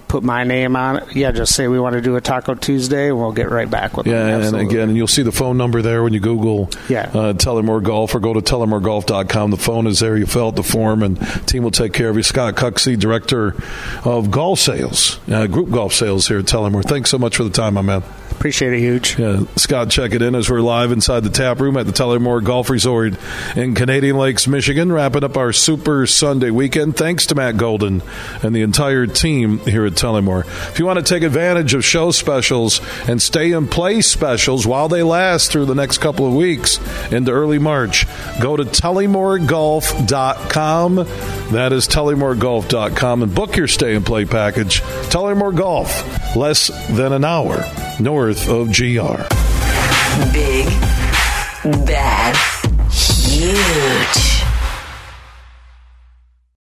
Put 0.09 0.23
my 0.23 0.43
name 0.43 0.75
on 0.75 0.97
it, 0.97 1.15
yeah, 1.15 1.31
just 1.33 1.55
say 1.55 1.69
we 1.69 1.79
want 1.79 1.93
to 1.95 2.01
do 2.01 2.17
a 2.17 2.21
Taco 2.23 2.55
Tuesday, 2.55 3.09
and 3.09 3.19
we'll 3.19 3.33
get 3.33 3.51
right 3.51 3.71
back 3.71 3.95
with 3.97 4.07
you. 4.07 4.13
Yeah, 4.15 4.25
them. 4.25 4.35
and 4.35 4.43
Absolutely. 4.45 4.67
again, 4.75 4.97
you'll 4.97 5.07
see 5.07 5.23
the 5.23 5.33
phone 5.33 5.59
number 5.59 5.83
there 5.83 6.03
when 6.03 6.15
you 6.15 6.21
Google 6.21 6.71
Yeah. 6.89 7.11
uh, 7.13 7.33
Tullymore 7.35 7.83
Golf 7.83 8.15
or 8.15 8.21
go 8.21 8.33
to 8.33 8.41
TullymoreGolf.com. 8.41 9.51
The 9.51 9.57
phone 9.59 9.87
is 9.87 10.01
there. 10.01 10.17
You 10.17 10.25
fill 10.27 10.47
out 10.49 10.57
the 10.57 10.63
form, 10.63 11.03
and 11.03 11.19
team 11.47 11.63
will 11.63 11.71
take 11.71 11.93
care 11.93 12.09
of 12.09 12.17
you. 12.17 12.23
Scott 12.23 12.55
Cucksey, 12.55 12.99
Director 12.99 13.55
of 14.05 14.31
Golf 14.31 14.59
Sales, 14.59 15.21
uh, 15.31 15.47
Group 15.47 15.71
Golf 15.71 15.93
Sales 15.93 16.27
here 16.29 16.39
at 16.39 16.47
Tullymore. 16.47 16.85
Thanks 16.85 17.11
so 17.11 17.19
much 17.19 17.37
for 17.37 17.45
the 17.45 17.51
time, 17.51 17.75
my 17.75 17.83
man. 17.83 18.03
Appreciate 18.39 18.73
it, 18.73 18.79
huge. 18.79 19.19
Yeah, 19.19 19.41
Scott, 19.57 19.91
check 19.91 20.13
it 20.13 20.23
in 20.23 20.37
as 20.37 20.49
we're 20.49 20.61
live 20.61 20.93
inside 20.93 21.25
the 21.25 21.29
tap 21.29 21.59
room 21.59 21.77
at 21.77 21.87
the 21.87 21.93
Tullymore 21.93 22.45
Golf 22.45 22.71
Resort 22.71 23.15
in 23.57 23.75
Canadian 23.75 24.17
Lakes, 24.17 24.47
Michigan, 24.47 24.93
wrapping 24.93 25.25
up 25.25 25.37
our 25.37 25.53
Super 25.53 26.07
Sunday 26.07 26.51
weekend. 26.51 26.97
Thanks 26.97 27.27
to 27.27 27.35
Matt 27.35 27.57
Golden 27.57 28.01
and 28.45 28.55
the 28.55 28.63
entire 28.63 29.09
team 29.09 29.59
here 29.59 29.85
at 29.87 29.95
Tullymore. 29.95 30.47
If 30.71 30.79
you 30.79 30.87
want 30.87 31.01
to 31.01 31.05
take 31.05 31.25
advantage 31.25 31.75
of 31.75 31.85
show 31.85 32.13
specials 32.13 32.81
and 33.09 33.21
stay 33.21 33.51
in 33.51 33.67
play 33.67 34.03
specials 34.03 34.69
while 34.69 34.87
they 34.87 35.03
last 35.03 35.51
through 35.51 35.67
the 35.67 35.75
next 35.75 35.99
couple 35.99 36.25
of 36.25 36.33
weeks 36.33 36.79
into 37.11 37.33
early 37.33 37.59
March, 37.59 38.07
go 38.41 38.57
to 38.57 38.63
TullymoreGolf.com. 38.63 40.95
That 40.95 41.73
is 41.73 41.89
TullymoreGolf.com 41.89 43.23
and 43.25 43.35
book 43.35 43.57
your 43.57 43.67
stay 43.67 43.97
and 43.97 44.07
play 44.07 44.27
package. 44.27 44.81
Tullymore 45.11 45.57
Golf, 45.57 46.37
less 46.37 46.69
than 46.97 47.13
an 47.13 47.25
hour 47.25 47.65
north 48.01 48.28
of 48.29 48.69
GR. 48.69 49.23
Big, 50.35 50.67
bad, 51.87 52.37
huge. 52.91 54.38